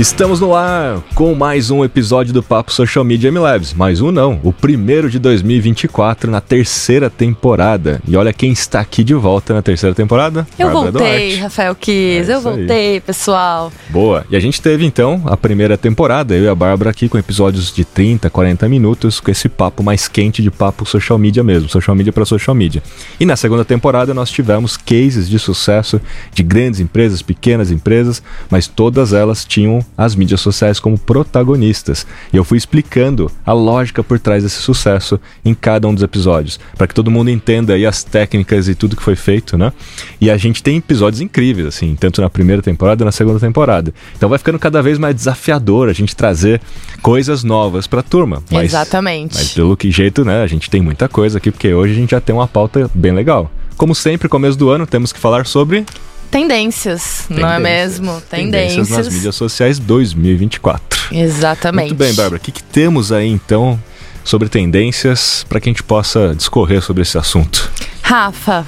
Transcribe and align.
Estamos 0.00 0.40
no 0.40 0.54
ar 0.54 1.02
com 1.14 1.34
mais 1.34 1.70
um 1.70 1.84
episódio 1.84 2.32
do 2.32 2.42
Papo 2.42 2.72
Social 2.72 3.04
Media 3.04 3.30
MLabs. 3.30 3.74
Mais 3.74 4.00
um 4.00 4.10
não, 4.10 4.40
o 4.42 4.50
primeiro 4.50 5.10
de 5.10 5.18
2024 5.18 6.30
na 6.30 6.40
terceira 6.40 7.10
temporada. 7.10 8.00
E 8.08 8.16
olha 8.16 8.32
quem 8.32 8.50
está 8.50 8.80
aqui 8.80 9.04
de 9.04 9.12
volta 9.12 9.52
na 9.52 9.60
terceira 9.60 9.94
temporada. 9.94 10.48
Eu 10.58 10.68
Bárbara 10.68 10.90
voltei, 10.90 11.18
Duarte. 11.18 11.40
Rafael 11.42 11.74
Kiss, 11.74 12.30
é 12.30 12.34
eu 12.34 12.40
voltei, 12.40 12.94
aí. 12.94 13.00
pessoal. 13.00 13.70
Boa. 13.90 14.24
E 14.30 14.36
a 14.36 14.40
gente 14.40 14.62
teve 14.62 14.86
então 14.86 15.22
a 15.26 15.36
primeira 15.36 15.76
temporada, 15.76 16.34
eu 16.34 16.44
e 16.44 16.48
a 16.48 16.54
Bárbara 16.54 16.88
aqui 16.88 17.06
com 17.06 17.18
episódios 17.18 17.70
de 17.70 17.84
30, 17.84 18.30
40 18.30 18.66
minutos, 18.70 19.20
com 19.20 19.30
esse 19.30 19.50
papo 19.50 19.82
mais 19.82 20.08
quente 20.08 20.42
de 20.42 20.50
papo 20.50 20.86
social 20.86 21.18
media 21.18 21.44
mesmo, 21.44 21.68
social 21.68 21.94
media 21.94 22.10
para 22.10 22.24
social 22.24 22.54
media. 22.54 22.82
E 23.20 23.26
na 23.26 23.36
segunda 23.36 23.66
temporada 23.66 24.14
nós 24.14 24.30
tivemos 24.30 24.78
cases 24.78 25.28
de 25.28 25.38
sucesso 25.38 26.00
de 26.32 26.42
grandes 26.42 26.80
empresas, 26.80 27.20
pequenas 27.20 27.70
empresas, 27.70 28.22
mas 28.48 28.66
todas 28.66 29.12
elas 29.12 29.44
tinham 29.44 29.84
as 29.96 30.14
mídias 30.14 30.40
sociais 30.40 30.80
como 30.80 30.98
protagonistas. 30.98 32.06
E 32.32 32.36
eu 32.36 32.44
fui 32.44 32.58
explicando 32.58 33.30
a 33.44 33.52
lógica 33.52 34.02
por 34.02 34.18
trás 34.18 34.42
desse 34.42 34.60
sucesso 34.62 35.20
em 35.44 35.54
cada 35.54 35.86
um 35.86 35.94
dos 35.94 36.02
episódios, 36.02 36.58
para 36.76 36.86
que 36.86 36.94
todo 36.94 37.10
mundo 37.10 37.30
entenda 37.30 37.74
aí 37.74 37.86
as 37.86 38.02
técnicas 38.02 38.68
e 38.68 38.74
tudo 38.74 38.96
que 38.96 39.02
foi 39.02 39.16
feito, 39.16 39.58
né? 39.58 39.72
E 40.20 40.30
a 40.30 40.36
gente 40.36 40.62
tem 40.62 40.76
episódios 40.78 41.20
incríveis, 41.20 41.66
assim, 41.66 41.94
tanto 41.94 42.20
na 42.20 42.30
primeira 42.30 42.62
temporada 42.62 43.02
e 43.02 43.06
na 43.06 43.12
segunda 43.12 43.38
temporada. 43.38 43.92
Então 44.16 44.28
vai 44.28 44.38
ficando 44.38 44.58
cada 44.58 44.82
vez 44.82 44.98
mais 44.98 45.14
desafiador 45.14 45.88
a 45.88 45.92
gente 45.92 46.14
trazer 46.16 46.60
coisas 47.02 47.44
novas 47.44 47.86
para 47.86 48.00
a 48.00 48.02
turma. 48.02 48.42
Mas, 48.50 48.66
Exatamente. 48.66 49.34
Mas 49.34 49.52
pelo 49.52 49.76
que 49.76 49.90
jeito, 49.90 50.24
né? 50.24 50.42
A 50.42 50.46
gente 50.46 50.70
tem 50.70 50.80
muita 50.80 51.08
coisa 51.08 51.38
aqui, 51.38 51.50
porque 51.50 51.72
hoje 51.72 51.92
a 51.92 51.96
gente 51.96 52.10
já 52.10 52.20
tem 52.20 52.34
uma 52.34 52.48
pauta 52.48 52.90
bem 52.94 53.12
legal. 53.12 53.50
Como 53.76 53.94
sempre, 53.94 54.28
começo 54.28 54.58
do 54.58 54.68
ano, 54.68 54.86
temos 54.86 55.12
que 55.12 55.18
falar 55.18 55.46
sobre 55.46 55.86
Tendências, 56.30 57.26
Tendências, 57.26 57.28
não 57.28 57.50
é 57.50 57.58
mesmo? 57.58 58.20
Tendências. 58.22 58.88
Tendências 58.88 58.88
nas 58.90 59.08
mídias 59.12 59.34
sociais 59.34 59.78
2024. 59.78 61.08
Exatamente. 61.12 61.88
Muito 61.88 61.98
bem, 61.98 62.14
Bárbara. 62.14 62.36
O 62.36 62.40
que, 62.40 62.52
que 62.52 62.62
temos 62.62 63.10
aí 63.10 63.28
então 63.28 63.80
sobre 64.22 64.48
tendências 64.48 65.44
para 65.48 65.60
que 65.60 65.68
a 65.68 65.72
gente 65.72 65.82
possa 65.82 66.34
discorrer 66.34 66.80
sobre 66.82 67.02
esse 67.02 67.18
assunto? 67.18 67.70
Rafa, 68.02 68.64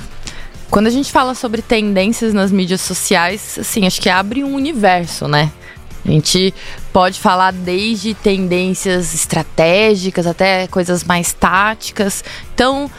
quando 0.70 0.86
a 0.86 0.90
gente 0.90 1.12
fala 1.12 1.34
sobre 1.34 1.62
tendências 1.62 2.34
nas 2.34 2.50
mídias 2.50 2.80
sociais, 2.80 3.58
assim, 3.60 3.86
acho 3.86 4.00
que 4.00 4.08
abre 4.08 4.42
um 4.42 4.54
universo, 4.54 5.28
né? 5.28 5.52
A 6.04 6.10
gente 6.10 6.52
pode 6.92 7.20
falar 7.20 7.52
desde 7.52 8.12
tendências 8.12 9.14
estratégicas 9.14 10.26
até 10.26 10.66
coisas 10.66 11.04
mais 11.04 11.32
táticas. 11.32 12.24
Então, 12.54 12.90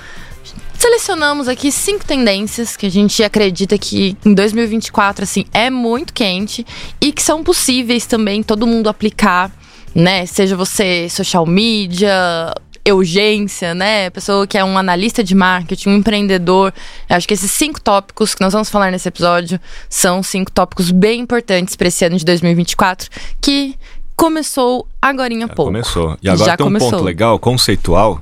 Selecionamos 0.83 1.47
aqui 1.47 1.71
cinco 1.71 2.03
tendências 2.05 2.75
que 2.75 2.85
a 2.85 2.91
gente 2.91 3.23
acredita 3.23 3.77
que 3.77 4.17
em 4.25 4.33
2024 4.33 5.23
assim 5.23 5.45
é 5.53 5.69
muito 5.69 6.13
quente 6.13 6.65
e 6.99 7.13
que 7.13 7.23
são 7.23 7.41
possíveis 7.41 8.05
também 8.05 8.43
todo 8.43 8.67
mundo 8.67 8.89
aplicar, 8.89 9.49
né? 9.95 10.25
Seja 10.25 10.57
você 10.57 11.07
social 11.07 11.45
media, 11.45 12.53
urgência, 12.91 13.73
né? 13.73 14.09
Pessoa 14.09 14.45
que 14.45 14.57
é 14.57 14.65
um 14.65 14.77
analista 14.77 15.23
de 15.23 15.33
marketing, 15.33 15.87
um 15.87 15.95
empreendedor. 15.95 16.73
Eu 17.09 17.15
acho 17.15 17.29
que 17.29 17.33
esses 17.33 17.51
cinco 17.51 17.79
tópicos 17.79 18.35
que 18.35 18.41
nós 18.41 18.51
vamos 18.51 18.69
falar 18.69 18.91
nesse 18.91 19.07
episódio 19.07 19.61
são 19.89 20.21
cinco 20.21 20.51
tópicos 20.51 20.91
bem 20.91 21.21
importantes 21.21 21.77
para 21.77 21.87
esse 21.87 22.03
ano 22.03 22.17
de 22.17 22.25
2024 22.25 23.09
que 23.39 23.77
começou 24.17 24.85
agora 25.01 25.33
há 25.33 25.47
pouco. 25.47 25.71
Começou. 25.71 26.17
E 26.21 26.27
agora 26.27 26.45
Já 26.45 26.57
tem 26.57 26.65
um 26.65 26.67
começou. 26.67 26.91
ponto 26.91 27.03
legal, 27.05 27.39
conceitual, 27.39 28.21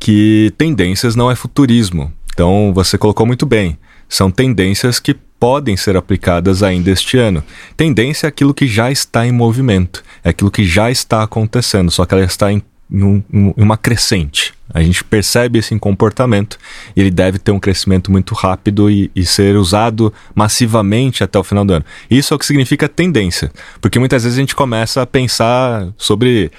que 0.00 0.52
tendências 0.56 1.14
não 1.14 1.30
é 1.30 1.36
futurismo. 1.36 2.10
Então 2.32 2.72
você 2.74 2.96
colocou 2.96 3.26
muito 3.26 3.44
bem. 3.44 3.78
São 4.08 4.30
tendências 4.30 4.98
que 4.98 5.14
podem 5.38 5.76
ser 5.76 5.96
aplicadas 5.96 6.62
ainda 6.62 6.90
este 6.90 7.16
ano. 7.16 7.44
Tendência 7.76 8.26
é 8.26 8.28
aquilo 8.28 8.54
que 8.54 8.66
já 8.66 8.90
está 8.90 9.26
em 9.26 9.32
movimento, 9.32 10.02
é 10.24 10.30
aquilo 10.30 10.50
que 10.50 10.64
já 10.64 10.90
está 10.90 11.22
acontecendo, 11.22 11.90
só 11.90 12.04
que 12.04 12.14
ela 12.14 12.24
está 12.24 12.52
em, 12.52 12.62
em, 12.92 13.24
em 13.32 13.62
uma 13.62 13.76
crescente. 13.76 14.52
A 14.72 14.82
gente 14.82 15.02
percebe 15.02 15.58
esse 15.58 15.76
comportamento 15.78 16.58
ele 16.94 17.10
deve 17.10 17.38
ter 17.38 17.50
um 17.50 17.58
crescimento 17.58 18.10
muito 18.10 18.34
rápido 18.34 18.88
e, 18.90 19.10
e, 19.16 19.24
ser 19.24 19.56
usado 19.56 20.12
massivamente 20.34 21.24
até 21.24 21.38
o 21.38 21.44
final 21.44 21.64
do 21.64 21.72
ano. 21.72 21.84
Isso 22.10 22.32
é 22.32 22.36
o 22.36 22.38
que 22.38 22.46
significa 22.46 22.88
tendência, 22.88 23.50
porque 23.80 23.98
muitas 23.98 24.22
vezes 24.22 24.38
a 24.38 24.40
gente 24.40 24.54
começa 24.54 25.02
a 25.02 25.06
pensar 25.06 25.88
sobre 25.96 26.52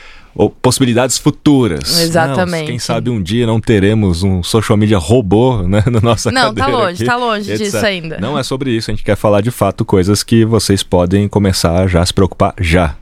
possibilidades 0.61 1.17
futuras. 1.17 1.99
Exatamente. 1.99 2.61
Não, 2.61 2.67
quem 2.67 2.79
sabe 2.79 3.09
um 3.09 3.21
dia 3.21 3.45
não 3.45 3.59
teremos 3.59 4.23
um 4.23 4.41
social 4.41 4.77
media 4.77 4.97
robô 4.97 5.63
né, 5.63 5.83
na 5.91 6.01
nossa 6.01 6.31
não, 6.31 6.53
cadeira 6.53 6.69
Não, 6.69 6.77
tá 6.77 6.83
longe, 6.83 6.93
aqui, 6.95 7.05
tá 7.05 7.15
longe 7.15 7.51
etc. 7.51 7.65
disso 7.65 7.85
ainda. 7.85 8.17
Não 8.19 8.37
é 8.37 8.43
sobre 8.43 8.71
isso, 8.71 8.91
a 8.91 8.93
gente 8.93 9.03
quer 9.03 9.15
falar 9.15 9.41
de 9.41 9.51
fato 9.51 9.83
coisas 9.83 10.23
que 10.23 10.45
vocês 10.45 10.83
podem 10.83 11.27
começar 11.27 11.87
já 11.87 12.01
a 12.01 12.05
se 12.05 12.13
preocupar 12.13 12.53
já. 12.59 12.95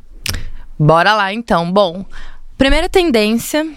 Bora 0.78 1.14
lá 1.14 1.34
então. 1.34 1.72
Bom, 1.72 2.06
primeira 2.58 2.88
tendência 2.88 3.68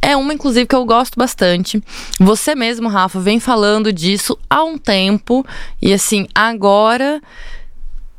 é 0.00 0.16
uma, 0.16 0.34
inclusive, 0.34 0.66
que 0.66 0.74
eu 0.74 0.84
gosto 0.84 1.16
bastante. 1.16 1.80
Você 2.18 2.56
mesmo, 2.56 2.88
Rafa, 2.88 3.20
vem 3.20 3.38
falando 3.38 3.92
disso 3.92 4.36
há 4.50 4.64
um 4.64 4.76
tempo. 4.76 5.46
E 5.80 5.92
assim, 5.92 6.26
agora 6.34 7.22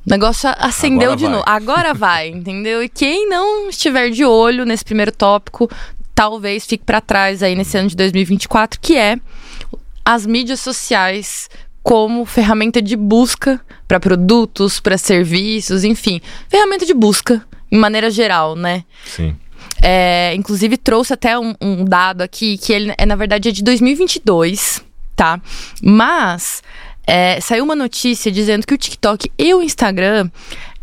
o 0.06 0.10
negócio 0.10 0.50
acendeu 0.58 1.12
Agora 1.12 1.16
de 1.16 1.24
vai. 1.24 1.34
novo. 1.34 1.44
Agora 1.48 1.94
vai, 1.96 2.28
entendeu? 2.30 2.84
E 2.84 2.90
quem 2.90 3.28
não 3.28 3.70
estiver 3.70 4.10
de 4.10 4.26
olho 4.26 4.66
nesse 4.66 4.84
primeiro 4.84 5.12
tópico, 5.12 5.70
talvez 6.14 6.66
fique 6.66 6.84
para 6.84 7.02
trás 7.02 7.42
aí 7.42 7.56
nesse 7.56 7.78
ano 7.78 7.88
de 7.90 7.96
2024, 7.96 8.80
que 8.80 8.98
é 8.98 9.18
as 10.06 10.26
mídias 10.26 10.60
sociais 10.60 11.50
como 11.82 12.26
ferramenta 12.26 12.82
de 12.82 12.96
busca 12.96 13.60
para 13.88 14.00
produtos, 14.00 14.80
para 14.80 14.98
serviços, 14.98 15.84
enfim, 15.84 16.22
ferramenta 16.50 16.86
de 16.86 16.94
busca 16.94 17.46
em 17.72 17.78
maneira 17.78 18.10
geral, 18.10 18.56
né? 18.56 18.84
Sim. 19.06 19.36
É, 19.82 20.34
inclusive 20.36 20.78
trouxe 20.78 21.14
até 21.14 21.38
um, 21.38 21.54
um, 21.60 21.84
dado 21.84 22.22
aqui 22.22 22.58
que 22.58 22.72
ele 22.72 22.94
é 22.98 23.06
na 23.06 23.16
verdade 23.16 23.50
é 23.50 23.52
de 23.52 23.64
2022, 23.64 24.82
tá? 25.16 25.42
Mas 25.82 26.62
é, 27.06 27.40
saiu 27.42 27.64
uma 27.64 27.76
notícia 27.76 28.32
dizendo 28.32 28.66
que 28.66 28.74
o 28.74 28.78
TikTok 28.78 29.32
e 29.38 29.54
o 29.54 29.62
Instagram 29.62 30.30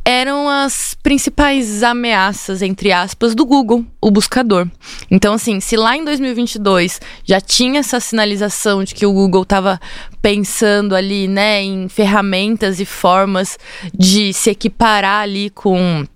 eram 0.05 0.49
as 0.49 0.95
principais 1.03 1.83
ameaças, 1.83 2.63
entre 2.63 2.91
aspas, 2.91 3.35
do 3.35 3.45
Google, 3.45 3.85
o 4.01 4.11
buscador. 4.11 4.67
Então, 5.11 5.35
assim, 5.35 5.61
se 5.61 5.77
lá 5.77 5.97
em 5.97 6.05
2022 6.05 7.01
já 7.25 7.41
tinha 7.41 7.81
essa 7.81 8.01
sinalização 8.01 8.83
de 8.83 8.95
que 8.95 9.05
o 9.05 9.13
Google 9.13 9.43
estava 9.43 9.81
pensando 10.23 10.95
ali, 10.95 11.29
né, 11.29 11.63
em 11.63 11.89
ferramentas 11.89 12.81
e 12.81 12.85
formas 12.85 13.59
de 13.93 14.33
se 14.33 14.51
equiparar 14.51 15.23
ali 15.23 15.51
com 15.51 16.07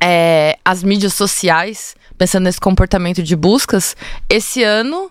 é, 0.00 0.58
as 0.64 0.82
mídias 0.82 1.14
sociais, 1.14 1.94
pensando 2.18 2.44
nesse 2.44 2.60
comportamento 2.60 3.22
de 3.22 3.36
buscas, 3.36 3.96
esse 4.28 4.62
ano 4.62 5.10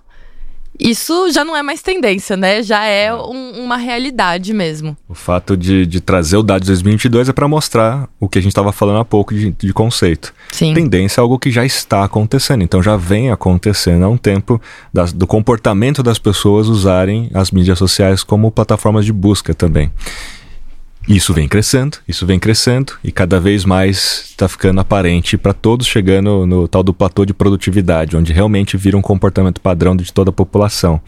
isso 0.80 1.30
já 1.32 1.44
não 1.44 1.56
é 1.56 1.62
mais 1.62 1.82
tendência, 1.82 2.38
né? 2.38 2.64
Já 2.64 2.86
é 2.86 3.14
um, 3.14 3.64
uma 3.64 3.76
realidade 3.76 4.54
mesmo. 4.54 4.96
O 5.10 5.14
fato 5.14 5.58
de, 5.58 5.86
de 5.86 6.00
trazer 6.00 6.38
o 6.38 6.44
dado 6.44 6.62
de 6.62 6.68
2022 6.68 7.28
é 7.28 7.34
para 7.34 7.48
mostrar 7.48 8.08
o 8.20 8.30
que 8.30 8.40
a 8.40 8.42
gente 8.42 8.52
estava 8.52 8.72
falando 8.72 9.00
há 9.00 9.06
pouco 9.06 9.34
de, 9.34 9.52
de 9.52 9.74
conceito. 9.74 10.34
Sim. 10.52 10.74
Tendência 10.74 11.20
é 11.20 11.22
algo 11.22 11.38
que 11.38 11.52
já 11.52 11.66
está 11.66 12.06
acontecendo, 12.06 12.64
então 12.64 12.82
já 12.82 12.96
vem 12.96 13.30
acontecendo 13.30 14.06
há 14.06 14.08
um 14.08 14.18
tempo 14.18 14.62
das, 14.94 15.12
do 15.12 15.28
comportamento 15.28 16.02
das 16.02 16.18
pessoas 16.18 16.68
usarem 16.68 17.30
as 17.34 17.52
mídias 17.52 17.78
sociais 17.78 18.24
como 18.24 18.50
plataformas 18.50 19.04
de 19.04 19.12
busca 19.12 19.54
também. 19.54 19.92
Isso 21.10 21.34
vem 21.34 21.48
crescendo, 21.48 21.98
isso 22.08 22.24
vem 22.24 22.38
crescendo 22.38 22.94
e 23.04 23.12
cada 23.12 23.40
vez 23.40 23.66
mais 23.66 24.26
está 24.30 24.48
ficando 24.48 24.80
aparente 24.80 25.40
para 25.40 25.54
todos 25.54 25.88
chegando 25.88 26.46
no 26.46 26.68
tal 26.68 26.84
do 26.84 26.94
platô 26.94 27.26
de 27.26 27.34
produtividade, 27.34 28.16
onde 28.16 28.32
realmente 28.32 28.78
vira 28.78 28.96
um 28.96 29.02
comportamento 29.02 29.60
padrão 29.60 29.96
de 29.96 30.14
toda 30.14 30.30
a 30.30 30.32
população. 30.32 31.02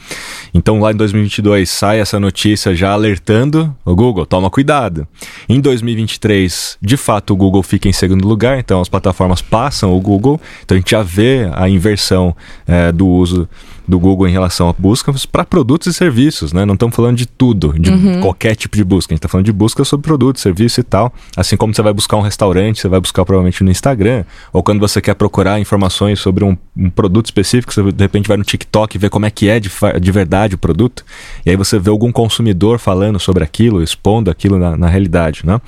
Então 0.55 0.79
lá 0.79 0.91
em 0.91 0.95
2022 0.95 1.69
sai 1.69 1.99
essa 1.99 2.19
notícia 2.19 2.73
já 2.73 2.89
alertando 2.93 3.75
o 3.85 3.95
Google, 3.95 4.25
toma 4.25 4.49
cuidado. 4.49 5.07
Em 5.47 5.61
2023, 5.61 6.79
de 6.81 6.97
fato, 6.97 7.33
o 7.33 7.37
Google 7.37 7.61
fica 7.61 7.87
em 7.87 7.93
segundo 7.93 8.27
lugar, 8.27 8.57
então 8.57 8.81
as 8.81 8.89
plataformas 8.89 9.39
passam 9.39 9.95
o 9.95 10.01
Google, 10.01 10.41
então 10.65 10.75
a 10.75 10.79
gente 10.79 10.89
já 10.89 11.03
vê 11.03 11.47
a 11.53 11.69
inversão 11.69 12.35
é, 12.65 12.91
do 12.91 13.05
uso 13.07 13.47
do 13.91 13.99
Google 13.99 14.27
em 14.27 14.31
relação 14.31 14.69
a 14.69 14.73
buscas 14.73 15.25
para 15.25 15.43
produtos 15.43 15.88
e 15.88 15.93
serviços, 15.93 16.53
né? 16.53 16.65
Não 16.65 16.73
estamos 16.75 16.95
falando 16.95 17.17
de 17.17 17.25
tudo, 17.25 17.73
de 17.77 17.91
uhum. 17.91 18.21
qualquer 18.21 18.55
tipo 18.55 18.75
de 18.75 18.83
busca. 18.83 19.11
A 19.11 19.13
gente 19.13 19.19
está 19.19 19.27
falando 19.27 19.45
de 19.45 19.51
busca 19.51 19.83
sobre 19.83 20.07
produtos, 20.07 20.41
serviços 20.41 20.77
e 20.77 20.83
tal. 20.83 21.13
Assim 21.35 21.57
como 21.57 21.75
você 21.75 21.81
vai 21.81 21.93
buscar 21.93 22.15
um 22.15 22.21
restaurante, 22.21 22.79
você 22.79 22.88
vai 22.88 23.01
buscar 23.01 23.25
provavelmente 23.25 23.63
no 23.63 23.69
Instagram, 23.69 24.23
ou 24.53 24.63
quando 24.63 24.79
você 24.79 25.01
quer 25.01 25.13
procurar 25.13 25.59
informações 25.59 26.19
sobre 26.19 26.45
um, 26.45 26.57
um 26.75 26.89
produto 26.89 27.25
específico, 27.25 27.73
você 27.73 27.83
de 27.91 28.03
repente 28.03 28.27
vai 28.27 28.38
no 28.38 28.43
TikTok 28.43 28.95
e 28.95 28.99
vê 28.99 29.09
como 29.09 29.25
é 29.25 29.29
que 29.29 29.49
é 29.49 29.59
de, 29.59 29.69
de 29.99 30.11
verdade 30.11 30.55
o 30.55 30.57
produto, 30.57 31.03
e 31.45 31.49
aí 31.49 31.55
você 31.57 31.77
vê 31.77 31.89
algum 31.89 32.11
consumidor 32.11 32.79
falando 32.79 33.19
sobre 33.19 33.43
aquilo, 33.43 33.83
expondo 33.83 34.31
aquilo 34.31 34.57
na, 34.57 34.77
na 34.77 34.88
realidade, 34.88 35.41
né? 35.43 35.59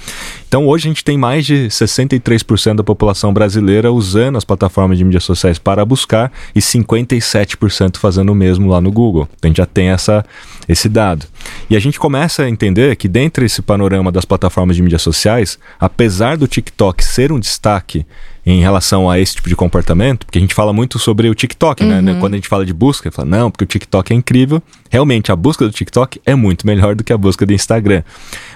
Então 0.53 0.67
hoje 0.67 0.87
a 0.87 0.89
gente 0.89 1.03
tem 1.03 1.17
mais 1.17 1.47
de 1.47 1.65
63% 1.67 2.75
da 2.75 2.83
população 2.83 3.33
brasileira 3.33 3.91
usando 3.91 4.37
as 4.37 4.43
plataformas 4.43 4.99
de 4.99 5.03
mídias 5.03 5.23
sociais 5.23 5.57
para 5.57 5.83
buscar 5.83 6.31
e 6.53 6.59
57% 6.59 7.97
fazendo 7.97 8.31
o 8.31 8.35
mesmo 8.35 8.69
lá 8.69 8.79
no 8.79 8.91
Google. 8.91 9.27
Então 9.35 9.47
a 9.47 9.49
gente 9.49 9.57
já 9.57 9.65
tem 9.65 9.89
essa, 9.89 10.23
esse 10.69 10.87
dado. 10.87 11.25
E 11.71 11.75
a 11.75 11.79
gente 11.79 11.99
começa 11.99 12.43
a 12.43 12.49
entender 12.49 12.95
que 12.97 13.07
dentro 13.07 13.41
desse 13.41 13.63
panorama 13.63 14.11
das 14.11 14.25
plataformas 14.25 14.75
de 14.75 14.83
mídias 14.83 15.01
sociais, 15.01 15.57
apesar 15.79 16.37
do 16.37 16.47
TikTok 16.47 17.03
ser 17.03 17.31
um 17.31 17.39
destaque 17.39 18.05
em 18.45 18.59
relação 18.59 19.09
a 19.09 19.19
esse 19.19 19.35
tipo 19.35 19.47
de 19.47 19.55
comportamento, 19.55 20.25
porque 20.25 20.37
a 20.37 20.41
gente 20.41 20.53
fala 20.53 20.73
muito 20.73 20.99
sobre 20.99 21.29
o 21.29 21.35
TikTok, 21.35 21.83
né? 21.83 21.99
Uhum. 21.99 22.19
Quando 22.19 22.33
a 22.33 22.37
gente 22.37 22.47
fala 22.47 22.65
de 22.65 22.73
busca, 22.73 23.09
fala, 23.11 23.27
não, 23.27 23.49
porque 23.49 23.63
o 23.63 23.67
TikTok 23.67 24.11
é 24.11 24.15
incrível. 24.15 24.61
Realmente, 24.89 25.31
a 25.31 25.35
busca 25.35 25.65
do 25.65 25.71
TikTok 25.71 26.19
é 26.25 26.35
muito 26.35 26.67
melhor 26.67 26.95
do 26.95 27.03
que 27.03 27.13
a 27.13 27.17
busca 27.17 27.45
do 27.45 27.53
Instagram. 27.53 28.03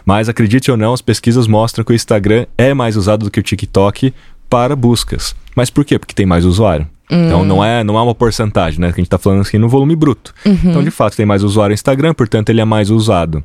Mas 0.06 0.28
acredite 0.28 0.70
ou 0.70 0.78
não, 0.78 0.94
as 0.94 1.02
pesquisas 1.02 1.48
mostram 1.48 1.86
que 1.86 1.92
o 1.92 1.96
Instagram 1.96 2.46
é 2.58 2.74
mais 2.74 2.98
usado 2.98 3.26
do 3.26 3.32
que 3.32 3.40
o 3.40 3.44
TikTok 3.44 4.14
para 4.50 4.76
buscas. 4.76 5.36
Mas 5.56 5.70
por 5.70 5.86
quê? 5.86 5.98
Porque 5.98 6.14
tem 6.14 6.26
mais 6.26 6.44
usuário. 6.46 6.88
Então 7.10 7.46
não 7.46 7.64
é, 7.64 7.86
não 7.86 7.98
é 7.98 8.02
uma 8.02 8.14
porcentagem, 8.14 8.82
né? 8.82 8.88
Que 8.88 8.96
a 8.96 8.98
gente 8.98 9.08
está 9.08 9.18
falando 9.18 9.42
aqui 9.42 9.58
no 9.58 9.70
volume 9.70 9.96
bruto. 9.96 10.34
Então, 10.46 10.84
de 10.84 10.92
fato, 10.92 11.16
tem 11.16 11.26
mais 11.26 11.42
usuário 11.42 11.72
no 11.72 11.76
Instagram, 11.76 12.14
portanto, 12.14 12.50
ele 12.50 12.60
é 12.60 12.66
mais 12.66 12.90
usado. 12.90 13.42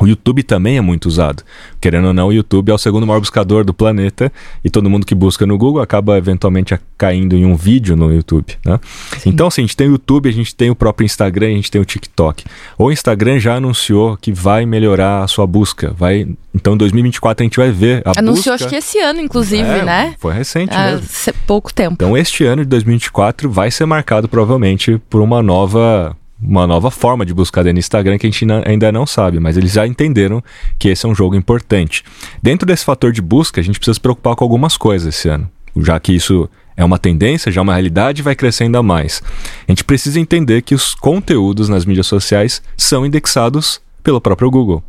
O 0.00 0.06
YouTube 0.06 0.42
também 0.42 0.76
é 0.78 0.80
muito 0.80 1.06
usado. 1.06 1.42
Querendo 1.80 2.06
ou 2.08 2.12
não, 2.14 2.28
o 2.28 2.32
YouTube 2.32 2.70
é 2.70 2.74
o 2.74 2.78
segundo 2.78 3.06
maior 3.06 3.20
buscador 3.20 3.64
do 3.64 3.74
planeta 3.74 4.32
e 4.64 4.70
todo 4.70 4.88
mundo 4.88 5.04
que 5.04 5.14
busca 5.14 5.44
no 5.46 5.58
Google 5.58 5.82
acaba 5.82 6.16
eventualmente 6.16 6.78
caindo 6.96 7.36
em 7.36 7.44
um 7.44 7.54
vídeo 7.54 7.94
no 7.96 8.12
YouTube. 8.12 8.56
Né? 8.64 8.80
Então, 9.26 9.46
assim, 9.46 9.62
a 9.62 9.64
gente 9.66 9.76
tem 9.76 9.88
o 9.88 9.92
YouTube, 9.92 10.28
a 10.28 10.32
gente 10.32 10.54
tem 10.54 10.70
o 10.70 10.74
próprio 10.74 11.04
Instagram, 11.04 11.48
a 11.48 11.50
gente 11.50 11.70
tem 11.70 11.80
o 11.80 11.84
TikTok. 11.84 12.44
O 12.78 12.90
Instagram 12.90 13.38
já 13.38 13.56
anunciou 13.56 14.16
que 14.16 14.32
vai 14.32 14.64
melhorar 14.64 15.22
a 15.22 15.28
sua 15.28 15.46
busca. 15.46 15.94
Vai, 15.96 16.26
então, 16.54 16.74
em 16.74 16.78
2024 16.78 17.42
a 17.42 17.44
gente 17.44 17.56
vai 17.56 17.70
ver 17.70 18.02
a 18.06 18.18
Anunciou, 18.18 18.54
busca. 18.54 18.54
acho 18.54 18.68
que 18.68 18.76
esse 18.76 18.98
ano, 18.98 19.20
inclusive, 19.20 19.62
É, 19.68 19.84
né? 19.84 20.14
Foi 20.18 20.32
recente 20.32 20.74
Há 20.74 20.92
mesmo. 20.92 21.34
pouco 21.46 21.72
tempo. 21.72 21.94
Então, 21.94 22.16
este 22.16 22.44
ano 22.44 22.62
de 22.62 22.68
2024 22.68 23.50
vai 23.50 23.70
ser 23.70 23.84
marcado 23.86 24.28
provavelmente 24.28 25.00
por 25.10 25.20
uma 25.20 25.42
nova 25.42 26.16
uma 26.42 26.66
nova 26.66 26.90
forma 26.90 27.24
de 27.26 27.34
buscar 27.34 27.62
dentro 27.62 27.76
do 27.76 27.80
Instagram 27.80 28.18
que 28.18 28.26
a 28.26 28.30
gente 28.30 28.46
ainda 28.66 28.90
não 28.90 29.06
sabe, 29.06 29.38
mas 29.38 29.56
eles 29.56 29.72
já 29.72 29.86
entenderam 29.86 30.42
que 30.78 30.88
esse 30.88 31.04
é 31.04 31.08
um 31.08 31.14
jogo 31.14 31.36
importante. 31.36 32.02
Dentro 32.42 32.66
desse 32.66 32.84
fator 32.84 33.12
de 33.12 33.20
busca, 33.20 33.60
a 33.60 33.64
gente 33.64 33.78
precisa 33.78 33.94
se 33.94 34.00
preocupar 34.00 34.34
com 34.34 34.44
algumas 34.44 34.76
coisas 34.76 35.14
esse 35.14 35.28
ano, 35.28 35.50
já 35.76 36.00
que 36.00 36.12
isso 36.12 36.48
é 36.76 36.84
uma 36.84 36.98
tendência, 36.98 37.52
já 37.52 37.60
é 37.60 37.62
uma 37.62 37.74
realidade 37.74 38.22
vai 38.22 38.34
crescer 38.34 38.64
ainda 38.64 38.82
mais. 38.82 39.22
A 39.68 39.70
gente 39.70 39.84
precisa 39.84 40.18
entender 40.18 40.62
que 40.62 40.74
os 40.74 40.94
conteúdos 40.94 41.68
nas 41.68 41.84
mídias 41.84 42.06
sociais 42.06 42.62
são 42.76 43.04
indexados 43.04 43.80
pelo 44.02 44.20
próprio 44.20 44.50
Google. 44.50 44.82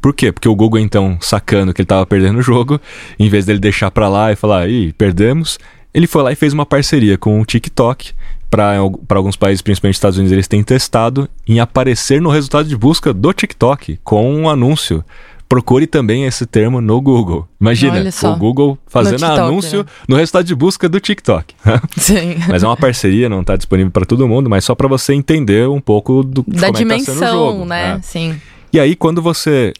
Por 0.00 0.14
quê? 0.14 0.30
Porque 0.30 0.48
o 0.48 0.54
Google, 0.54 0.80
então, 0.80 1.18
sacando 1.20 1.72
que 1.72 1.80
ele 1.80 1.84
estava 1.84 2.06
perdendo 2.06 2.38
o 2.38 2.42
jogo, 2.42 2.80
em 3.18 3.28
vez 3.28 3.44
dele 3.44 3.58
deixar 3.58 3.90
para 3.90 4.08
lá 4.08 4.30
e 4.30 4.36
falar, 4.36 4.68
ih, 4.68 4.92
perdemos, 4.92 5.58
ele 5.92 6.06
foi 6.06 6.22
lá 6.22 6.32
e 6.32 6.36
fez 6.36 6.52
uma 6.52 6.66
parceria 6.66 7.18
com 7.18 7.40
o 7.40 7.44
TikTok. 7.44 8.12
Para 8.52 8.76
alguns 9.16 9.34
países, 9.34 9.62
principalmente 9.62 9.94
Estados 9.94 10.18
Unidos, 10.18 10.30
eles 10.30 10.46
têm 10.46 10.62
testado 10.62 11.26
em 11.48 11.58
aparecer 11.58 12.20
no 12.20 12.28
resultado 12.28 12.68
de 12.68 12.76
busca 12.76 13.10
do 13.10 13.32
TikTok 13.32 13.98
com 14.04 14.30
um 14.30 14.46
anúncio. 14.46 15.02
Procure 15.48 15.86
também 15.86 16.26
esse 16.26 16.44
termo 16.44 16.78
no 16.78 17.00
Google. 17.00 17.48
Imagina, 17.58 18.04
o 18.24 18.36
Google 18.36 18.78
fazendo 18.86 19.20
TikTok, 19.20 19.40
anúncio 19.40 19.78
né? 19.78 19.84
no 20.06 20.16
resultado 20.16 20.44
de 20.44 20.54
busca 20.54 20.86
do 20.86 21.00
TikTok. 21.00 21.54
Sim. 21.96 22.34
mas 22.46 22.62
é 22.62 22.66
uma 22.66 22.76
parceria, 22.76 23.26
não 23.26 23.40
está 23.40 23.56
disponível 23.56 23.90
para 23.90 24.04
todo 24.04 24.28
mundo, 24.28 24.50
mas 24.50 24.66
só 24.66 24.74
para 24.74 24.86
você 24.86 25.14
entender 25.14 25.66
um 25.66 25.80
pouco 25.80 26.22
do 26.22 26.44
Da 26.46 26.66
como 26.66 26.66
é 26.66 26.72
tá 26.72 26.76
sendo 26.76 26.84
o 26.84 26.88
dimensão, 27.00 27.32
jogo, 27.32 27.64
né? 27.64 27.94
né? 27.94 28.00
Sim. 28.02 28.38
E 28.70 28.78
aí, 28.78 28.94
quando 28.94 29.22
você 29.22 29.72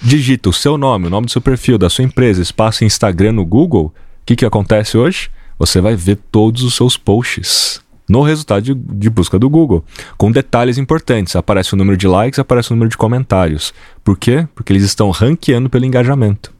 digita 0.00 0.48
o 0.48 0.52
seu 0.52 0.78
nome, 0.78 1.08
o 1.08 1.10
nome 1.10 1.26
do 1.26 1.30
seu 1.30 1.42
perfil, 1.42 1.76
da 1.76 1.90
sua 1.90 2.04
empresa, 2.04 2.40
espaço 2.40 2.86
Instagram 2.86 3.32
no 3.32 3.44
Google, 3.44 3.86
o 3.86 3.92
que, 4.24 4.34
que 4.34 4.46
acontece 4.46 4.96
hoje? 4.96 5.30
Você 5.58 5.78
vai 5.82 5.94
ver 5.94 6.18
todos 6.30 6.62
os 6.62 6.74
seus 6.74 6.96
posts 6.96 7.86
no 8.08 8.22
resultado 8.22 8.62
de, 8.62 8.74
de 8.74 9.10
busca 9.10 9.38
do 9.38 9.50
Google, 9.50 9.84
com 10.16 10.32
detalhes 10.32 10.78
importantes. 10.78 11.36
Aparece 11.36 11.74
o 11.74 11.76
número 11.76 11.96
de 11.96 12.08
likes, 12.08 12.40
aparece 12.40 12.70
o 12.70 12.74
número 12.74 12.90
de 12.90 12.96
comentários. 12.96 13.74
Por 14.02 14.16
quê? 14.16 14.48
Porque 14.54 14.72
eles 14.72 14.84
estão 14.84 15.10
ranqueando 15.10 15.68
pelo 15.68 15.84
engajamento. 15.84 16.52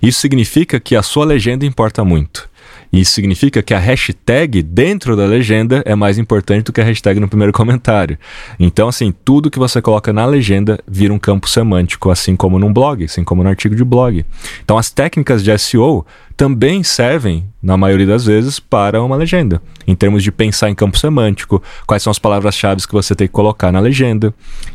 Isso 0.00 0.20
significa 0.20 0.80
que 0.80 0.96
a 0.96 1.02
sua 1.02 1.24
legenda 1.24 1.64
importa 1.64 2.04
muito. 2.04 2.50
Isso 2.92 3.12
significa 3.12 3.62
que 3.62 3.72
a 3.72 3.78
hashtag 3.78 4.62
dentro 4.62 5.16
da 5.16 5.24
legenda 5.24 5.82
é 5.86 5.94
mais 5.94 6.18
importante 6.18 6.64
do 6.64 6.72
que 6.72 6.80
a 6.80 6.84
hashtag 6.84 7.18
no 7.18 7.26
primeiro 7.26 7.52
comentário. 7.52 8.18
Então, 8.60 8.86
assim, 8.86 9.14
tudo 9.24 9.50
que 9.50 9.58
você 9.58 9.80
coloca 9.80 10.12
na 10.12 10.26
legenda 10.26 10.78
vira 10.86 11.14
um 11.14 11.18
campo 11.18 11.48
semântico, 11.48 12.10
assim 12.10 12.36
como 12.36 12.58
num 12.58 12.72
blog, 12.72 13.04
assim 13.04 13.24
como 13.24 13.42
no 13.42 13.48
artigo 13.48 13.74
de 13.74 13.82
blog. 13.82 14.26
Então, 14.62 14.76
as 14.76 14.90
técnicas 14.90 15.42
de 15.42 15.56
SEO 15.58 16.04
também 16.36 16.82
servem, 16.82 17.46
na 17.62 17.78
maioria 17.78 18.06
das 18.06 18.26
vezes, 18.26 18.60
para 18.60 19.02
uma 19.02 19.16
legenda. 19.16 19.62
Em 19.86 19.94
termos 19.94 20.22
de 20.22 20.30
pensar 20.30 20.68
em 20.68 20.74
campo 20.74 20.98
semântico, 20.98 21.62
quais 21.86 22.02
são 22.02 22.10
as 22.10 22.18
palavras-chave 22.18 22.86
que 22.86 22.92
você 22.92 23.14
tem 23.14 23.26
que 23.26 23.32
colocar 23.32 23.72
na 23.72 23.80
legenda. 23.80 24.34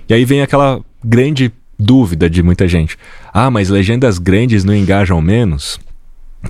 E 0.10 0.14
aí 0.14 0.26
vem 0.26 0.42
aquela 0.42 0.82
grande 1.04 1.52
dúvida 1.78 2.28
de 2.30 2.42
muita 2.42 2.68
gente. 2.68 2.98
Ah, 3.32 3.52
mas 3.52 3.70
legendas 3.70 4.18
grandes 4.18 4.64
não 4.64 4.76
engajam 4.76 5.22
menos? 5.22 5.80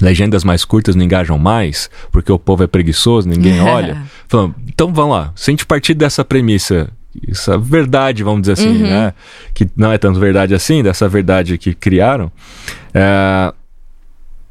Legendas 0.01 0.44
mais 0.44 0.63
curtas 0.65 0.95
não 0.95 1.03
engajam 1.03 1.38
mais, 1.38 1.89
porque 2.11 2.31
o 2.31 2.39
povo 2.39 2.63
é 2.63 2.67
preguiçoso, 2.67 3.27
ninguém 3.27 3.59
olha. 3.63 4.01
Falando, 4.27 4.55
então 4.67 4.94
vamos 4.94 5.15
lá, 5.15 5.31
se 5.35 5.49
a 5.49 5.51
gente 5.51 5.65
partir 5.65 5.94
dessa 5.94 6.23
premissa, 6.25 6.89
essa 7.27 7.57
verdade, 7.57 8.23
vamos 8.23 8.41
dizer 8.41 8.53
assim, 8.53 8.83
Uhum. 8.83 8.89
né? 8.89 9.13
Que 9.53 9.67
não 9.75 9.91
é 9.91 9.97
tanto 9.97 10.19
verdade 10.19 10.53
assim, 10.53 10.83
dessa 10.83 11.07
verdade 11.09 11.57
que 11.57 11.73
criaram. 11.73 12.31
é, 12.94 13.53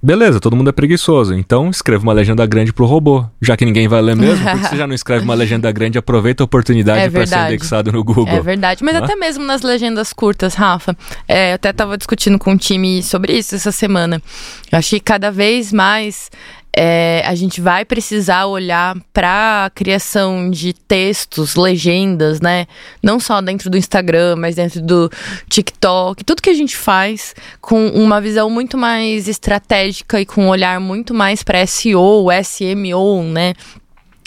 Beleza, 0.06 0.38
todo 0.38 0.54
mundo 0.54 0.70
é 0.70 0.72
preguiçoso, 0.72 1.34
então 1.34 1.68
escreva 1.68 2.00
uma 2.00 2.12
legenda 2.12 2.46
grande 2.46 2.72
pro 2.72 2.86
robô. 2.86 3.26
Já 3.42 3.56
que 3.56 3.64
ninguém 3.64 3.88
vai 3.88 4.00
ler 4.00 4.14
mesmo, 4.14 4.44
por 4.44 4.60
que 4.60 4.68
você 4.68 4.76
já 4.76 4.86
não 4.86 4.94
escreve 4.94 5.24
uma 5.24 5.34
legenda 5.34 5.72
grande 5.72 5.98
aproveita 5.98 6.44
a 6.44 6.46
oportunidade 6.46 7.00
É 7.00 7.10
para 7.10 7.26
ser 7.26 7.46
indexado 7.46 7.90
no 7.90 8.04
Google? 8.04 8.28
É 8.28 8.40
verdade, 8.40 8.84
mas 8.84 8.94
é? 8.94 8.98
até 8.98 9.16
mesmo 9.16 9.42
nas 9.42 9.62
legendas 9.62 10.12
curtas, 10.12 10.54
Rafa, 10.54 10.96
é, 11.26 11.50
eu 11.50 11.54
até 11.56 11.70
estava 11.70 11.98
discutindo 11.98 12.38
com 12.38 12.52
o 12.52 12.56
time 12.56 13.02
sobre 13.02 13.36
isso 13.36 13.56
essa 13.56 13.72
semana. 13.72 14.22
Eu 14.70 14.78
acho 14.78 14.90
que 14.90 15.00
cada 15.00 15.32
vez 15.32 15.72
mais 15.72 16.30
é, 16.78 17.22
a 17.24 17.34
gente 17.34 17.58
vai 17.58 17.86
precisar 17.86 18.44
olhar 18.44 18.94
para 19.10 19.64
a 19.64 19.70
criação 19.70 20.50
de 20.50 20.74
textos, 20.74 21.54
legendas, 21.54 22.38
né? 22.38 22.66
Não 23.02 23.18
só 23.18 23.40
dentro 23.40 23.70
do 23.70 23.78
Instagram, 23.78 24.36
mas 24.36 24.56
dentro 24.56 24.82
do 24.82 25.10
TikTok, 25.48 26.22
tudo 26.22 26.42
que 26.42 26.50
a 26.50 26.54
gente 26.54 26.76
faz 26.76 27.34
com 27.62 27.88
uma 27.88 28.20
visão 28.20 28.50
muito 28.50 28.76
mais 28.76 29.26
estratégica 29.26 30.20
e 30.20 30.26
com 30.26 30.44
um 30.44 30.48
olhar 30.48 30.78
muito 30.78 31.14
mais 31.14 31.42
para 31.42 31.66
SEO, 31.66 32.26
SMO, 32.44 33.22
né? 33.22 33.54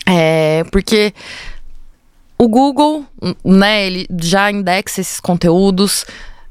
É, 0.08 0.64
porque 0.72 1.14
o 2.36 2.48
Google, 2.48 3.06
né, 3.46 3.86
ele 3.86 4.08
já 4.20 4.50
indexa 4.50 5.02
esses 5.02 5.20
conteúdos. 5.20 6.04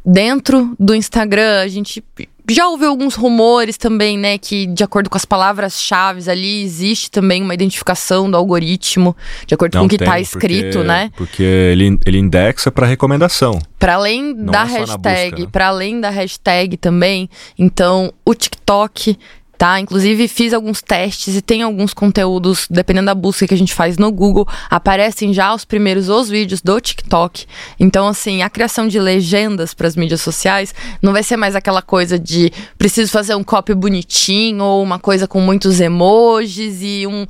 Dentro 0.07 0.77
do 0.79 0.95
Instagram, 0.95 1.61
a 1.61 1.69
gente 1.69 2.03
já 2.51 2.67
ouviu 2.69 2.89
alguns 2.89 3.15
rumores 3.15 3.77
também, 3.77 4.17
né, 4.19 4.39
que 4.39 4.67
de 4.67 4.83
acordo 4.83 5.11
com 5.11 5.17
as 5.17 5.25
palavras-chave 5.25 6.29
ali, 6.31 6.63
existe 6.63 7.11
também 7.11 7.43
uma 7.43 7.55
identificação 7.55 8.31
do 8.31 8.37
algoritmo, 8.37 9.17
de 9.47 9.55
acordo 9.55 9.79
com 9.79 9.85
o 9.85 9.89
que 9.89 9.97
está 9.97 10.19
escrito, 10.21 10.79
porque- 10.79 10.89
né? 10.89 11.11
Porque 11.17 11.43
ele, 11.43 11.99
ele 12.07 12.19
indexa 12.19 12.71
para 12.71 12.87
recomendação. 12.87 13.59
Para 13.79 13.95
além 13.95 14.35
Não 14.35 14.53
da 14.53 14.63
é 14.63 14.79
hashtag, 14.79 15.43
né? 15.43 15.49
para 15.53 15.69
além 15.69 16.01
da 16.01 16.11
hashtag 16.11 16.77
também, 16.77 17.29
então 17.59 18.13
o 18.25 18.35
TikTok, 18.35 19.19
tá? 19.59 19.81
Inclusive 19.81 20.29
fiz 20.29 20.55
alguns 20.55 20.81
testes 20.81 21.35
e 21.37 21.43
tem 21.43 21.63
alguns 21.63 21.93
conteúdos, 21.93 22.69
dependendo 22.71 23.07
da 23.07 23.15
busca 23.15 23.47
que 23.47 23.53
a 23.53 23.59
gente 23.59 23.75
faz 23.75 23.99
no 23.99 24.11
Google, 24.13 24.47
aparecem 24.71 25.35
já 25.35 25.53
os 25.53 25.65
primeiros 25.65 26.09
os 26.09 26.29
vídeos 26.29 26.63
do 26.63 26.81
TikTok. 26.81 27.45
Então 27.79 28.07
assim, 28.07 28.43
a 28.43 28.49
criação 28.49 28.87
de 28.87 29.01
legendas 29.01 29.75
para 29.75 29.89
as 29.89 29.97
mídias 29.97 30.21
sociais 30.21 30.73
não 31.03 31.13
vai 31.13 31.25
ser 31.25 31.37
mais 31.37 31.57
aquela 31.57 31.83
coisa 31.83 32.17
de 32.17 32.53
preciso 32.79 33.11
fazer 33.11 33.35
um 33.35 33.43
copy 33.43 33.75
bonitinho 33.75 34.63
ou 34.63 34.83
uma 34.83 35.01
coisa 35.01 35.27
com 35.27 35.41
muitos 35.41 35.81
emojis 35.81 36.79
e 36.81 37.07
um 37.07 37.27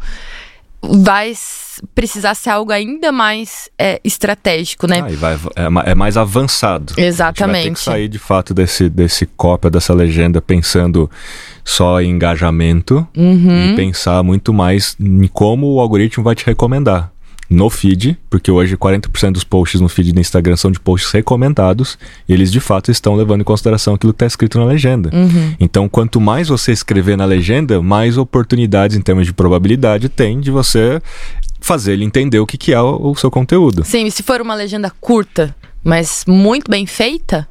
vai 0.80 1.32
precisar 1.94 2.35
ser 2.35 2.50
algo 2.50 2.73
ainda 2.73 3.11
mais 3.11 3.68
é, 3.78 4.00
estratégico, 4.04 4.87
né? 4.87 5.00
Ah, 5.00 5.16
vai, 5.16 5.35
é, 5.35 5.90
é 5.90 5.94
mais 5.94 6.16
avançado. 6.16 6.94
A 6.97 7.00
gente 7.00 7.02
vai 7.02 7.04
ter 7.04 7.06
Exatamente. 7.06 7.73
que 7.73 7.80
sair 7.80 8.08
de 8.08 8.18
fato 8.18 8.52
desse, 8.54 8.88
desse 8.88 9.26
cópia, 9.26 9.70
dessa 9.70 9.94
legenda, 9.94 10.40
pensando 10.40 11.11
só 11.68 12.00
em 12.00 12.10
engajamento 12.10 13.06
Uhum. 13.14 13.72
e 13.72 13.76
pensar 13.76 14.22
muito 14.22 14.54
mais 14.54 14.96
em 14.98 15.26
como 15.26 15.75
o 15.75 15.80
algoritmo 15.80 16.25
vai 16.25 16.34
te 16.34 16.46
recomendar. 16.46 17.12
No 17.50 17.70
feed, 17.70 18.18
porque 18.28 18.50
hoje 18.50 18.76
40% 18.76 19.32
dos 19.32 19.44
posts 19.44 19.80
no 19.80 19.88
feed 19.88 20.12
do 20.12 20.20
Instagram 20.20 20.56
são 20.56 20.70
de 20.70 20.78
posts 20.78 21.10
recomendados, 21.12 21.98
e 22.28 22.32
eles 22.32 22.52
de 22.52 22.60
fato 22.60 22.90
estão 22.90 23.14
levando 23.14 23.40
em 23.40 23.44
consideração 23.44 23.94
aquilo 23.94 24.12
que 24.12 24.16
está 24.16 24.26
escrito 24.26 24.58
na 24.58 24.66
legenda. 24.66 25.10
Uhum. 25.14 25.54
Então, 25.58 25.88
quanto 25.88 26.20
mais 26.20 26.48
você 26.48 26.72
escrever 26.72 27.16
na 27.16 27.25
legenda, 27.25 27.80
mais 27.82 28.18
oportunidades 28.18 28.96
em 28.96 29.00
termos 29.00 29.26
de 29.26 29.32
probabilidade 29.32 30.10
tem 30.10 30.40
de 30.40 30.50
você 30.50 31.00
fazer 31.60 31.92
ele 31.94 32.04
entender 32.04 32.38
o 32.38 32.46
que, 32.46 32.58
que 32.58 32.72
é 32.72 32.80
o, 32.80 33.12
o 33.12 33.16
seu 33.16 33.30
conteúdo. 33.30 33.82
Sim, 33.84 34.06
e 34.06 34.10
se 34.10 34.22
for 34.22 34.40
uma 34.42 34.54
legenda 34.54 34.92
curta, 35.00 35.54
mas 35.82 36.25
muito 36.26 36.70
bem 36.70 36.84
feita, 36.87 37.48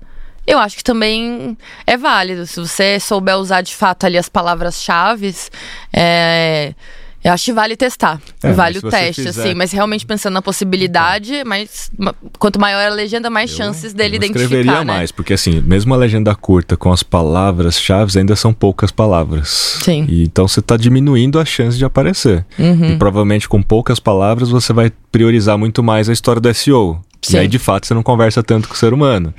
eu 0.48 0.58
acho 0.60 0.78
que 0.78 0.84
também 0.84 1.58
é 1.86 1.98
válido. 1.98 2.48
Se 2.48 2.60
você 2.60 3.00
souber 3.00 3.38
usar 3.38 3.62
de 3.62 3.76
fato 3.76 4.06
ali 4.06 4.18
as 4.18 4.30
palavras-chave, 4.30 5.36
é, 5.94 6.74
Eu 7.24 7.34
acho 7.34 7.46
que 7.46 7.52
vale 7.52 7.76
testar. 7.76 8.22
É, 8.42 8.54
vale 8.54 8.76
mas 8.76 8.84
o 8.84 8.90
teste, 8.90 9.24
fizer- 9.24 9.42
assim. 9.42 9.54
Mas 9.54 9.72
realmente 9.74 10.06
pensando 10.06 10.36
na 10.36 10.42
possibilidade, 10.42 11.44
mas 11.46 11.92
ma- 11.98 12.14
quanto 12.40 12.58
maior 12.60 12.90
a 12.90 12.94
legenda, 12.94 13.30
mais 13.30 13.50
chances 13.50 13.92
dele 13.92 14.16
eu 14.16 14.18
identificar, 14.18 14.44
escreveria 14.46 14.80
né? 14.86 14.94
mais, 14.94 15.12
porque 15.12 15.34
assim, 15.34 15.60
mesmo 15.62 15.94
a 15.94 15.98
legenda 15.98 16.34
curta 16.36 16.78
com 16.78 16.90
as 16.94 17.04
palavras-chave 17.04 18.18
ainda 18.20 18.36
são 18.36 18.54
poucas 18.54 18.92
palavras. 18.92 19.80
Sim. 19.84 20.06
E, 20.08 20.24
então 20.24 20.48
você 20.48 20.60
está 20.62 20.78
diminuindo 20.78 21.40
a 21.40 21.44
chance 21.44 21.78
de 21.78 21.84
aparecer. 21.84 22.46
Uhum. 22.58 22.92
E 22.94 22.98
provavelmente 22.98 23.50
com 23.50 23.62
poucas 23.62 24.00
palavras 24.00 24.50
você 24.50 24.72
vai 24.72 24.92
priorizar 25.12 25.58
muito 25.58 25.84
mais 25.84 26.08
a 26.08 26.14
história 26.14 26.40
do 26.40 26.54
SEO. 26.54 27.02
Sim. 27.22 27.38
E 27.38 27.40
aí 27.40 27.48
de 27.48 27.60
fato 27.60 27.88
você 27.88 27.94
não 27.94 28.04
conversa 28.04 28.42
tanto 28.44 28.68
com 28.68 28.74
o 28.74 28.78
ser 28.78 28.94
humano. 28.94 29.34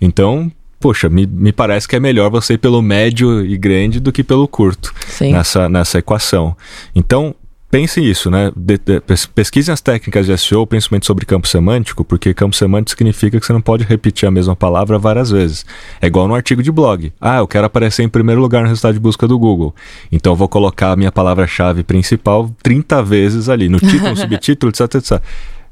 Então, 0.00 0.50
poxa, 0.80 1.08
me, 1.08 1.26
me 1.26 1.52
parece 1.52 1.88
que 1.88 1.96
é 1.96 2.00
melhor 2.00 2.30
você 2.30 2.54
ir 2.54 2.58
pelo 2.58 2.80
médio 2.82 3.44
e 3.44 3.56
grande 3.56 4.00
do 4.00 4.12
que 4.12 4.22
pelo 4.22 4.46
curto 4.46 4.92
Sim. 5.08 5.32
nessa, 5.32 5.68
nessa 5.68 5.98
equação. 5.98 6.56
Então, 6.94 7.34
pense 7.70 8.00
isso, 8.00 8.30
né? 8.30 8.52
De- 8.54 8.78
de- 8.78 9.00
pes- 9.00 9.26
pesquisem 9.26 9.72
as 9.72 9.80
técnicas 9.80 10.26
de 10.26 10.38
SEO, 10.38 10.64
principalmente 10.64 11.06
sobre 11.06 11.26
campo 11.26 11.48
semântico, 11.48 12.04
porque 12.04 12.32
campo 12.32 12.54
semântico 12.54 12.96
significa 12.96 13.40
que 13.40 13.44
você 13.44 13.52
não 13.52 13.60
pode 13.60 13.82
repetir 13.82 14.28
a 14.28 14.30
mesma 14.30 14.54
palavra 14.54 14.96
várias 14.96 15.30
vezes. 15.32 15.66
É 16.00 16.06
igual 16.06 16.28
no 16.28 16.34
artigo 16.36 16.62
de 16.62 16.70
blog. 16.70 17.12
Ah, 17.20 17.38
eu 17.38 17.48
quero 17.48 17.66
aparecer 17.66 18.04
em 18.04 18.08
primeiro 18.08 18.40
lugar 18.40 18.62
no 18.62 18.68
resultado 18.68 18.94
de 18.94 19.00
busca 19.00 19.26
do 19.26 19.36
Google. 19.38 19.74
Então 20.12 20.32
eu 20.32 20.36
vou 20.36 20.48
colocar 20.48 20.92
a 20.92 20.96
minha 20.96 21.10
palavra-chave 21.10 21.82
principal 21.82 22.48
30 22.62 23.02
vezes 23.02 23.48
ali, 23.48 23.68
no 23.68 23.80
título, 23.80 24.10
no 24.10 24.16
subtítulo, 24.18 24.70
etc, 24.70 24.94
etc. 24.94 25.20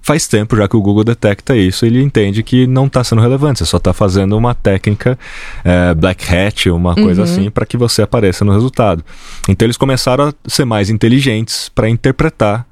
Faz 0.02 0.26
tempo 0.26 0.56
já 0.56 0.66
que 0.66 0.76
o 0.76 0.82
Google 0.82 1.04
detecta 1.04 1.56
isso, 1.56 1.86
ele 1.86 2.02
entende 2.02 2.42
que 2.42 2.66
não 2.66 2.86
está 2.86 3.04
sendo 3.04 3.22
relevante, 3.22 3.60
você 3.60 3.64
só 3.66 3.76
está 3.76 3.92
fazendo 3.92 4.36
uma 4.36 4.52
técnica 4.52 5.16
eh, 5.64 5.94
black 5.94 6.34
hat, 6.34 6.68
uma 6.70 6.94
coisa 6.96 7.22
assim, 7.22 7.48
para 7.50 7.64
que 7.64 7.76
você 7.76 8.02
apareça 8.02 8.44
no 8.44 8.52
resultado. 8.52 9.04
Então 9.48 9.64
eles 9.64 9.76
começaram 9.76 10.28
a 10.28 10.34
ser 10.48 10.64
mais 10.64 10.90
inteligentes 10.90 11.68
para 11.68 11.88
interpretar 11.88 12.66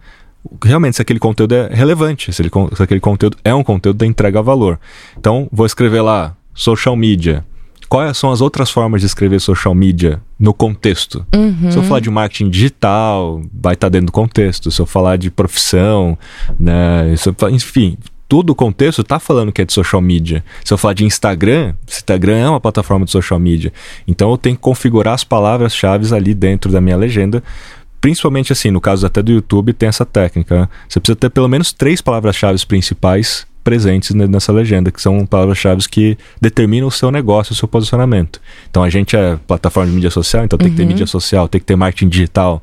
realmente 0.65 0.97
se 0.97 1.03
aquele 1.03 1.21
conteúdo 1.21 1.55
é 1.55 1.69
relevante, 1.73 2.33
se, 2.33 2.43
ele 2.43 2.51
se 2.75 2.83
aquele 2.83 3.01
conteúdo 3.01 3.37
é 3.45 3.55
um 3.55 3.63
conteúdo 3.63 3.99
da 3.99 4.07
entrega 4.07 4.41
a 4.41 4.43
valor. 4.43 4.81
Então 5.17 5.49
vou 5.53 5.67
escrever 5.67 6.01
lá 6.01 6.35
social 6.53 6.97
media. 6.97 7.45
Quais 7.91 8.17
são 8.17 8.31
as 8.31 8.41
outras 8.41 8.71
formas 8.71 9.01
de 9.01 9.07
escrever 9.09 9.41
social 9.41 9.75
media 9.75 10.23
no 10.39 10.55
contexto? 10.55 11.27
Se 11.71 11.77
eu 11.77 11.83
falar 11.83 11.99
de 12.01 12.09
marketing 12.09 12.49
digital, 12.49 13.43
vai 13.53 13.75
estar 13.75 13.89
dentro 13.89 14.07
do 14.07 14.13
contexto. 14.13 14.71
Se 14.71 14.81
eu 14.81 14.87
falar 14.87 15.17
de 15.17 15.29
profissão, 15.31 16.17
né? 16.59 17.13
Se 17.17 17.29
eu 17.29 17.35
fa- 17.37 17.51
enfim, 17.51 17.99
todo 18.29 18.51
o 18.51 18.55
contexto 18.55 19.03
está 19.03 19.19
falando 19.19 19.51
que 19.51 19.61
é 19.61 19.65
de 19.65 19.73
social 19.73 20.01
media. 20.01 20.45
Se 20.65 20.73
eu 20.73 20.79
falar 20.79 20.95
de 20.95 21.05
Instagram, 21.05 21.75
Instagram 21.89 22.37
é 22.39 22.49
uma 22.49 22.61
plataforma 22.61 23.05
de 23.05 23.11
social 23.11 23.41
media. 23.41 23.73
Então 24.07 24.31
eu 24.31 24.39
tenho 24.39 24.55
que 24.55 24.63
configurar 24.63 25.15
as 25.15 25.25
palavras-chave 25.25 26.15
ali 26.15 26.33
dentro 26.33 26.71
da 26.71 26.81
minha 26.81 26.97
legenda. 26.97 27.43
Principalmente 28.01 28.53
assim, 28.53 28.71
no 28.71 28.81
caso 28.81 29.05
até 29.05 29.21
do 29.21 29.33
YouTube, 29.33 29.73
tem 29.73 29.89
essa 29.89 30.07
técnica. 30.07 30.61
né? 30.61 30.69
Você 30.89 31.01
precisa 31.01 31.17
ter 31.17 31.29
pelo 31.29 31.49
menos 31.49 31.73
três 31.73 32.01
palavras-chave 32.01 32.65
principais 32.65 33.47
presentes 33.63 34.15
ne- 34.15 34.27
nessa 34.27 34.53
legenda, 34.53 34.91
que 34.91 35.01
são 35.01 35.25
palavras-chave 35.27 35.87
que 35.89 36.17
determinam 36.41 36.89
o 36.89 36.91
seu 36.91 37.11
negócio, 37.11 37.53
o 37.53 37.57
seu 37.57 37.69
posicionamento. 37.69 38.41
Então 38.71 38.83
a 38.83 38.91
gente 38.91 39.17
é 39.17 39.37
plataforma 39.47 39.89
de 39.91 39.95
mídia 39.95 40.11
social, 40.11 40.45
então 40.45 40.59
tem 40.59 40.71
que 40.71 40.77
ter 40.77 40.87
mídia 40.87 41.07
social, 41.07 41.49
tem 41.49 41.61
que 41.61 41.67
ter 41.67 41.77
marketing 41.77 42.09
digital, 42.09 42.63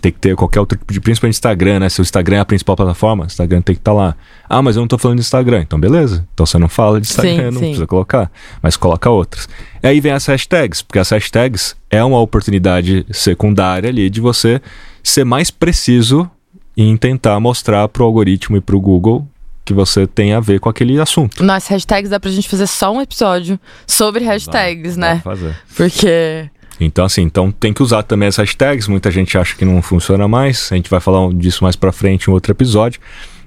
tem 0.00 0.10
que 0.10 0.18
ter 0.18 0.34
qualquer 0.34 0.58
outro 0.58 0.76
tipo 0.76 0.92
de, 0.92 1.00
principalmente 1.00 1.34
Instagram, 1.34 1.78
né? 1.78 1.88
Se 1.88 2.00
o 2.00 2.02
Instagram 2.02 2.36
é 2.36 2.40
a 2.40 2.44
principal 2.44 2.74
plataforma, 2.74 3.22
o 3.22 3.26
Instagram 3.26 3.62
tem 3.62 3.74
que 3.74 3.80
estar 3.80 3.92
lá. 3.92 4.16
Ah, 4.48 4.60
mas 4.60 4.74
eu 4.74 4.80
não 4.80 4.88
tô 4.88 4.98
falando 4.98 5.18
de 5.18 5.22
Instagram. 5.22 5.60
Então 5.62 5.78
beleza. 5.78 6.26
Então 6.34 6.44
você 6.44 6.58
não 6.58 6.68
fala 6.68 7.00
de 7.00 7.06
Instagram, 7.06 7.36
Sim, 7.36 7.42
não 7.44 7.52
sim. 7.52 7.58
precisa 7.66 7.86
colocar, 7.86 8.30
mas 8.60 8.76
coloca 8.76 9.08
outras. 9.08 9.48
E 9.80 9.86
aí 9.86 10.00
vem 10.00 10.10
as 10.12 10.26
hashtags, 10.26 10.82
porque 10.82 10.98
as 10.98 11.08
hashtags 11.10 11.76
é 11.88 12.02
uma 12.02 12.18
oportunidade 12.20 13.06
secundária 13.12 13.88
ali 13.88 14.10
de 14.10 14.20
você 14.20 14.60
ser 15.04 15.24
mais 15.24 15.50
preciso 15.52 16.28
em 16.76 16.96
tentar 16.96 17.38
mostrar 17.38 17.86
pro 17.88 18.02
algoritmo 18.04 18.56
e 18.56 18.60
pro 18.60 18.80
Google 18.80 19.28
que 19.64 19.72
você 19.74 20.06
tem 20.06 20.32
a 20.32 20.40
ver 20.40 20.60
com 20.60 20.68
aquele 20.68 21.00
assunto. 21.00 21.42
Nas 21.44 21.66
hashtags 21.68 22.10
dá 22.10 22.18
pra 22.18 22.30
gente 22.30 22.48
fazer 22.48 22.66
só 22.66 22.92
um 22.92 23.00
episódio 23.00 23.58
sobre 23.86 24.24
hashtags, 24.24 24.96
Dá 24.96 25.00
né? 25.14 25.20
pra 25.22 25.32
fazer. 25.36 25.56
Porque. 25.76 26.48
Então, 26.80 27.04
assim, 27.04 27.22
então 27.22 27.52
tem 27.52 27.72
que 27.72 27.82
usar 27.82 28.02
também 28.02 28.26
as 28.28 28.36
hashtags. 28.36 28.88
Muita 28.88 29.10
gente 29.10 29.38
acha 29.38 29.54
que 29.54 29.64
não 29.64 29.80
funciona 29.80 30.26
mais. 30.26 30.68
A 30.72 30.76
gente 30.76 30.90
vai 30.90 30.98
falar 31.00 31.32
disso 31.32 31.62
mais 31.62 31.76
pra 31.76 31.92
frente 31.92 32.28
em 32.28 32.32
outro 32.32 32.50
episódio. 32.52 33.00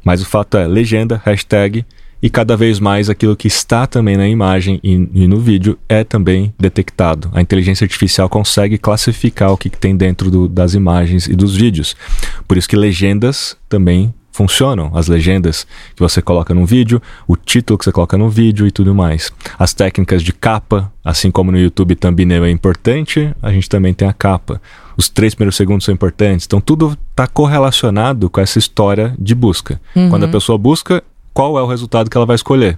Mas 0.03 0.21
o 0.21 0.25
fato 0.25 0.55
é 0.57 0.67
legenda, 0.67 1.21
hashtag 1.25 1.83
e 2.21 2.29
cada 2.29 2.55
vez 2.55 2.79
mais 2.79 3.09
aquilo 3.09 3.35
que 3.35 3.47
está 3.47 3.85
também 3.85 4.15
na 4.15 4.27
imagem 4.27 4.79
e, 4.83 4.93
e 5.13 5.27
no 5.27 5.37
vídeo 5.39 5.77
é 5.89 6.03
também 6.03 6.53
detectado. 6.59 7.29
A 7.33 7.41
inteligência 7.41 7.83
artificial 7.83 8.29
consegue 8.29 8.77
classificar 8.77 9.51
o 9.51 9.57
que, 9.57 9.69
que 9.69 9.77
tem 9.77 9.95
dentro 9.97 10.31
do- 10.31 10.47
das 10.47 10.73
imagens 10.73 11.27
e 11.27 11.35
dos 11.35 11.55
vídeos. 11.55 11.95
Por 12.47 12.55
isso 12.57 12.69
que 12.69 12.75
legendas 12.75 13.57
também 13.67 14.13
funcionam. 14.35 14.91
As 14.93 15.07
legendas 15.07 15.65
que 15.95 16.01
você 16.01 16.21
coloca 16.21 16.53
no 16.53 16.65
vídeo, 16.65 17.01
o 17.27 17.35
título 17.35 17.77
que 17.77 17.85
você 17.85 17.91
coloca 17.91 18.17
no 18.17 18.29
vídeo 18.29 18.67
e 18.67 18.71
tudo 18.71 18.93
mais. 18.93 19.31
As 19.57 19.73
técnicas 19.73 20.21
de 20.21 20.33
capa, 20.33 20.91
assim 21.03 21.31
como 21.31 21.51
no 21.51 21.57
YouTube 21.57 21.95
thumbnail 21.95 22.43
é 22.43 22.51
importante, 22.51 23.33
a 23.41 23.51
gente 23.51 23.69
também 23.69 23.93
tem 23.93 24.07
a 24.07 24.13
capa. 24.13 24.61
Os 24.97 25.09
três 25.09 25.33
primeiros 25.33 25.55
segundos 25.55 25.85
são 25.85 25.93
importantes. 25.93 26.45
Então 26.45 26.59
tudo 26.59 26.97
está 27.09 27.27
correlacionado 27.27 28.29
com 28.29 28.41
essa 28.41 28.59
história 28.59 29.15
de 29.17 29.33
busca. 29.33 29.79
Quando 30.09 30.25
a 30.25 30.27
pessoa 30.27 30.57
busca, 30.57 31.01
qual 31.33 31.57
é 31.57 31.61
o 31.61 31.67
resultado 31.67 32.09
que 32.09 32.17
ela 32.17 32.25
vai 32.25 32.35
escolher? 32.35 32.77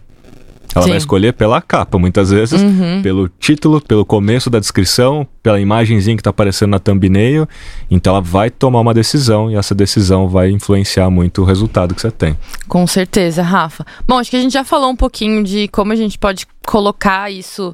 Ela 0.76 0.84
Sim. 0.84 0.90
vai 0.90 0.98
escolher 0.98 1.34
pela 1.34 1.62
capa, 1.62 1.98
muitas 1.98 2.30
vezes, 2.30 2.62
pelo 3.02 3.30
título, 3.30 3.82
pelo 3.82 4.06
começo 4.06 4.50
da 4.50 4.60
descrição, 4.60 5.28
pela 5.42 5.60
imagenzinha 5.60 6.16
que 6.16 6.22
está 6.22 6.30
aparecendo 6.30 6.72
na 6.72 6.80
thumbnail. 6.80 7.48
Então 7.90 8.14
ela 8.14 8.22
vai 8.22 8.50
tomar 8.50 8.82
uma 8.82 8.94
decisão 8.94 9.50
e 9.50 9.56
essa 9.56 9.74
decisão 9.74 10.28
vai 10.28 10.52
influenciar 10.52 11.10
muito 11.10 11.42
o 11.42 11.46
resultado 11.46 11.96
que 11.96 12.02
você 12.02 12.12
tem. 12.12 12.38
Com 12.68 12.86
certeza, 12.86 13.42
Rafa. 13.42 13.86
Bom, 14.08 14.20
acho 14.20 14.30
que 14.30 14.38
a 14.38 14.42
gente 14.42 14.54
já 14.54 14.64
falou 14.64 14.90
um 14.90 14.96
pouquinho 14.96 15.44
de 15.44 15.68
como 15.70 15.94
a 15.94 15.96
gente 15.96 16.18
pode 16.18 16.46
colocar 16.66 17.32
isso 17.32 17.74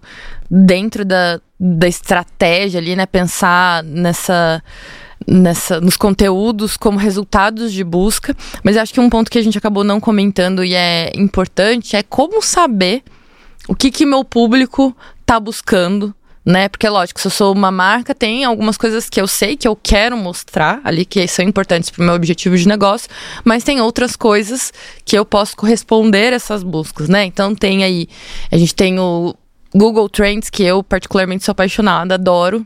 dentro 0.49 1.03
da, 1.03 1.41
da 1.59 1.87
estratégia 1.87 2.79
ali, 2.79 2.95
né? 2.95 3.05
Pensar 3.07 3.83
nessa, 3.83 4.61
nessa, 5.27 5.79
nos 5.79 5.97
conteúdos 5.97 6.77
como 6.77 6.97
resultados 6.97 7.71
de 7.71 7.83
busca. 7.83 8.35
Mas 8.63 8.77
acho 8.77 8.93
que 8.93 8.99
um 8.99 9.09
ponto 9.09 9.31
que 9.31 9.37
a 9.37 9.43
gente 9.43 9.57
acabou 9.57 9.83
não 9.83 9.99
comentando 9.99 10.63
e 10.63 10.73
é 10.73 11.11
importante 11.15 11.95
é 11.95 12.03
como 12.03 12.41
saber 12.41 13.03
o 13.67 13.75
que 13.75 13.91
que 13.91 14.05
meu 14.05 14.23
público 14.23 14.95
tá 15.25 15.39
buscando, 15.39 16.13
né? 16.45 16.67
Porque 16.67 16.87
lógico, 16.89 17.21
se 17.21 17.27
eu 17.27 17.31
sou 17.31 17.53
uma 17.53 17.71
marca, 17.71 18.13
tem 18.13 18.43
algumas 18.43 18.77
coisas 18.77 19.09
que 19.09 19.19
eu 19.21 19.27
sei 19.27 19.55
que 19.55 19.67
eu 19.67 19.75
quero 19.75 20.17
mostrar 20.17 20.81
ali 20.83 21.05
que 21.05 21.25
são 21.27 21.45
importantes 21.45 21.89
para 21.89 22.01
o 22.01 22.05
meu 22.05 22.13
objetivo 22.13 22.57
de 22.57 22.67
negócio, 22.67 23.09
mas 23.45 23.63
tem 23.63 23.79
outras 23.79 24.15
coisas 24.15 24.73
que 25.05 25.17
eu 25.17 25.25
posso 25.25 25.55
corresponder 25.55 26.33
a 26.33 26.35
essas 26.35 26.63
buscas, 26.63 27.07
né? 27.07 27.23
Então 27.23 27.55
tem 27.55 27.83
aí, 27.83 28.07
a 28.51 28.57
gente 28.57 28.75
tem 28.75 28.99
o 28.99 29.33
Google 29.73 30.09
Trends 30.09 30.49
que 30.49 30.63
eu 30.63 30.83
particularmente 30.83 31.45
sou 31.45 31.53
apaixonada, 31.53 32.15
adoro. 32.15 32.65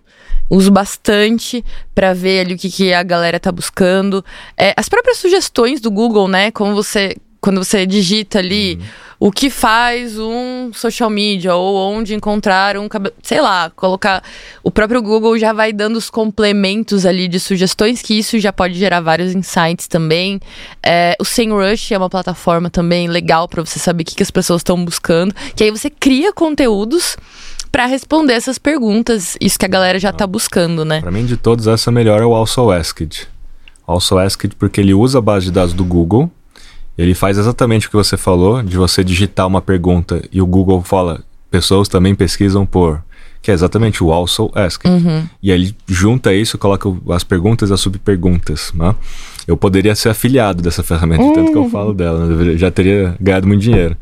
Uso 0.50 0.72
bastante 0.72 1.64
para 1.94 2.14
ver 2.14 2.42
ali 2.42 2.54
o 2.54 2.58
que, 2.58 2.70
que 2.70 2.94
a 2.94 3.04
galera 3.04 3.40
tá 3.40 3.52
buscando. 3.52 4.24
É, 4.58 4.74
as 4.78 4.88
próprias 4.88 5.18
sugestões 5.18 5.82
do 5.82 5.92
Google, 5.92 6.28
né? 6.28 6.52
Como 6.52 6.74
você 6.74 7.16
quando 7.40 7.64
você 7.64 7.86
digita 7.86 8.40
ali 8.40 8.80
o 9.20 9.32
que 9.32 9.50
faz 9.50 10.20
um 10.20 10.72
social 10.74 11.10
media 11.10 11.56
ou 11.56 11.76
onde 11.92 12.14
encontrar 12.14 12.78
um 12.78 12.88
cabelo, 12.88 13.16
sei 13.24 13.42
lá, 13.42 13.72
colocar 13.76 14.24
o 14.64 14.70
próprio 14.70 15.02
Google 15.02 15.38
já 15.40 15.54
vai 15.54 15.74
dando 15.74 15.96
os 15.96 16.10
complementos 16.10 17.06
ali 17.06 17.28
de 17.28 17.40
sugestões 17.40 18.02
que 18.02 18.14
isso 18.14 18.40
já 18.40 18.54
pode 18.54 18.76
gerar 18.76 19.02
vários 19.02 19.34
insights 19.34 19.88
também. 19.88 20.40
É, 20.84 21.16
o 21.20 21.26
SEMrush 21.26 21.94
é 21.94 21.98
uma 21.98 22.10
plataforma 22.10 22.70
também 22.70 23.08
legal 23.08 23.48
para 23.48 23.66
você 23.66 23.80
saber 23.80 24.04
o 24.04 24.06
que, 24.06 24.16
que 24.16 24.24
as 24.24 24.32
pessoas 24.32 24.60
estão 24.60 24.84
buscando, 24.84 25.34
que 25.56 25.64
aí 25.64 25.72
você 25.72 25.90
cria 25.90 26.32
conteúdos 26.32 27.18
para 27.78 27.86
responder 27.86 28.34
essas 28.34 28.58
perguntas, 28.58 29.38
isso 29.40 29.60
que 29.60 29.64
a 29.64 29.68
galera 29.68 30.00
já 30.00 30.12
tá 30.12 30.26
buscando, 30.26 30.84
né? 30.84 31.00
Para 31.00 31.12
mim, 31.12 31.28
de 31.28 31.38
todos, 31.38 31.68
essa 31.68 31.92
melhor 31.92 32.24
é 32.24 32.26
o 32.26 32.34
Also 32.34 32.72
Asked. 32.72 33.28
Also 33.86 34.18
Asked 34.18 34.56
porque 34.56 34.82
ele 34.82 34.96
usa 34.96 35.20
a 35.20 35.22
base 35.22 35.46
de 35.46 35.52
dados 35.52 35.76
do 35.76 35.86
Google, 35.86 36.28
ele 36.98 37.14
faz 37.14 37.38
exatamente 37.38 37.86
o 37.86 37.92
que 37.92 37.96
você 37.96 38.18
falou, 38.18 38.64
de 38.64 38.76
você 38.76 39.04
digitar 39.04 39.46
uma 39.46 39.62
pergunta 39.62 40.24
e 40.32 40.42
o 40.42 40.48
Google 40.48 40.82
fala, 40.82 41.22
pessoas 41.52 41.88
também 41.88 42.16
pesquisam 42.16 42.66
por, 42.66 43.00
que 43.44 43.52
é 43.52 43.54
exatamente 43.54 44.04
o 44.04 44.12
Also 44.12 44.50
Asked. 44.56 44.90
E 45.44 45.52
aí 45.52 45.62
ele 45.62 45.76
junta 45.88 46.34
isso, 46.34 46.58
coloca 46.58 46.92
as 47.12 47.24
perguntas 47.24 47.70
e 47.70 47.74
as 47.74 47.80
subperguntas, 47.80 48.72
né? 48.74 48.96
Eu 49.48 49.56
poderia 49.56 49.94
ser 49.94 50.10
afiliado 50.10 50.64
dessa 50.64 50.82
ferramenta, 50.82 51.24
de 51.24 51.34
tanto 51.36 51.52
que 51.52 51.58
eu 51.60 51.70
falo 51.70 51.94
dela, 51.94 52.26
né? 52.26 52.54
Eu 52.54 52.58
já 52.58 52.72
teria 52.72 53.16
ganhado 53.22 53.48
muito 53.48 53.62
dinheiro. 53.62 53.96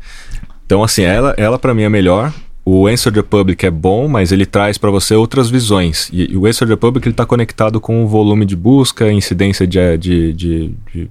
Então, 0.64 0.82
assim, 0.82 1.02
ela, 1.02 1.34
ela 1.36 1.58
para 1.58 1.74
mim 1.74 1.82
é 1.82 1.90
melhor. 1.90 2.32
O 2.68 2.88
Answer 2.88 3.12
the 3.12 3.22
Public 3.22 3.64
é 3.64 3.70
bom, 3.70 4.08
mas 4.08 4.32
ele 4.32 4.44
traz 4.44 4.76
para 4.76 4.90
você 4.90 5.14
outras 5.14 5.48
visões. 5.48 6.10
E, 6.12 6.32
e 6.32 6.36
o 6.36 6.46
Answer 6.46 6.66
the 6.66 6.74
Public 6.74 7.08
está 7.08 7.24
conectado 7.24 7.80
com 7.80 8.04
o 8.04 8.08
volume 8.08 8.44
de 8.44 8.56
busca, 8.56 9.12
incidência 9.12 9.64
de, 9.64 9.96
de, 9.96 10.32
de, 10.32 10.74
de 10.92 11.10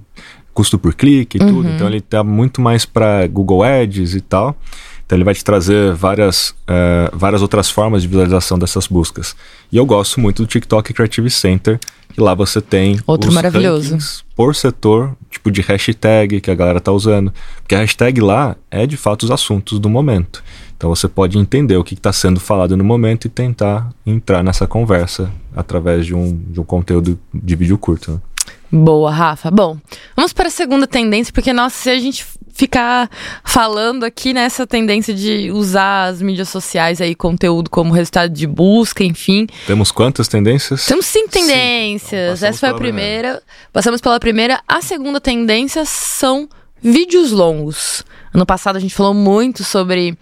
custo 0.52 0.78
por 0.78 0.94
clique 0.94 1.38
e 1.38 1.40
tudo. 1.40 1.66
Então 1.66 1.86
ele 1.86 2.02
tá 2.02 2.22
muito 2.22 2.60
mais 2.60 2.84
para 2.84 3.26
Google 3.26 3.62
Ads 3.62 4.14
e 4.14 4.20
tal. 4.20 4.54
Então 5.06 5.16
ele 5.16 5.24
vai 5.24 5.32
te 5.32 5.42
trazer 5.42 5.94
várias, 5.94 6.50
uh, 6.50 7.16
várias 7.16 7.40
outras 7.40 7.70
formas 7.70 8.02
de 8.02 8.08
visualização 8.08 8.58
dessas 8.58 8.86
buscas. 8.86 9.34
E 9.72 9.78
eu 9.78 9.86
gosto 9.86 10.20
muito 10.20 10.42
do 10.42 10.46
TikTok 10.46 10.92
Creative 10.92 11.30
Center, 11.30 11.78
que 12.12 12.20
lá 12.20 12.34
você 12.34 12.60
tem 12.60 12.98
Outro 13.06 13.28
os 13.30 13.34
maravilhoso. 13.34 13.96
por 14.34 14.54
setor, 14.54 15.16
tipo 15.30 15.50
de 15.50 15.62
hashtag 15.62 16.40
que 16.40 16.50
a 16.50 16.54
galera 16.54 16.80
tá 16.80 16.92
usando. 16.92 17.32
Porque 17.62 17.74
a 17.74 17.78
hashtag 17.78 18.20
lá 18.20 18.56
é 18.70 18.86
de 18.86 18.96
fato 18.96 19.22
os 19.22 19.30
assuntos 19.30 19.78
do 19.78 19.88
momento. 19.88 20.42
Então 20.76 20.90
você 20.90 21.08
pode 21.08 21.38
entender 21.38 21.76
o 21.76 21.84
que 21.84 21.94
está 21.94 22.12
sendo 22.12 22.38
falado 22.38 22.76
no 22.76 22.84
momento 22.84 23.26
e 23.26 23.30
tentar 23.30 23.90
entrar 24.04 24.42
nessa 24.42 24.66
conversa 24.66 25.30
através 25.54 26.04
de 26.04 26.14
um, 26.14 26.36
de 26.50 26.60
um 26.60 26.64
conteúdo 26.64 27.18
de 27.32 27.56
vídeo 27.56 27.78
curto. 27.78 28.12
Né? 28.12 28.20
Boa, 28.70 29.10
Rafa. 29.10 29.50
Bom, 29.50 29.78
vamos 30.14 30.32
para 30.32 30.48
a 30.48 30.50
segunda 30.50 30.86
tendência, 30.86 31.32
porque, 31.32 31.52
nossa, 31.52 31.76
se 31.76 31.90
a 31.90 31.98
gente 31.98 32.26
ficar 32.52 33.10
falando 33.44 34.04
aqui 34.04 34.32
nessa 34.32 34.66
tendência 34.66 35.14
de 35.14 35.50
usar 35.50 36.06
as 36.06 36.22
mídias 36.22 36.48
sociais 36.48 37.00
aí, 37.00 37.14
conteúdo 37.14 37.70
como 37.70 37.92
resultado 37.92 38.32
de 38.32 38.46
busca, 38.46 39.04
enfim. 39.04 39.46
Temos 39.66 39.92
quantas 39.92 40.26
tendências? 40.26 40.86
Temos 40.86 41.06
cinco 41.06 41.28
tendências. 41.28 42.38
Cinco. 42.38 42.48
Essa 42.48 42.58
foi 42.58 42.68
a 42.70 42.74
primeira. 42.74 43.28
primeira. 43.28 43.42
Passamos 43.72 44.00
pela 44.00 44.18
primeira. 44.18 44.60
A 44.66 44.80
segunda 44.80 45.20
tendência 45.20 45.84
são 45.84 46.48
vídeos 46.82 47.30
longos. 47.30 48.04
Ano 48.32 48.46
passado 48.46 48.76
a 48.76 48.80
gente 48.80 48.94
falou 48.94 49.14
muito 49.14 49.62
sobre 49.62 50.16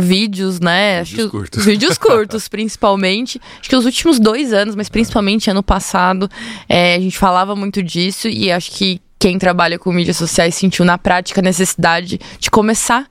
vídeos, 0.00 0.60
né? 0.60 1.02
Vídeos 1.02 1.30
curtos. 1.30 1.64
Vídeos 1.64 1.98
curtos, 1.98 2.48
principalmente. 2.48 3.40
Acho 3.60 3.68
que 3.68 3.76
os 3.76 3.84
últimos 3.84 4.18
dois 4.18 4.52
anos, 4.52 4.74
mas 4.74 4.88
principalmente 4.88 5.50
ano 5.50 5.62
passado, 5.62 6.28
é, 6.68 6.94
a 6.94 7.00
gente 7.00 7.18
falava 7.18 7.54
muito 7.54 7.82
disso 7.82 8.28
e 8.28 8.50
acho 8.50 8.70
que 8.72 9.00
quem 9.18 9.38
trabalha 9.38 9.78
com 9.78 9.92
mídias 9.92 10.16
sociais 10.16 10.54
sentiu 10.54 10.84
na 10.84 10.98
prática 10.98 11.40
a 11.40 11.44
necessidade 11.44 12.18
de 12.38 12.50
começar 12.50 13.06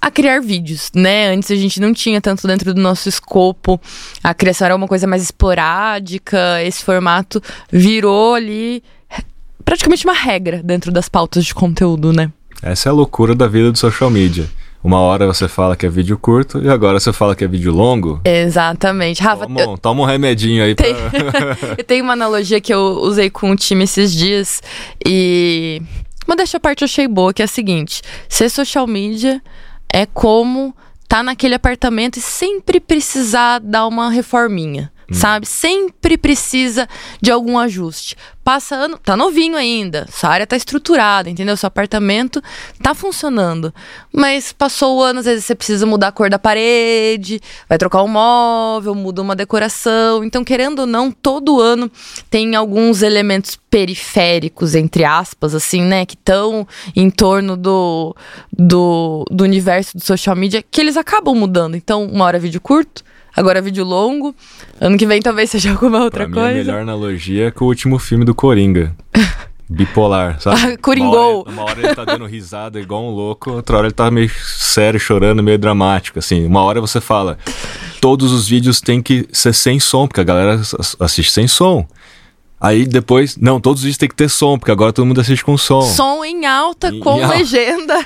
a 0.00 0.10
criar 0.10 0.40
vídeos, 0.40 0.90
né? 0.94 1.28
Antes 1.28 1.50
a 1.50 1.56
gente 1.56 1.80
não 1.80 1.92
tinha 1.92 2.20
tanto 2.20 2.46
dentro 2.46 2.72
do 2.72 2.80
nosso 2.80 3.08
escopo. 3.08 3.80
A 4.22 4.32
criação 4.32 4.66
era 4.66 4.76
uma 4.76 4.88
coisa 4.88 5.06
mais 5.06 5.22
esporádica. 5.22 6.62
Esse 6.62 6.82
formato 6.82 7.42
virou 7.70 8.34
ali 8.34 8.82
praticamente 9.64 10.04
uma 10.04 10.14
regra 10.14 10.62
dentro 10.62 10.90
das 10.90 11.08
pautas 11.08 11.44
de 11.44 11.54
conteúdo, 11.54 12.12
né? 12.12 12.32
Essa 12.62 12.88
é 12.88 12.90
a 12.90 12.92
loucura 12.92 13.34
da 13.34 13.46
vida 13.46 13.70
do 13.70 13.78
social 13.78 14.10
media. 14.10 14.48
Uma 14.82 14.98
hora 15.00 15.26
você 15.26 15.46
fala 15.46 15.76
que 15.76 15.84
é 15.84 15.88
vídeo 15.90 16.16
curto 16.16 16.62
e 16.62 16.68
agora 16.68 16.98
você 16.98 17.12
fala 17.12 17.36
que 17.36 17.44
é 17.44 17.48
vídeo 17.48 17.72
longo. 17.72 18.20
Exatamente. 18.24 19.22
Rafa, 19.22 19.46
toma, 19.46 19.60
eu... 19.60 19.78
toma 19.78 20.02
um 20.02 20.06
remedinho 20.06 20.64
aí. 20.64 20.74
Tem... 20.74 20.94
Pra... 20.94 21.74
eu 21.76 21.84
tenho 21.84 22.02
uma 22.02 22.14
analogia 22.14 22.60
que 22.60 22.72
eu 22.72 22.98
usei 23.02 23.28
com 23.28 23.50
o 23.50 23.56
time 23.56 23.84
esses 23.84 24.12
dias 24.12 24.62
e. 25.06 25.82
Uma 26.26 26.36
dessa 26.36 26.60
parte 26.60 26.82
eu 26.82 26.86
achei 26.86 27.06
boa, 27.06 27.34
que 27.34 27.42
é 27.42 27.44
a 27.44 27.48
seguinte: 27.48 28.02
ser 28.28 28.48
social 28.48 28.86
media 28.86 29.42
é 29.92 30.06
como 30.06 30.74
tá 31.06 31.22
naquele 31.22 31.56
apartamento 31.56 32.18
e 32.18 32.22
sempre 32.22 32.80
precisar 32.80 33.58
dar 33.58 33.86
uma 33.86 34.10
reforminha. 34.10 34.90
Hum. 35.10 35.14
sabe? 35.14 35.46
Sempre 35.46 36.16
precisa 36.16 36.88
de 37.20 37.30
algum 37.30 37.58
ajuste. 37.58 38.16
Passa 38.42 38.74
ano, 38.74 38.98
tá 38.98 39.16
novinho 39.16 39.56
ainda, 39.56 40.08
sua 40.10 40.30
área 40.30 40.46
tá 40.46 40.56
estruturada, 40.56 41.28
entendeu? 41.28 41.56
Seu 41.56 41.66
apartamento 41.66 42.42
tá 42.82 42.94
funcionando. 42.94 43.72
Mas 44.12 44.52
passou 44.52 44.98
o 44.98 45.02
ano, 45.02 45.20
às 45.20 45.26
vezes 45.26 45.44
você 45.44 45.54
precisa 45.54 45.84
mudar 45.84 46.08
a 46.08 46.12
cor 46.12 46.30
da 46.30 46.38
parede, 46.38 47.40
vai 47.68 47.76
trocar 47.76 48.02
um 48.02 48.08
móvel, 48.08 48.94
muda 48.94 49.20
uma 49.20 49.36
decoração. 49.36 50.24
Então, 50.24 50.42
querendo 50.42 50.80
ou 50.80 50.86
não, 50.86 51.12
todo 51.12 51.60
ano 51.60 51.90
tem 52.30 52.56
alguns 52.56 53.02
elementos 53.02 53.58
periféricos, 53.68 54.74
entre 54.74 55.04
aspas, 55.04 55.54
assim, 55.54 55.82
né? 55.82 56.06
Que 56.06 56.14
estão 56.14 56.66
em 56.96 57.10
torno 57.10 57.56
do, 57.56 58.16
do, 58.50 59.24
do 59.30 59.44
universo 59.44 59.96
do 59.96 60.04
social 60.04 60.34
media, 60.34 60.64
que 60.68 60.80
eles 60.80 60.96
acabam 60.96 61.34
mudando. 61.34 61.76
Então, 61.76 62.04
uma 62.04 62.24
hora 62.24 62.38
vídeo 62.38 62.60
curto, 62.60 63.04
Agora 63.36 63.62
vídeo 63.62 63.84
longo. 63.84 64.34
Ano 64.80 64.96
que 64.96 65.06
vem 65.06 65.20
talvez 65.20 65.50
seja 65.50 65.70
alguma 65.72 66.02
outra 66.02 66.28
pra 66.28 66.34
coisa. 66.34 66.54
Mim, 66.54 66.60
a 66.60 66.64
melhor 66.64 66.80
analogia 66.82 67.48
é 67.48 67.50
com 67.50 67.64
o 67.64 67.68
último 67.68 67.98
filme 67.98 68.24
do 68.24 68.34
Coringa. 68.34 68.94
Bipolar, 69.72 70.40
sabe? 70.40 70.76
Coringou. 70.78 71.44
Uma, 71.44 71.52
uma 71.52 71.62
hora, 71.62 71.78
ele 71.78 71.94
tá 71.94 72.04
dando 72.04 72.26
risada 72.26 72.80
igual 72.80 73.04
um 73.04 73.10
louco, 73.10 73.52
outra 73.52 73.76
hora 73.76 73.86
ele 73.86 73.94
tá 73.94 74.10
meio 74.10 74.28
sério, 74.28 74.98
chorando, 74.98 75.44
meio 75.44 75.58
dramático, 75.58 76.18
assim. 76.18 76.44
Uma 76.44 76.60
hora 76.62 76.80
você 76.80 77.00
fala, 77.00 77.38
todos 78.00 78.32
os 78.32 78.48
vídeos 78.48 78.80
têm 78.80 79.00
que 79.00 79.28
ser 79.32 79.54
sem 79.54 79.78
som, 79.78 80.08
porque 80.08 80.20
a 80.20 80.24
galera 80.24 80.60
assiste 80.98 81.30
sem 81.30 81.46
som. 81.46 81.86
Aí 82.60 82.84
depois, 82.84 83.38
não, 83.38 83.58
todos 83.58 83.80
os 83.80 83.84
vídeos 83.84 83.96
tem 83.96 84.08
que 84.08 84.14
ter 84.14 84.28
som, 84.28 84.58
porque 84.58 84.70
agora 84.70 84.92
todo 84.92 85.06
mundo 85.06 85.20
assiste 85.20 85.42
com 85.42 85.56
som. 85.56 85.80
Som 85.80 86.22
em 86.24 86.44
alta, 86.44 86.88
em, 86.88 87.00
com 87.00 87.18
em 87.18 87.26
legenda. 87.26 88.04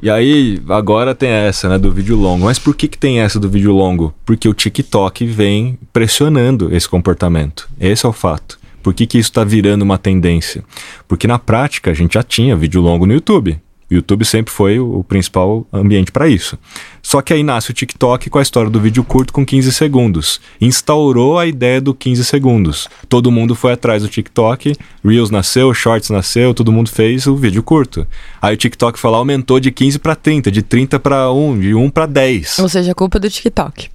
E 0.00 0.08
aí, 0.08 0.60
agora 0.68 1.14
tem 1.14 1.28
essa, 1.28 1.68
né, 1.68 1.78
do 1.78 1.90
vídeo 1.90 2.16
longo. 2.16 2.44
Mas 2.44 2.58
por 2.58 2.76
que, 2.76 2.86
que 2.86 2.98
tem 2.98 3.20
essa 3.20 3.40
do 3.40 3.48
vídeo 3.48 3.72
longo? 3.72 4.14
Porque 4.24 4.48
o 4.48 4.54
TikTok 4.54 5.26
vem 5.26 5.78
pressionando 5.92 6.74
esse 6.74 6.88
comportamento. 6.88 7.68
Esse 7.80 8.06
é 8.06 8.08
o 8.08 8.12
fato. 8.12 8.58
Por 8.82 8.94
que, 8.94 9.06
que 9.06 9.18
isso 9.18 9.30
está 9.30 9.44
virando 9.44 9.82
uma 9.82 9.98
tendência? 9.98 10.64
Porque 11.06 11.26
na 11.26 11.38
prática 11.38 11.90
a 11.90 11.94
gente 11.94 12.14
já 12.14 12.22
tinha 12.22 12.56
vídeo 12.56 12.80
longo 12.80 13.06
no 13.06 13.12
YouTube. 13.12 13.60
O 13.92 13.96
YouTube 13.96 14.24
sempre 14.24 14.50
foi 14.50 14.80
o 14.80 15.04
principal 15.04 15.66
ambiente 15.70 16.10
para 16.10 16.26
isso. 16.26 16.58
Só 17.02 17.20
que 17.20 17.34
aí 17.34 17.42
nasce 17.42 17.70
o 17.70 17.74
TikTok 17.74 18.30
com 18.30 18.38
a 18.38 18.42
história 18.42 18.70
do 18.70 18.80
vídeo 18.80 19.04
curto 19.04 19.34
com 19.34 19.44
15 19.44 19.70
segundos. 19.70 20.40
Instaurou 20.58 21.38
a 21.38 21.46
ideia 21.46 21.78
do 21.78 21.92
15 21.92 22.24
segundos. 22.24 22.88
Todo 23.06 23.30
mundo 23.30 23.54
foi 23.54 23.72
atrás 23.74 24.02
do 24.02 24.08
TikTok, 24.08 24.74
Reels 25.04 25.30
nasceu, 25.30 25.74
Shorts 25.74 26.08
nasceu, 26.08 26.54
todo 26.54 26.72
mundo 26.72 26.88
fez 26.88 27.26
o 27.26 27.36
vídeo 27.36 27.62
curto. 27.62 28.06
Aí 28.40 28.54
o 28.54 28.56
TikTok 28.56 28.98
falou, 28.98 29.18
aumentou 29.18 29.60
de 29.60 29.70
15 29.70 29.98
para 29.98 30.16
30, 30.16 30.50
de 30.50 30.62
30 30.62 30.98
para 30.98 31.30
1, 31.30 31.60
de 31.60 31.74
1 31.74 31.90
para 31.90 32.06
10. 32.06 32.60
Ou 32.60 32.70
seja, 32.70 32.92
a 32.92 32.94
culpa 32.94 33.18
é 33.18 33.20
do 33.20 33.28
TikTok. 33.28 33.90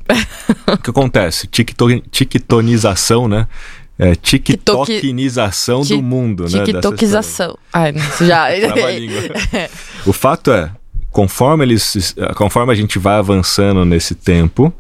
o 0.73 0.77
que 0.77 0.91
acontece? 0.91 1.47
TikTonização, 1.47 3.27
né? 3.27 3.47
É, 3.99 4.13
tiktokinização 4.15 5.81
do 5.81 6.01
mundo, 6.03 6.43
né? 6.43 6.63
TikTokização. 6.63 7.57
Ai, 7.73 7.93
isso 7.95 8.25
já. 8.25 8.47
o 10.05 10.13
fato 10.13 10.51
é, 10.51 10.71
conforme 11.10 11.65
eles, 11.65 12.15
conforme 12.36 12.71
a 12.71 12.75
gente 12.75 12.99
vai 12.99 13.15
avançando 13.15 13.83
nesse 13.83 14.13
tempo 14.13 14.71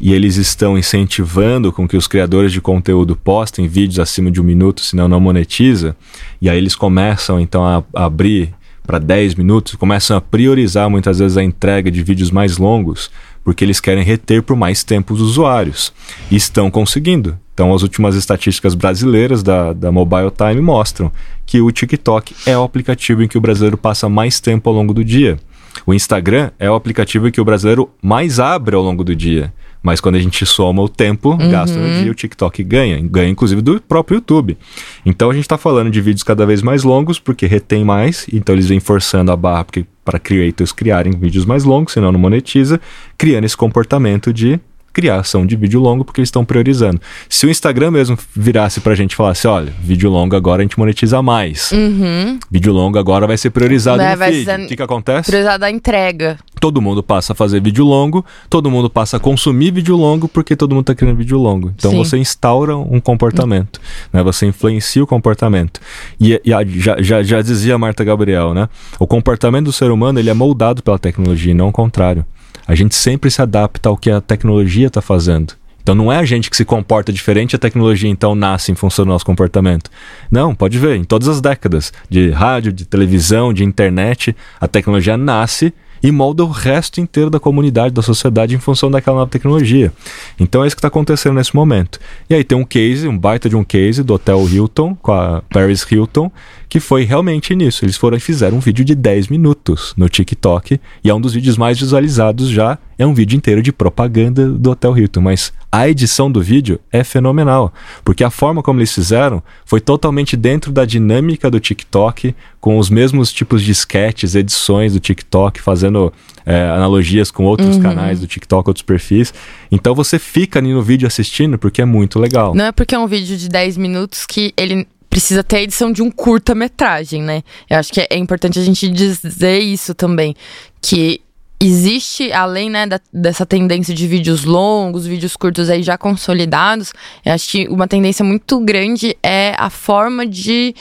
e 0.00 0.12
eles 0.12 0.36
estão 0.36 0.78
incentivando 0.78 1.72
com 1.72 1.88
que 1.88 1.96
os 1.96 2.06
criadores 2.06 2.52
de 2.52 2.60
conteúdo 2.60 3.16
postem 3.16 3.66
vídeos 3.66 3.98
acima 3.98 4.30
de 4.30 4.40
um 4.40 4.44
minuto, 4.44 4.80
senão 4.80 5.08
não 5.08 5.20
monetiza, 5.20 5.96
e 6.40 6.48
aí 6.48 6.56
eles 6.56 6.74
começam 6.74 7.40
então 7.40 7.64
a, 7.64 7.82
a 7.94 8.04
abrir 8.04 8.54
para 8.86 8.98
10 8.98 9.34
minutos, 9.34 9.74
começam 9.74 10.16
a 10.16 10.20
priorizar 10.20 10.88
muitas 10.88 11.18
vezes 11.18 11.36
a 11.36 11.42
entrega 11.42 11.90
de 11.90 12.02
vídeos 12.02 12.30
mais 12.30 12.56
longos, 12.56 13.10
porque 13.46 13.64
eles 13.64 13.78
querem 13.78 14.02
reter 14.02 14.42
por 14.42 14.56
mais 14.56 14.82
tempo 14.82 15.14
os 15.14 15.20
usuários. 15.20 15.92
E 16.28 16.34
estão 16.34 16.68
conseguindo. 16.68 17.38
Então, 17.54 17.72
as 17.72 17.82
últimas 17.82 18.16
estatísticas 18.16 18.74
brasileiras 18.74 19.40
da, 19.40 19.72
da 19.72 19.92
Mobile 19.92 20.32
Time 20.36 20.60
mostram 20.60 21.12
que 21.46 21.60
o 21.60 21.70
TikTok 21.70 22.34
é 22.44 22.58
o 22.58 22.64
aplicativo 22.64 23.22
em 23.22 23.28
que 23.28 23.38
o 23.38 23.40
brasileiro 23.40 23.78
passa 23.78 24.08
mais 24.08 24.40
tempo 24.40 24.68
ao 24.68 24.74
longo 24.74 24.92
do 24.92 25.04
dia. 25.04 25.38
O 25.86 25.94
Instagram 25.94 26.50
é 26.58 26.68
o 26.68 26.74
aplicativo 26.74 27.28
em 27.28 27.30
que 27.30 27.40
o 27.40 27.44
brasileiro 27.44 27.88
mais 28.02 28.40
abre 28.40 28.74
ao 28.74 28.82
longo 28.82 29.04
do 29.04 29.14
dia. 29.14 29.54
Mas 29.86 30.00
quando 30.00 30.16
a 30.16 30.18
gente 30.18 30.44
soma 30.44 30.82
o 30.82 30.88
tempo 30.88 31.30
uhum. 31.30 31.48
gasto 31.48 31.78
no 31.78 32.02
dia, 32.02 32.10
o 32.10 32.14
TikTok 32.14 32.64
ganha. 32.64 33.00
Ganha, 33.00 33.30
inclusive, 33.30 33.62
do 33.62 33.80
próprio 33.80 34.16
YouTube. 34.16 34.58
Então 35.04 35.30
a 35.30 35.32
gente 35.32 35.44
está 35.44 35.56
falando 35.56 35.92
de 35.92 36.00
vídeos 36.00 36.24
cada 36.24 36.44
vez 36.44 36.60
mais 36.60 36.82
longos, 36.82 37.20
porque 37.20 37.46
retém 37.46 37.84
mais. 37.84 38.26
Então 38.32 38.52
eles 38.52 38.66
vêm 38.66 38.80
forçando 38.80 39.30
a 39.30 39.36
barra 39.36 39.64
para 40.04 40.18
creators 40.18 40.72
criarem 40.72 41.12
vídeos 41.12 41.44
mais 41.44 41.62
longos, 41.62 41.92
senão 41.92 42.10
não 42.10 42.18
monetiza, 42.18 42.80
criando 43.16 43.44
esse 43.44 43.56
comportamento 43.56 44.32
de 44.32 44.58
criação 44.96 45.44
de 45.44 45.54
vídeo 45.56 45.78
longo 45.78 46.06
porque 46.06 46.22
eles 46.22 46.28
estão 46.28 46.42
priorizando. 46.42 46.98
Se 47.28 47.44
o 47.44 47.50
Instagram 47.50 47.90
mesmo 47.90 48.16
virasse 48.34 48.80
pra 48.80 48.94
gente 48.94 49.12
e 49.12 49.14
falasse, 49.14 49.46
olha, 49.46 49.70
vídeo 49.78 50.08
longo 50.08 50.34
agora 50.34 50.62
a 50.62 50.64
gente 50.64 50.78
monetiza 50.78 51.20
mais. 51.20 51.70
Uhum. 51.70 52.38
Vídeo 52.50 52.72
longo 52.72 52.98
agora 52.98 53.26
vai 53.26 53.36
ser 53.36 53.50
priorizado 53.50 53.98
vai, 53.98 54.12
no 54.12 54.18
vai 54.18 54.32
feed. 54.32 54.64
O 54.64 54.68
que, 54.68 54.74
que 54.74 54.82
acontece? 54.82 55.30
Priorizado 55.30 55.66
a 55.66 55.70
entrega. 55.70 56.38
Todo 56.58 56.80
mundo 56.80 57.02
passa 57.02 57.34
a 57.34 57.36
fazer 57.36 57.60
vídeo 57.60 57.84
longo, 57.84 58.24
todo 58.48 58.70
mundo 58.70 58.88
passa 58.88 59.18
a 59.18 59.20
consumir 59.20 59.70
vídeo 59.70 59.94
longo 59.98 60.28
porque 60.28 60.56
todo 60.56 60.74
mundo 60.74 60.84
está 60.84 60.94
criando 60.94 61.18
vídeo 61.18 61.36
longo. 61.36 61.70
Então 61.76 61.90
Sim. 61.90 61.98
você 61.98 62.16
instaura 62.16 62.74
um 62.74 62.98
comportamento, 62.98 63.78
né? 64.10 64.22
Você 64.22 64.46
influencia 64.46 65.04
o 65.04 65.06
comportamento. 65.06 65.78
E, 66.18 66.40
e 66.42 66.54
a, 66.54 66.64
já, 66.64 67.02
já, 67.02 67.22
já 67.22 67.42
dizia 67.42 67.74
a 67.74 67.78
Marta 67.78 68.02
Gabriel, 68.02 68.54
né? 68.54 68.66
O 68.98 69.06
comportamento 69.06 69.66
do 69.66 69.72
ser 69.72 69.90
humano 69.90 70.18
ele 70.18 70.30
é 70.30 70.34
moldado 70.34 70.82
pela 70.82 70.98
tecnologia 70.98 71.50
e 71.50 71.54
não 71.54 71.68
o 71.68 71.72
contrário. 71.72 72.24
A 72.66 72.74
gente 72.74 72.94
sempre 72.94 73.30
se 73.30 73.40
adapta 73.40 73.88
ao 73.88 73.96
que 73.96 74.10
a 74.10 74.20
tecnologia 74.20 74.88
está 74.88 75.00
fazendo. 75.00 75.54
Então 75.86 75.94
não 75.94 76.10
é 76.10 76.16
a 76.16 76.24
gente 76.24 76.50
que 76.50 76.56
se 76.56 76.64
comporta 76.64 77.12
diferente, 77.12 77.54
a 77.54 77.58
tecnologia 77.60 78.10
então 78.10 78.34
nasce 78.34 78.72
em 78.72 78.74
função 78.74 79.04
do 79.04 79.08
nosso 79.08 79.24
comportamento. 79.24 79.88
Não, 80.28 80.52
pode 80.52 80.76
ver, 80.80 80.96
em 80.96 81.04
todas 81.04 81.28
as 81.28 81.40
décadas 81.40 81.92
de 82.10 82.28
rádio, 82.30 82.72
de 82.72 82.84
televisão, 82.84 83.52
de 83.52 83.62
internet, 83.62 84.34
a 84.60 84.66
tecnologia 84.66 85.16
nasce 85.16 85.72
e 86.02 86.10
molda 86.10 86.44
o 86.44 86.50
resto 86.50 87.00
inteiro 87.00 87.30
da 87.30 87.38
comunidade, 87.38 87.94
da 87.94 88.02
sociedade 88.02 88.54
em 88.54 88.58
função 88.58 88.90
daquela 88.90 89.18
nova 89.18 89.30
tecnologia. 89.30 89.92
Então 90.38 90.64
é 90.64 90.66
isso 90.66 90.74
que 90.74 90.80
está 90.80 90.88
acontecendo 90.88 91.34
nesse 91.34 91.54
momento. 91.54 92.00
E 92.28 92.34
aí 92.34 92.44
tem 92.44 92.58
um 92.58 92.64
case, 92.64 93.06
um 93.06 93.16
baita 93.16 93.48
de 93.48 93.56
um 93.56 93.64
case 93.64 94.02
do 94.02 94.14
Hotel 94.14 94.44
Hilton, 94.48 94.96
com 94.96 95.12
a 95.12 95.42
Paris 95.50 95.86
Hilton, 95.88 96.30
que 96.68 96.80
foi 96.80 97.04
realmente 97.04 97.54
nisso. 97.54 97.84
Eles 97.84 97.96
foram 97.96 98.16
e 98.16 98.20
fizeram 98.20 98.56
um 98.58 98.60
vídeo 98.60 98.84
de 98.84 98.94
10 98.94 99.28
minutos 99.28 99.94
no 99.96 100.08
TikTok 100.08 100.80
e 101.02 101.10
é 101.10 101.14
um 101.14 101.20
dos 101.20 101.34
vídeos 101.34 101.56
mais 101.56 101.78
visualizados 101.78 102.48
já. 102.48 102.78
É 102.98 103.06
um 103.06 103.12
vídeo 103.12 103.36
inteiro 103.36 103.62
de 103.62 103.72
propaganda 103.72 104.48
do 104.48 104.70
Hotel 104.70 104.96
Hilton, 104.96 105.20
mas 105.20 105.52
a 105.70 105.86
edição 105.86 106.32
do 106.32 106.40
vídeo 106.40 106.80
é 106.90 107.04
fenomenal, 107.04 107.70
porque 108.02 108.24
a 108.24 108.30
forma 108.30 108.62
como 108.62 108.78
eles 108.80 108.94
fizeram 108.94 109.42
foi 109.66 109.80
totalmente 109.80 110.34
dentro 110.34 110.72
da 110.72 110.86
dinâmica 110.86 111.50
do 111.50 111.60
TikTok, 111.60 112.34
com 112.58 112.78
os 112.78 112.88
mesmos 112.88 113.30
tipos 113.30 113.62
de 113.62 113.72
sketches, 113.72 114.34
edições 114.34 114.94
do 114.94 115.00
TikTok, 115.00 115.60
fazendo 115.60 116.10
é, 116.46 116.62
analogias 116.70 117.30
com 117.30 117.44
outros 117.44 117.76
uhum. 117.76 117.82
canais 117.82 118.20
do 118.20 118.26
TikTok, 118.26 118.70
outros 118.70 118.82
perfis. 118.82 119.34
Então 119.70 119.94
você 119.94 120.18
fica 120.18 120.58
ali 120.58 120.72
no 120.72 120.82
vídeo 120.82 121.06
assistindo 121.06 121.58
porque 121.58 121.82
é 121.82 121.84
muito 121.84 122.18
legal. 122.18 122.54
Não 122.54 122.64
é 122.64 122.72
porque 122.72 122.94
é 122.94 122.98
um 122.98 123.06
vídeo 123.06 123.36
de 123.36 123.48
10 123.48 123.76
minutos 123.76 124.24
que 124.24 124.54
ele 124.56 124.86
precisa 125.16 125.42
ter 125.42 125.56
a 125.56 125.62
edição 125.62 125.90
de 125.90 126.02
um 126.02 126.10
curta-metragem, 126.10 127.22
né? 127.22 127.42
Eu 127.70 127.78
acho 127.78 127.90
que 127.90 128.02
é 128.02 128.18
importante 128.18 128.58
a 128.58 128.62
gente 128.62 128.86
dizer 128.86 129.60
isso 129.60 129.94
também. 129.94 130.36
Que 130.78 131.22
existe, 131.58 132.30
além 132.32 132.68
né, 132.68 132.86
da, 132.86 133.00
dessa 133.10 133.46
tendência 133.46 133.94
de 133.94 134.06
vídeos 134.06 134.44
longos, 134.44 135.06
vídeos 135.06 135.34
curtos 135.34 135.70
aí 135.70 135.82
já 135.82 135.96
consolidados, 135.96 136.92
eu 137.24 137.32
acho 137.32 137.48
que 137.50 137.66
uma 137.68 137.88
tendência 137.88 138.22
muito 138.22 138.60
grande 138.60 139.16
é 139.22 139.54
a 139.56 139.70
forma 139.70 140.26
de 140.26 140.74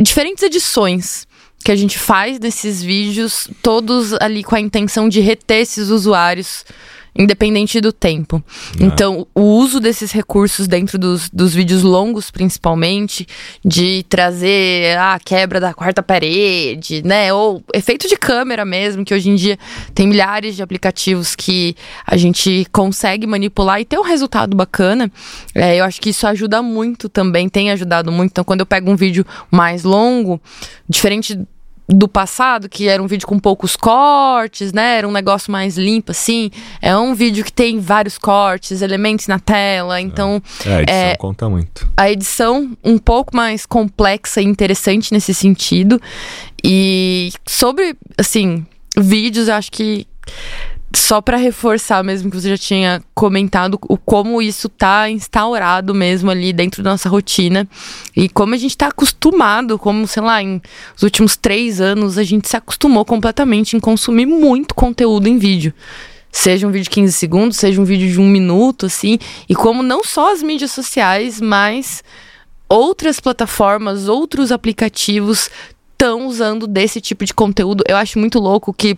diferentes 0.00 0.42
edições 0.42 1.28
que 1.62 1.70
a 1.70 1.76
gente 1.76 1.98
faz 1.98 2.38
desses 2.38 2.82
vídeos, 2.82 3.50
todos 3.62 4.14
ali 4.14 4.42
com 4.42 4.54
a 4.54 4.60
intenção 4.60 5.10
de 5.10 5.20
reter 5.20 5.60
esses 5.60 5.90
usuários 5.90 6.64
independente 7.18 7.80
do 7.80 7.92
tempo. 7.92 8.42
Ah. 8.46 8.84
Então, 8.84 9.26
o 9.34 9.42
uso 9.42 9.80
desses 9.80 10.12
recursos 10.12 10.68
dentro 10.68 10.96
dos, 10.96 11.28
dos 11.28 11.52
vídeos 11.52 11.82
longos, 11.82 12.30
principalmente, 12.30 13.26
de 13.64 14.04
trazer 14.08 14.96
a 14.96 15.18
quebra 15.18 15.58
da 15.58 15.74
quarta 15.74 16.02
parede, 16.02 17.02
né? 17.04 17.32
Ou 17.32 17.62
efeito 17.74 18.08
de 18.08 18.16
câmera 18.16 18.64
mesmo, 18.64 19.04
que 19.04 19.12
hoje 19.12 19.28
em 19.28 19.34
dia 19.34 19.58
tem 19.92 20.06
milhares 20.06 20.54
de 20.54 20.62
aplicativos 20.62 21.34
que 21.34 21.74
a 22.06 22.16
gente 22.16 22.66
consegue 22.70 23.26
manipular 23.26 23.80
e 23.80 23.84
ter 23.84 23.98
um 23.98 24.02
resultado 24.02 24.56
bacana. 24.56 25.10
É, 25.54 25.80
eu 25.80 25.84
acho 25.84 26.00
que 26.00 26.10
isso 26.10 26.26
ajuda 26.26 26.62
muito 26.62 27.08
também, 27.08 27.48
tem 27.48 27.70
ajudado 27.72 28.12
muito. 28.12 28.30
Então, 28.30 28.44
quando 28.44 28.60
eu 28.60 28.66
pego 28.66 28.90
um 28.90 28.96
vídeo 28.96 29.26
mais 29.50 29.82
longo, 29.82 30.40
diferente 30.88 31.38
do 31.88 32.06
passado, 32.06 32.68
que 32.68 32.86
era 32.86 33.02
um 33.02 33.06
vídeo 33.06 33.26
com 33.26 33.38
poucos 33.38 33.74
cortes, 33.74 34.72
né? 34.72 34.98
Era 34.98 35.08
um 35.08 35.12
negócio 35.12 35.50
mais 35.50 35.78
limpo, 35.78 36.10
assim. 36.10 36.50
É 36.82 36.96
um 36.96 37.14
vídeo 37.14 37.42
que 37.44 37.52
tem 37.52 37.80
vários 37.80 38.18
cortes, 38.18 38.82
elementos 38.82 39.26
na 39.26 39.38
tela, 39.38 40.00
então... 40.00 40.42
É, 40.66 40.74
a 40.74 40.82
edição 40.82 40.96
é, 40.96 41.16
conta 41.16 41.48
muito. 41.48 41.90
A 41.96 42.10
edição 42.10 42.76
um 42.84 42.98
pouco 42.98 43.34
mais 43.34 43.64
complexa 43.64 44.40
e 44.42 44.44
interessante 44.44 45.12
nesse 45.12 45.32
sentido. 45.32 46.00
E 46.62 47.30
sobre, 47.46 47.96
assim, 48.18 48.66
vídeos, 48.96 49.48
eu 49.48 49.54
acho 49.54 49.72
que 49.72 50.06
só 50.94 51.20
para 51.20 51.36
reforçar 51.36 52.02
mesmo 52.02 52.30
que 52.30 52.40
você 52.40 52.50
já 52.50 52.58
tinha 52.58 53.02
comentado 53.14 53.78
o 53.88 53.98
como 53.98 54.40
isso 54.40 54.68
tá 54.68 55.10
instaurado 55.10 55.94
mesmo 55.94 56.30
ali 56.30 56.52
dentro 56.52 56.82
da 56.82 56.90
nossa 56.90 57.08
rotina 57.08 57.68
e 58.16 58.28
como 58.28 58.54
a 58.54 58.56
gente 58.56 58.70
está 58.70 58.86
acostumado, 58.86 59.78
como 59.78 60.06
sei 60.06 60.22
lá, 60.22 60.42
em 60.42 60.62
os 60.96 61.02
últimos 61.02 61.36
três 61.36 61.80
anos 61.80 62.16
a 62.16 62.22
gente 62.22 62.48
se 62.48 62.56
acostumou 62.56 63.04
completamente 63.04 63.76
em 63.76 63.80
consumir 63.80 64.26
muito 64.26 64.74
conteúdo 64.74 65.28
em 65.28 65.36
vídeo. 65.36 65.74
Seja 66.32 66.66
um 66.66 66.70
vídeo 66.70 66.84
de 66.84 66.90
15 66.90 67.12
segundos, 67.12 67.56
seja 67.56 67.80
um 67.80 67.84
vídeo 67.84 68.10
de 68.10 68.20
um 68.20 68.28
minuto, 68.28 68.86
assim, 68.86 69.18
e 69.48 69.54
como 69.54 69.82
não 69.82 70.04
só 70.04 70.32
as 70.32 70.42
mídias 70.42 70.70
sociais, 70.70 71.40
mas 71.40 72.04
outras 72.68 73.18
plataformas, 73.18 74.08
outros 74.08 74.52
aplicativos 74.52 75.50
estão 75.92 76.26
usando 76.26 76.66
desse 76.66 77.00
tipo 77.00 77.24
de 77.24 77.32
conteúdo. 77.34 77.82
Eu 77.88 77.96
acho 77.96 78.18
muito 78.18 78.38
louco 78.38 78.72
que 78.72 78.96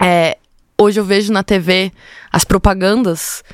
é, 0.00 0.36
hoje 0.80 0.98
eu 0.98 1.04
vejo 1.04 1.32
na 1.32 1.42
TV 1.42 1.92
as 2.32 2.44
propagandas 2.44 3.44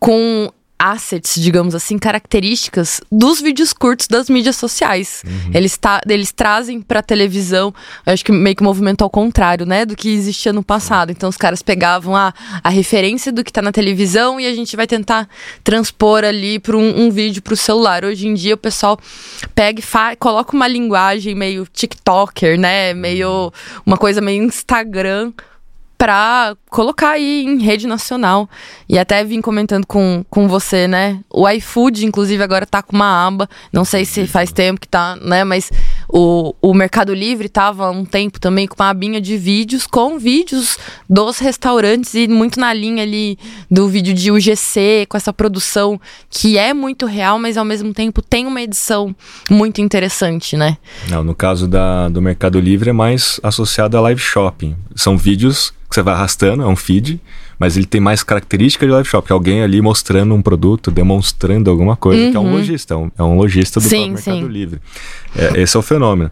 com 0.00 0.50
assets, 0.82 1.40
digamos 1.40 1.76
assim, 1.76 1.96
características 1.96 3.00
dos 3.10 3.40
vídeos 3.40 3.72
curtos 3.72 4.08
das 4.08 4.28
mídias 4.28 4.56
sociais. 4.56 5.22
Uhum. 5.24 5.52
Eles, 5.54 5.76
tá, 5.76 6.00
eles 6.08 6.32
trazem 6.32 6.80
pra 6.80 7.00
televisão, 7.00 7.72
eu 8.04 8.12
acho 8.12 8.24
que 8.24 8.32
meio 8.32 8.56
que 8.56 8.64
um 8.64 8.66
movimento 8.66 9.02
ao 9.02 9.10
contrário, 9.10 9.64
né, 9.64 9.86
do 9.86 9.94
que 9.94 10.08
existia 10.12 10.52
no 10.52 10.60
passado. 10.62 11.12
Então 11.12 11.28
os 11.28 11.36
caras 11.36 11.62
pegavam 11.62 12.16
a, 12.16 12.34
a 12.64 12.68
referência 12.68 13.30
do 13.30 13.44
que 13.44 13.52
tá 13.52 13.62
na 13.62 13.70
televisão 13.70 14.40
e 14.40 14.46
a 14.46 14.54
gente 14.54 14.74
vai 14.74 14.88
tentar 14.88 15.28
transpor 15.62 16.24
ali 16.24 16.58
para 16.58 16.76
um, 16.76 17.04
um 17.04 17.10
vídeo 17.12 17.40
pro 17.42 17.56
celular. 17.56 18.04
Hoje 18.04 18.26
em 18.26 18.34
dia 18.34 18.54
o 18.54 18.58
pessoal 18.58 18.98
pega 19.54 19.80
e 19.80 20.16
coloca 20.16 20.56
uma 20.56 20.66
linguagem 20.66 21.32
meio 21.32 21.64
TikToker, 21.72 22.58
né, 22.58 22.92
meio 22.92 23.28
uhum. 23.28 23.50
uma 23.86 23.96
coisa 23.96 24.20
meio 24.20 24.42
Instagram 24.42 25.32
para 26.02 26.56
colocar 26.68 27.10
aí 27.10 27.44
em 27.44 27.62
rede 27.62 27.86
nacional. 27.86 28.50
E 28.88 28.98
até 28.98 29.22
vim 29.22 29.40
comentando 29.40 29.86
com, 29.86 30.24
com 30.28 30.48
você, 30.48 30.88
né? 30.88 31.20
O 31.30 31.48
iFood, 31.48 32.04
inclusive, 32.04 32.42
agora 32.42 32.66
tá 32.66 32.82
com 32.82 32.96
uma 32.96 33.24
aba. 33.24 33.48
Não 33.72 33.84
sei 33.84 34.04
se 34.04 34.26
faz 34.26 34.50
tempo 34.50 34.80
que 34.80 34.88
tá, 34.88 35.14
né? 35.22 35.44
Mas 35.44 35.70
o, 36.08 36.56
o 36.60 36.74
Mercado 36.74 37.14
Livre 37.14 37.48
tava 37.48 37.88
um 37.92 38.04
tempo 38.04 38.40
também 38.40 38.66
com 38.66 38.74
uma 38.82 38.90
abinha 38.90 39.20
de 39.20 39.36
vídeos, 39.36 39.86
com 39.86 40.18
vídeos 40.18 40.76
dos 41.08 41.38
restaurantes 41.38 42.14
e 42.14 42.26
muito 42.26 42.58
na 42.58 42.74
linha 42.74 43.04
ali 43.04 43.38
do 43.70 43.86
vídeo 43.86 44.12
de 44.12 44.32
UGC, 44.32 45.06
com 45.08 45.16
essa 45.16 45.32
produção 45.32 46.00
que 46.28 46.58
é 46.58 46.74
muito 46.74 47.06
real, 47.06 47.38
mas 47.38 47.56
ao 47.56 47.64
mesmo 47.64 47.94
tempo 47.94 48.20
tem 48.20 48.44
uma 48.44 48.60
edição 48.60 49.14
muito 49.48 49.80
interessante, 49.80 50.56
né? 50.56 50.78
Não, 51.08 51.22
no 51.22 51.32
caso 51.34 51.68
da, 51.68 52.08
do 52.08 52.20
Mercado 52.20 52.58
Livre 52.58 52.90
é 52.90 52.92
mais 52.92 53.38
associado 53.40 53.96
a 53.96 54.00
live 54.00 54.20
shopping. 54.20 54.74
São 54.96 55.16
vídeos 55.16 55.72
que 55.92 55.96
você 55.96 56.02
vai 56.02 56.14
arrastando, 56.14 56.62
é 56.62 56.66
um 56.66 56.74
feed, 56.74 57.20
mas 57.58 57.76
ele 57.76 57.84
tem 57.86 58.00
mais 58.00 58.22
característica 58.22 58.86
de 58.86 58.92
live 58.92 59.06
shop, 59.06 59.26
que 59.26 59.32
é 59.32 59.34
alguém 59.34 59.62
ali 59.62 59.80
mostrando 59.82 60.34
um 60.34 60.40
produto, 60.40 60.90
demonstrando 60.90 61.70
alguma 61.70 61.96
coisa, 61.96 62.24
uhum. 62.24 62.30
que 62.30 62.36
é 62.36 62.40
um 62.40 62.44
uhum. 62.44 62.52
lojista, 62.52 62.94
é 62.94 62.96
um, 62.96 63.10
é 63.18 63.22
um 63.22 63.36
lojista 63.36 63.78
do 63.78 63.88
sim, 63.88 64.12
Mercado 64.12 64.22
sim. 64.22 64.48
Livre. 64.48 64.80
É, 65.36 65.60
esse 65.60 65.76
é 65.76 65.80
o 65.80 65.82
fenômeno. 65.82 66.30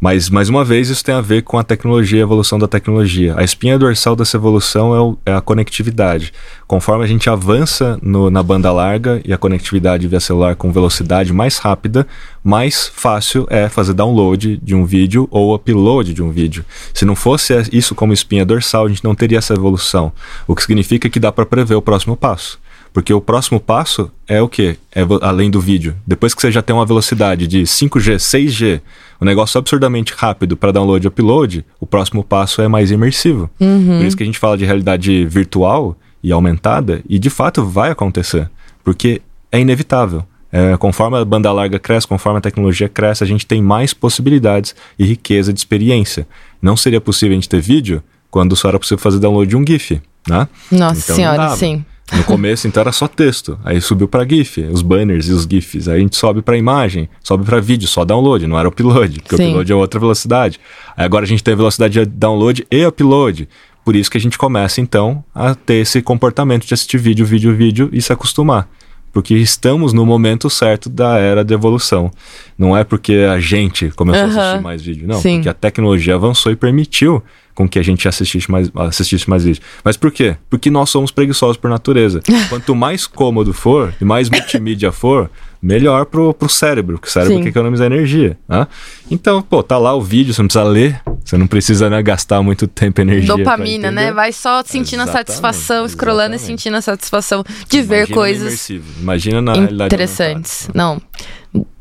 Mas, 0.00 0.30
mais 0.30 0.48
uma 0.48 0.64
vez, 0.64 0.88
isso 0.88 1.04
tem 1.04 1.12
a 1.12 1.20
ver 1.20 1.42
com 1.42 1.58
a 1.58 1.64
tecnologia, 1.64 2.20
a 2.20 2.22
evolução 2.22 2.56
da 2.56 2.68
tecnologia. 2.68 3.34
A 3.36 3.42
espinha 3.42 3.76
dorsal 3.76 4.14
dessa 4.14 4.36
evolução 4.36 4.94
é, 4.94 5.00
o, 5.00 5.18
é 5.26 5.34
a 5.34 5.40
conectividade. 5.40 6.32
Conforme 6.68 7.02
a 7.02 7.06
gente 7.08 7.28
avança 7.28 7.98
no, 8.00 8.30
na 8.30 8.40
banda 8.40 8.70
larga 8.70 9.20
e 9.24 9.32
a 9.32 9.38
conectividade 9.38 10.06
via 10.06 10.20
celular 10.20 10.54
com 10.54 10.70
velocidade 10.70 11.32
mais 11.32 11.58
rápida, 11.58 12.06
mais 12.44 12.86
fácil 12.94 13.44
é 13.50 13.68
fazer 13.68 13.92
download 13.92 14.60
de 14.62 14.74
um 14.74 14.84
vídeo 14.84 15.26
ou 15.32 15.52
upload 15.52 16.14
de 16.14 16.22
um 16.22 16.30
vídeo. 16.30 16.64
Se 16.94 17.04
não 17.04 17.16
fosse 17.16 17.52
isso 17.72 17.92
como 17.92 18.12
espinha 18.12 18.46
dorsal, 18.46 18.86
a 18.86 18.88
gente 18.88 19.02
não 19.02 19.16
teria 19.16 19.38
essa 19.38 19.54
evolução. 19.54 20.12
O 20.46 20.54
que 20.54 20.62
significa 20.62 21.10
que 21.10 21.18
dá 21.18 21.32
para 21.32 21.44
prever 21.44 21.74
o 21.74 21.82
próximo 21.82 22.16
passo. 22.16 22.60
Porque 22.98 23.14
o 23.14 23.20
próximo 23.20 23.60
passo 23.60 24.10
é 24.26 24.42
o 24.42 24.48
quê? 24.48 24.76
É 24.92 25.02
além 25.22 25.48
do 25.48 25.60
vídeo. 25.60 25.94
Depois 26.04 26.34
que 26.34 26.42
você 26.42 26.50
já 26.50 26.60
tem 26.60 26.74
uma 26.74 26.84
velocidade 26.84 27.46
de 27.46 27.62
5G, 27.62 28.16
6G, 28.16 28.80
um 29.20 29.24
negócio 29.24 29.56
absurdamente 29.56 30.12
rápido 30.16 30.56
para 30.56 30.72
download 30.72 31.06
e 31.06 31.08
upload, 31.08 31.64
o 31.78 31.86
próximo 31.86 32.24
passo 32.24 32.60
é 32.60 32.66
mais 32.66 32.90
imersivo. 32.90 33.48
Uhum. 33.60 33.98
Por 33.98 34.04
isso 34.04 34.16
que 34.16 34.24
a 34.24 34.26
gente 34.26 34.40
fala 34.40 34.58
de 34.58 34.64
realidade 34.64 35.24
virtual 35.26 35.96
e 36.24 36.32
aumentada, 36.32 37.00
e 37.08 37.20
de 37.20 37.30
fato 37.30 37.64
vai 37.64 37.92
acontecer. 37.92 38.50
Porque 38.82 39.22
é 39.52 39.60
inevitável. 39.60 40.24
É, 40.50 40.76
conforme 40.76 41.18
a 41.18 41.24
banda 41.24 41.52
larga 41.52 41.78
cresce, 41.78 42.04
conforme 42.04 42.38
a 42.38 42.42
tecnologia 42.42 42.88
cresce, 42.88 43.22
a 43.22 43.28
gente 43.28 43.46
tem 43.46 43.62
mais 43.62 43.94
possibilidades 43.94 44.74
e 44.98 45.04
riqueza 45.04 45.52
de 45.52 45.60
experiência. 45.60 46.26
Não 46.60 46.76
seria 46.76 47.00
possível 47.00 47.34
a 47.34 47.36
gente 47.36 47.48
ter 47.48 47.60
vídeo 47.60 48.02
quando 48.28 48.56
só 48.56 48.70
era 48.70 48.78
possível 48.80 48.98
fazer 48.98 49.20
download 49.20 49.48
de 49.48 49.56
um 49.56 49.64
GIF, 49.64 50.02
né? 50.28 50.48
Nossa 50.72 51.00
então, 51.00 51.14
senhora, 51.14 51.48
sim. 51.50 51.84
No 52.12 52.24
começo, 52.24 52.66
então, 52.66 52.80
era 52.80 52.92
só 52.92 53.06
texto. 53.06 53.58
Aí 53.64 53.80
subiu 53.80 54.08
para 54.08 54.26
GIF, 54.26 54.62
os 54.70 54.80
banners 54.80 55.28
e 55.28 55.32
os 55.32 55.44
GIFs. 55.44 55.88
Aí 55.88 55.96
a 55.96 56.00
gente 56.00 56.16
sobe 56.16 56.40
para 56.40 56.56
imagem, 56.56 57.08
sobe 57.22 57.44
para 57.44 57.60
vídeo, 57.60 57.86
só 57.86 58.04
download, 58.04 58.46
não 58.46 58.58
era 58.58 58.68
upload, 58.68 59.20
porque 59.20 59.36
Sim. 59.36 59.50
upload 59.50 59.72
é 59.72 59.74
outra 59.74 60.00
velocidade. 60.00 60.58
Aí 60.96 61.04
agora 61.04 61.24
a 61.24 61.28
gente 61.28 61.44
tem 61.44 61.52
a 61.54 61.56
velocidade 61.56 62.00
de 62.00 62.06
download 62.06 62.66
e 62.70 62.86
upload. 62.86 63.48
Por 63.84 63.94
isso 63.94 64.10
que 64.10 64.18
a 64.18 64.20
gente 64.20 64.38
começa, 64.38 64.80
então, 64.80 65.22
a 65.34 65.54
ter 65.54 65.76
esse 65.76 66.00
comportamento 66.02 66.66
de 66.66 66.74
assistir 66.74 66.98
vídeo, 66.98 67.24
vídeo, 67.24 67.54
vídeo 67.54 67.88
e 67.92 68.00
se 68.00 68.12
acostumar. 68.12 68.68
Porque 69.12 69.34
estamos 69.34 69.92
no 69.92 70.04
momento 70.04 70.50
certo 70.50 70.88
da 70.88 71.18
era 71.18 71.42
de 71.42 71.54
evolução. 71.54 72.10
Não 72.56 72.76
é 72.76 72.84
porque 72.84 73.26
a 73.30 73.40
gente 73.40 73.90
começou 73.90 74.24
a 74.24 74.26
assistir 74.26 74.62
mais 74.62 74.82
vídeo, 74.82 75.08
não. 75.08 75.20
Sim. 75.20 75.36
Porque 75.36 75.48
a 75.48 75.54
tecnologia 75.54 76.14
avançou 76.14 76.52
e 76.52 76.56
permitiu 76.56 77.22
com 77.58 77.68
que 77.68 77.76
a 77.76 77.82
gente 77.82 78.06
assistisse 78.06 78.48
mais, 78.48 78.70
assistisse 78.76 79.28
mais 79.28 79.42
vídeos. 79.42 79.60
Mas 79.82 79.96
por 79.96 80.12
quê? 80.12 80.36
Porque 80.48 80.70
nós 80.70 80.90
somos 80.90 81.10
preguiçosos 81.10 81.56
por 81.56 81.68
natureza. 81.68 82.22
Quanto 82.48 82.72
mais 82.72 83.04
cômodo 83.04 83.52
for 83.52 83.92
e 84.00 84.04
mais 84.04 84.30
multimídia 84.30 84.92
for, 84.92 85.28
melhor 85.60 86.06
pro, 86.06 86.32
pro 86.32 86.48
cérebro, 86.48 87.00
que 87.00 87.08
o 87.08 87.10
cérebro 87.10 87.38
Sim. 87.38 87.42
quer 87.42 87.48
economizar 87.48 87.88
energia. 87.88 88.38
Né? 88.48 88.64
Então, 89.10 89.42
pô, 89.42 89.60
tá 89.60 89.76
lá 89.76 89.92
o 89.92 90.00
vídeo, 90.00 90.32
você 90.32 90.40
não 90.40 90.46
precisa 90.46 90.62
ler, 90.62 91.00
você 91.24 91.36
não 91.36 91.46
precisa 91.48 91.90
né, 91.90 92.00
gastar 92.00 92.40
muito 92.44 92.68
tempo 92.68 93.00
e 93.00 93.02
energia. 93.02 93.36
Dopamina, 93.36 93.90
né? 93.90 94.12
Vai 94.12 94.30
só 94.32 94.62
sentindo 94.62 95.02
exatamente, 95.02 95.08
a 95.08 95.34
satisfação, 95.34 95.88
scrollando 95.88 96.36
e 96.36 96.38
sentindo 96.38 96.76
a 96.76 96.80
satisfação 96.80 97.42
de 97.68 97.78
Imagina 97.78 98.06
ver 98.06 98.14
coisas. 98.14 98.70
Imagina 99.00 99.42
na 99.42 99.54
realidade. 99.54 99.92
Interessantes. 99.92 100.70
Não, 100.72 101.02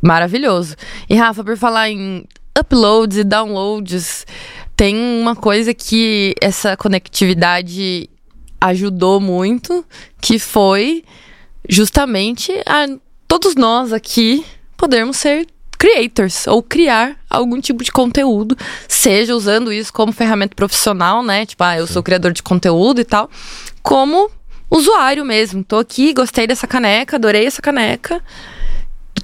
maravilhoso. 0.01 0.75
E 1.07 1.13
Rafa, 1.13 1.43
por 1.43 1.55
falar 1.55 1.87
em 1.87 2.25
uploads 2.59 3.19
e 3.19 3.23
downloads, 3.23 4.25
tem 4.77 4.95
uma 4.95 5.35
coisa 5.35 5.73
que 5.73 6.35
essa 6.39 6.77
conectividade 6.77 8.07
ajudou 8.61 9.19
muito, 9.19 9.83
que 10.21 10.37
foi 10.37 11.03
justamente 11.67 12.53
a 12.63 12.85
todos 13.27 13.55
nós 13.55 13.91
aqui 13.91 14.45
podermos 14.77 15.17
ser 15.17 15.47
creators 15.79 16.45
ou 16.45 16.61
criar 16.61 17.17
algum 17.27 17.59
tipo 17.59 17.83
de 17.83 17.91
conteúdo, 17.91 18.55
seja 18.87 19.35
usando 19.35 19.73
isso 19.73 19.91
como 19.91 20.11
ferramenta 20.11 20.55
profissional, 20.55 21.23
né? 21.23 21.45
Tipo, 21.45 21.63
ah, 21.63 21.77
eu 21.77 21.87
sou 21.87 22.03
criador 22.03 22.31
de 22.31 22.43
conteúdo 22.43 23.01
e 23.01 23.03
tal, 23.03 23.29
como 23.81 24.29
usuário 24.69 25.25
mesmo. 25.25 25.63
Tô 25.63 25.77
aqui, 25.77 26.13
gostei 26.13 26.45
dessa 26.45 26.67
caneca, 26.67 27.15
adorei 27.15 27.47
essa 27.47 27.63
caneca. 27.63 28.23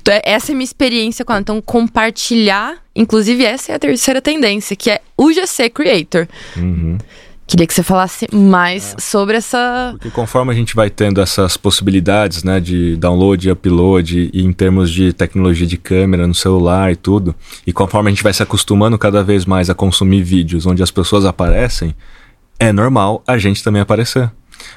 É, 0.10 0.34
essa 0.34 0.52
é 0.52 0.54
a 0.54 0.56
minha 0.56 0.66
experiência 0.66 1.24
com 1.24 1.32
ela. 1.32 1.42
Então, 1.42 1.62
compartilhar, 1.62 2.78
inclusive, 2.96 3.46
essa 3.46 3.72
é 3.72 3.76
a 3.76 3.80
terceira 3.80 4.22
tendência, 4.22 4.76
que 4.76 4.89
é 4.89 5.02
o 5.18 5.32
GC 5.32 5.70
Creator. 5.70 6.28
Uhum. 6.58 6.98
Queria 7.46 7.68
que 7.68 7.74
você 7.74 7.84
falasse 7.84 8.28
mais 8.34 8.96
é. 8.98 9.02
sobre 9.02 9.36
essa. 9.38 9.89
Porque 9.92 10.10
conforme 10.10 10.52
a 10.52 10.56
gente 10.56 10.74
vai 10.76 10.89
tendo 10.89 11.20
essas 11.20 11.58
possibilidades, 11.58 12.44
né, 12.44 12.60
de 12.60 12.96
download 12.96 13.48
e 13.48 13.52
upload, 13.52 14.32
e 14.34 14.42
em 14.42 14.54
termos 14.54 14.89
de 14.89 15.12
tecnologia 15.12 15.68
de 15.68 15.78
câmera 15.78 16.26
no 16.26 16.34
celular 16.34 16.92
e 16.92 16.96
tudo, 16.96 17.36
e 17.68 17.74
conforme 17.74 18.10
a 18.10 18.13
gente 18.13 18.24
vai 18.24 18.34
se 18.34 18.42
acostumando 18.42 18.98
cada 18.98 19.24
vez 19.24 19.46
mais 19.46 19.70
a 19.70 19.76
consumir 19.76 20.24
vídeos 20.24 20.66
onde 20.66 20.82
as 20.82 20.89
pessoas 20.89 21.26
aparecem, 21.26 21.94
é 22.58 22.72
normal 22.72 23.22
a 23.28 23.38
gente 23.38 23.62
também 23.62 23.82
aparecer. 23.82 24.32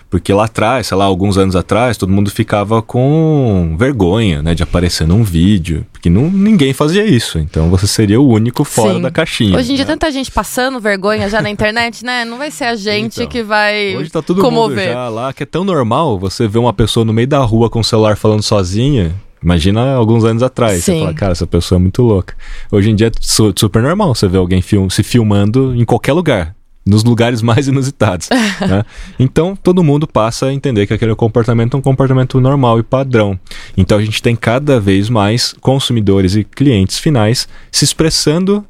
Porque 0.09 0.33
lá 0.33 0.45
atrás, 0.45 0.87
sei 0.87 0.97
lá, 0.97 1.05
alguns 1.05 1.37
anos 1.37 1.57
atrás, 1.57 1.97
todo 1.97 2.13
mundo 2.13 2.31
ficava 2.31 2.81
com 2.81 3.75
vergonha, 3.79 4.43
né, 4.43 4.55
de 4.55 4.63
aparecer 4.63 5.07
num 5.07 5.23
vídeo, 5.23 5.85
porque 5.93 6.09
não, 6.09 6.31
ninguém 6.31 6.73
fazia 6.73 7.05
isso. 7.05 7.39
Então 7.39 7.69
você 7.69 7.87
seria 7.87 8.21
o 8.21 8.29
único 8.29 8.65
fora 8.65 8.95
Sim. 8.95 9.03
da 9.03 9.11
caixinha. 9.11 9.57
Hoje 9.57 9.73
em 9.73 9.77
dia 9.77 9.85
né? 9.85 9.93
tanta 9.93 10.11
gente 10.11 10.31
passando 10.31 10.81
vergonha 10.81 11.29
já 11.29 11.43
na 11.43 11.51
internet, 11.51 12.05
né? 12.05 12.25
Não 12.25 12.39
vai 12.39 12.51
ser 12.51 12.65
a 12.65 12.77
gente 12.77 13.17
então, 13.17 13.27
que 13.27 13.43
vai 13.43 13.97
Hoje 13.97 14.11
tá 14.11 14.23
todo 14.23 14.41
comover. 14.41 14.87
mundo 14.87 14.95
já 14.95 15.09
lá, 15.09 15.33
que 15.33 15.43
é 15.43 15.47
tão 15.47 15.65
normal 15.65 16.19
você 16.19 16.47
ver 16.47 16.59
uma 16.59 16.73
pessoa 16.73 17.05
no 17.05 17.13
meio 17.13 17.29
da 17.29 17.39
rua 17.39 17.69
com 17.69 17.81
o 17.81 17.85
celular 17.85 18.17
falando 18.17 18.43
sozinha, 18.43 19.15
Imagina 19.43 19.95
alguns 19.95 20.25
anos 20.25 20.43
atrás. 20.43 20.83
Sim. 20.83 20.95
Você 20.95 21.01
fala, 21.01 21.15
cara, 21.15 21.33
essa 21.33 21.47
pessoa 21.47 21.79
é 21.79 21.81
muito 21.81 22.03
louca. 22.03 22.35
Hoje 22.73 22.91
em 22.91 22.97
dia 22.97 23.09
é 23.09 23.11
super 23.23 23.81
normal 23.81 24.15
você 24.15 24.27
ver 24.27 24.39
alguém 24.39 24.61
film 24.61 24.89
se 24.89 25.05
filmando 25.05 25.73
em 25.77 25.85
qualquer 25.85 26.15
lugar 26.15 26.56
nos 26.87 27.03
lugares 27.03 27.43
mais 27.43 27.67
inusitados. 27.67 28.29
né? 28.61 28.85
Então, 29.19 29.57
todo 29.61 29.83
mundo 29.83 30.07
passa 30.07 30.47
a 30.47 30.55
entender 30.55 30.87
que 30.87 30.95
aquele 30.95 31.15
comportamento 31.17 31.77
é 31.77 31.79
um 31.79 31.83
comportamento 31.83 32.41
normal 32.41 32.79
e 32.79 32.83
padrão. 32.85 33.39
Então, 33.77 33.99
a 33.99 34.05
gente 34.05 34.23
tem 34.23 34.37
cada 34.37 34.79
vez 34.79 35.11
mais 35.11 35.53
consumidores 35.61 36.37
e 36.37 36.45
clientes 36.45 36.99
finais 36.99 37.49
se 37.73 37.85
expressando 37.85 38.65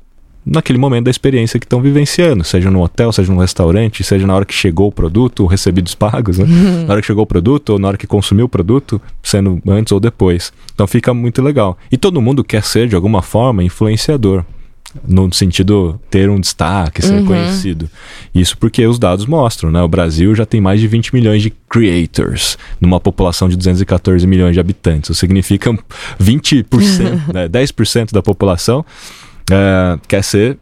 naquele 0.46 0.79
momento 0.79 1.07
da 1.07 1.11
experiência 1.11 1.59
que 1.59 1.66
estão 1.66 1.83
vivenciando, 1.83 2.44
seja 2.44 2.70
no 2.70 2.81
hotel, 2.81 3.11
seja 3.11 3.33
no 3.33 3.40
restaurante, 3.40 4.05
seja 4.05 4.24
na 4.26 4.35
hora 4.35 4.44
que 4.44 4.55
chegou 4.55 4.88
o 4.88 4.92
produto, 4.92 5.40
ou 5.40 5.46
recebidos 5.46 5.96
pagos, 5.96 6.38
né? 6.38 6.46
na 6.87 6.92
hora 6.92 7.00
que 7.00 7.07
chegou 7.07 7.24
o 7.24 7.26
produto 7.26 7.70
ou 7.70 7.79
na 7.81 7.88
hora 7.88 7.96
que 7.96 8.07
consumiu 8.07 8.46
o 8.46 8.48
produto, 8.48 9.02
sendo 9.20 9.61
antes 9.66 9.92
ou 9.92 9.98
depois. 9.98 10.52
Então 10.72 10.87
fica 10.87 11.12
muito 11.12 11.42
legal. 11.42 11.76
E 11.90 11.96
todo 11.96 12.22
mundo 12.22 12.44
quer 12.44 12.62
ser, 12.62 12.87
de 12.87 12.94
alguma 12.94 13.22
forma, 13.22 13.64
influenciador 13.64 14.44
no 15.07 15.33
sentido 15.33 16.01
ter 16.11 16.31
um 16.31 16.40
destaque, 16.40 17.03
ser 17.03 17.20
uhum. 17.20 17.27
conhecido. 17.27 17.90
Isso 18.35 18.57
porque 18.57 18.87
os 18.87 18.99
dados 18.99 19.27
mostram, 19.27 19.70
né? 19.70 19.83
O 19.83 19.88
Brasil 19.88 20.35
já 20.35 20.46
tem 20.46 20.61
mais 20.61 20.81
de 20.81 20.88
20 20.88 21.14
milhões 21.14 21.42
de 21.42 21.51
creators 21.68 22.57
numa 22.81 23.01
população 23.01 23.49
de 23.49 23.57
214 23.57 24.27
milhões 24.27 24.55
de 24.55 24.61
habitantes. 24.61 25.11
Isso 25.11 25.20
significa 25.20 25.70
20%, 26.20 26.64
né? 27.33 27.49
10% 27.49 28.12
da 28.12 28.22
população 28.22 28.85
é, 29.51 29.99
quer 30.09 30.22
ser 30.22 30.59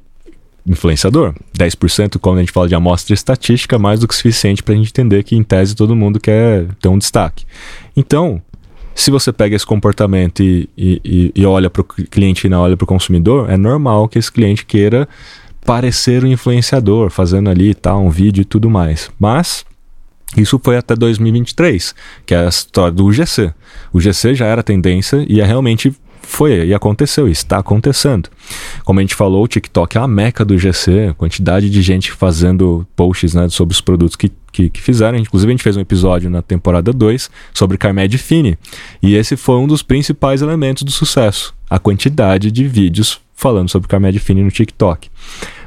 influenciador. 0.67 1.35
10% 1.59 2.19
quando 2.19 2.39
a 2.39 2.41
gente 2.41 2.53
fala 2.53 2.69
de 2.69 2.75
amostra 2.75 3.15
estatística, 3.15 3.79
mais 3.79 4.01
do 4.01 4.09
que 4.09 4.15
suficiente 4.15 4.63
para 4.63 4.75
a 4.75 4.77
gente 4.77 4.89
entender 4.89 5.23
que 5.23 5.37
em 5.37 5.43
tese 5.43 5.75
todo 5.75 5.95
mundo 5.95 6.19
quer 6.19 6.67
ter 6.81 6.89
um 6.89 6.99
destaque. 6.99 7.45
Então, 7.97 8.41
se 8.95 9.11
você 9.11 9.33
pega 9.33 9.57
esse 9.57 9.67
comportamento 9.67 10.43
e, 10.43 10.69
e, 10.77 11.33
e 11.35 11.47
olha 11.47 11.69
para 11.69 11.83
o 11.83 11.85
cliente 11.85 12.47
e 12.47 12.51
não 12.51 12.61
olha 12.61 12.77
para 12.77 12.85
o 12.85 12.87
consumidor, 12.87 13.51
é 13.51 13.57
normal 13.57 14.09
que 14.09 14.19
esse 14.19 14.31
cliente 14.31 14.65
queira 14.65 15.09
parecer 15.65 16.25
um 16.25 16.29
influenciador, 16.29 17.11
fazendo 17.11 17.51
ali 17.51 17.75
tá, 17.75 17.97
um 17.97 18.11
vídeo 18.11 18.43
e 18.43 18.45
tudo 18.45 18.71
mais. 18.71 19.11
Mas 19.19 19.65
isso 20.37 20.61
foi 20.63 20.77
até 20.77 20.95
2023, 20.95 21.95
que 22.27 22.35
é 22.35 22.45
a 22.45 22.49
história 22.49 22.93
do 22.93 23.07
UGC. 23.07 23.53
O 23.93 23.99
UGC 23.99 24.35
já 24.35 24.47
era 24.47 24.63
tendência 24.63 25.25
e 25.29 25.41
é 25.41 25.45
realmente 25.45 25.95
foi 26.27 26.67
e 26.67 26.75
aconteceu, 26.75 27.29
está 27.29 27.59
acontecendo. 27.59 28.29
Como 28.85 28.99
a 28.99 29.03
gente 29.03 29.15
falou, 29.15 29.45
o 29.45 29.49
TikTok 29.49 29.97
é 29.97 30.01
a 30.01 30.07
meca 30.07 30.45
do 30.45 30.59
GC, 30.59 31.09
a 31.11 31.15
quantidade 31.15 31.71
de 31.71 31.83
gente 31.83 32.13
fazendo 32.13 32.87
posts 32.97 33.35
né, 33.35 33.49
sobre 33.49 33.73
os 33.75 33.81
produtos 33.81 34.17
que, 34.17 34.31
que, 34.53 34.71
que, 34.71 34.81
fizeram. 34.81 35.19
Inclusive, 35.19 35.51
a 35.51 35.55
gente 35.55 35.63
fez 35.63 35.77
um 35.77 35.81
episódio 35.81 36.29
na 36.31 36.43
temporada 36.43 36.93
2 36.93 37.31
sobre 37.53 37.79
Carmed 37.79 38.17
Fini, 38.19 38.59
e 39.03 39.15
esse 39.15 39.37
foi 39.37 39.57
um 39.57 39.67
dos 39.67 39.83
principais 39.83 40.43
elementos 40.43 40.83
do 40.83 40.91
sucesso, 40.91 41.55
a 41.69 41.79
quantidade 41.79 42.51
de 42.51 42.67
vídeos 42.67 43.21
falando 43.35 43.69
sobre 43.69 43.89
Carmed 43.89 44.19
Fini 44.19 44.43
no 44.43 44.51
TikTok. 44.51 45.11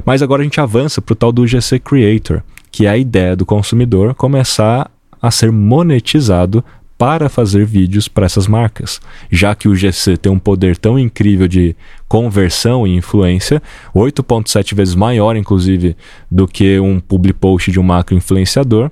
Mas 0.05 0.21
agora 0.21 0.41
a 0.41 0.43
gente 0.43 0.59
avança 0.59 1.01
para 1.01 1.13
o 1.13 1.15
tal 1.15 1.31
do 1.31 1.45
GC 1.45 1.79
Creator, 1.79 2.41
que 2.71 2.85
é 2.85 2.89
a 2.89 2.97
ideia 2.97 3.35
do 3.35 3.45
consumidor 3.45 4.15
começar 4.15 4.89
a 5.21 5.31
ser 5.31 5.51
monetizado 5.51 6.63
para 6.97 7.29
fazer 7.29 7.65
vídeos 7.65 8.07
para 8.07 8.25
essas 8.25 8.47
marcas. 8.47 8.99
Já 9.31 9.53
que 9.53 9.67
o 9.67 9.75
GC 9.75 10.17
tem 10.17 10.31
um 10.31 10.39
poder 10.39 10.77
tão 10.77 10.97
incrível 10.97 11.47
de 11.47 11.75
conversão 12.07 12.87
e 12.87 12.95
influência, 12.95 13.61
8.7 13.93 14.73
vezes 14.73 14.95
maior 14.95 15.35
inclusive 15.35 15.95
do 16.31 16.47
que 16.47 16.79
um 16.79 16.99
public 16.99 17.37
post 17.37 17.71
de 17.71 17.79
um 17.79 17.83
macro 17.83 18.15
influenciador, 18.15 18.89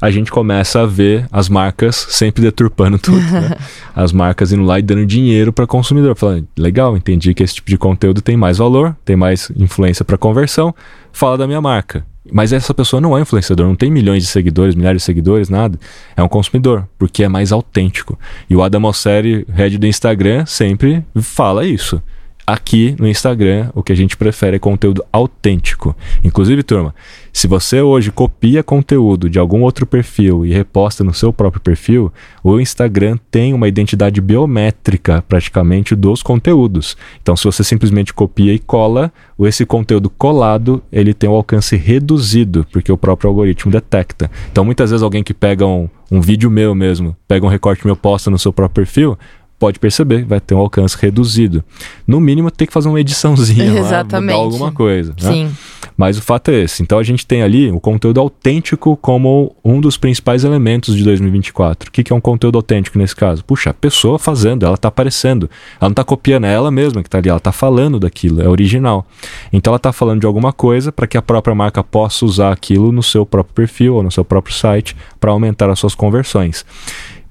a 0.00 0.10
gente 0.10 0.30
começa 0.30 0.80
a 0.80 0.86
ver 0.86 1.26
as 1.30 1.48
marcas 1.48 1.94
sempre 2.10 2.42
deturpando 2.42 2.98
tudo, 2.98 3.20
né? 3.20 3.56
As 3.94 4.12
marcas 4.12 4.52
indo 4.52 4.64
lá 4.64 4.78
e 4.78 4.82
dando 4.82 5.06
dinheiro 5.06 5.52
para 5.52 5.66
consumidor, 5.66 6.16
falando, 6.16 6.48
legal, 6.58 6.96
entendi 6.96 7.32
que 7.32 7.42
esse 7.42 7.54
tipo 7.54 7.70
de 7.70 7.78
conteúdo 7.78 8.20
tem 8.20 8.36
mais 8.36 8.58
valor, 8.58 8.96
tem 9.04 9.14
mais 9.14 9.52
influência 9.56 10.04
para 10.04 10.18
conversão, 10.18 10.74
fala 11.12 11.38
da 11.38 11.46
minha 11.46 11.60
marca 11.60 12.04
mas 12.32 12.52
essa 12.52 12.72
pessoa 12.72 13.00
não 13.00 13.16
é 13.16 13.20
influenciador, 13.20 13.66
não 13.66 13.76
tem 13.76 13.90
milhões 13.90 14.22
de 14.22 14.28
seguidores, 14.28 14.74
milhares 14.74 15.02
de 15.02 15.06
seguidores, 15.06 15.48
nada. 15.48 15.78
É 16.16 16.22
um 16.22 16.28
consumidor, 16.28 16.88
porque 16.98 17.24
é 17.24 17.28
mais 17.28 17.52
autêntico. 17.52 18.18
E 18.48 18.56
o 18.56 18.62
Adam 18.62 18.80
Mosseri, 18.80 19.46
head 19.52 19.76
do 19.78 19.86
Instagram, 19.86 20.46
sempre 20.46 21.04
fala 21.20 21.66
isso. 21.66 22.02
Aqui 22.46 22.94
no 22.98 23.08
Instagram, 23.08 23.70
o 23.74 23.82
que 23.82 23.90
a 23.90 23.96
gente 23.96 24.18
prefere 24.18 24.56
é 24.56 24.58
conteúdo 24.58 25.02
autêntico. 25.10 25.96
Inclusive, 26.22 26.62
turma, 26.62 26.94
se 27.32 27.46
você 27.46 27.80
hoje 27.80 28.12
copia 28.12 28.62
conteúdo 28.62 29.30
de 29.30 29.38
algum 29.38 29.62
outro 29.62 29.86
perfil 29.86 30.44
e 30.44 30.52
reposta 30.52 31.02
no 31.02 31.14
seu 31.14 31.32
próprio 31.32 31.62
perfil, 31.62 32.12
o 32.42 32.60
Instagram 32.60 33.16
tem 33.30 33.54
uma 33.54 33.66
identidade 33.66 34.20
biométrica 34.20 35.24
praticamente 35.26 35.96
dos 35.96 36.22
conteúdos. 36.22 36.98
Então, 37.22 37.34
se 37.34 37.44
você 37.44 37.64
simplesmente 37.64 38.12
copia 38.12 38.52
e 38.52 38.58
cola, 38.58 39.10
esse 39.40 39.64
conteúdo 39.64 40.10
colado 40.10 40.82
ele 40.92 41.14
tem 41.14 41.30
um 41.30 41.34
alcance 41.34 41.76
reduzido, 41.76 42.66
porque 42.70 42.92
o 42.92 42.98
próprio 42.98 43.28
algoritmo 43.28 43.72
detecta. 43.72 44.30
Então, 44.52 44.66
muitas 44.66 44.90
vezes 44.90 45.02
alguém 45.02 45.24
que 45.24 45.32
pega 45.32 45.66
um, 45.66 45.88
um 46.10 46.20
vídeo 46.20 46.50
meu 46.50 46.74
mesmo, 46.74 47.16
pega 47.26 47.46
um 47.46 47.48
recorte 47.48 47.86
meu, 47.86 47.96
posta 47.96 48.30
no 48.30 48.38
seu 48.38 48.52
próprio 48.52 48.84
perfil, 48.84 49.18
pode 49.64 49.78
perceber, 49.78 50.26
vai 50.26 50.40
ter 50.40 50.54
um 50.54 50.58
alcance 50.58 50.94
reduzido. 51.00 51.64
No 52.06 52.20
mínimo, 52.20 52.50
tem 52.50 52.66
que 52.66 52.72
fazer 52.72 52.86
uma 52.86 53.00
ediçãozinha 53.00 53.78
Exatamente. 53.78 54.36
lá, 54.36 54.42
mudar 54.42 54.44
alguma 54.44 54.72
coisa. 54.72 55.14
Né? 55.22 55.32
Sim. 55.32 55.50
Mas 55.96 56.18
o 56.18 56.22
fato 56.22 56.50
é 56.50 56.60
esse. 56.60 56.82
Então 56.82 56.98
a 56.98 57.02
gente 57.02 57.26
tem 57.26 57.42
ali 57.42 57.70
o 57.70 57.80
conteúdo 57.80 58.20
autêntico 58.20 58.94
como 58.96 59.56
um 59.64 59.80
dos 59.80 59.96
principais 59.96 60.44
elementos 60.44 60.94
de 60.94 61.02
2024. 61.02 61.88
O 61.88 61.92
que, 61.92 62.02
que 62.02 62.12
é 62.12 62.16
um 62.16 62.20
conteúdo 62.20 62.58
autêntico 62.58 62.98
nesse 62.98 63.16
caso? 63.16 63.42
Puxa, 63.42 63.70
a 63.70 63.74
pessoa 63.74 64.18
fazendo, 64.18 64.66
ela 64.66 64.74
está 64.74 64.88
aparecendo. 64.88 65.48
Ela 65.80 65.88
não 65.88 65.92
está 65.92 66.04
copiando, 66.04 66.44
é 66.44 66.52
ela 66.52 66.70
mesma 66.70 67.00
que 67.00 67.08
está 67.08 67.16
ali, 67.16 67.30
ela 67.30 67.38
está 67.38 67.52
falando 67.52 67.98
daquilo, 67.98 68.42
é 68.42 68.48
original. 68.48 69.06
Então 69.50 69.70
ela 69.70 69.78
está 69.78 69.94
falando 69.94 70.20
de 70.20 70.26
alguma 70.26 70.52
coisa 70.52 70.92
para 70.92 71.06
que 71.06 71.16
a 71.16 71.22
própria 71.22 71.54
marca 71.54 71.82
possa 71.82 72.26
usar 72.26 72.52
aquilo 72.52 72.92
no 72.92 73.02
seu 73.02 73.24
próprio 73.24 73.54
perfil 73.54 73.94
ou 73.94 74.02
no 74.02 74.10
seu 74.10 74.26
próprio 74.26 74.54
site 74.54 74.94
para 75.18 75.30
aumentar 75.30 75.70
as 75.70 75.78
suas 75.78 75.94
conversões. 75.94 76.66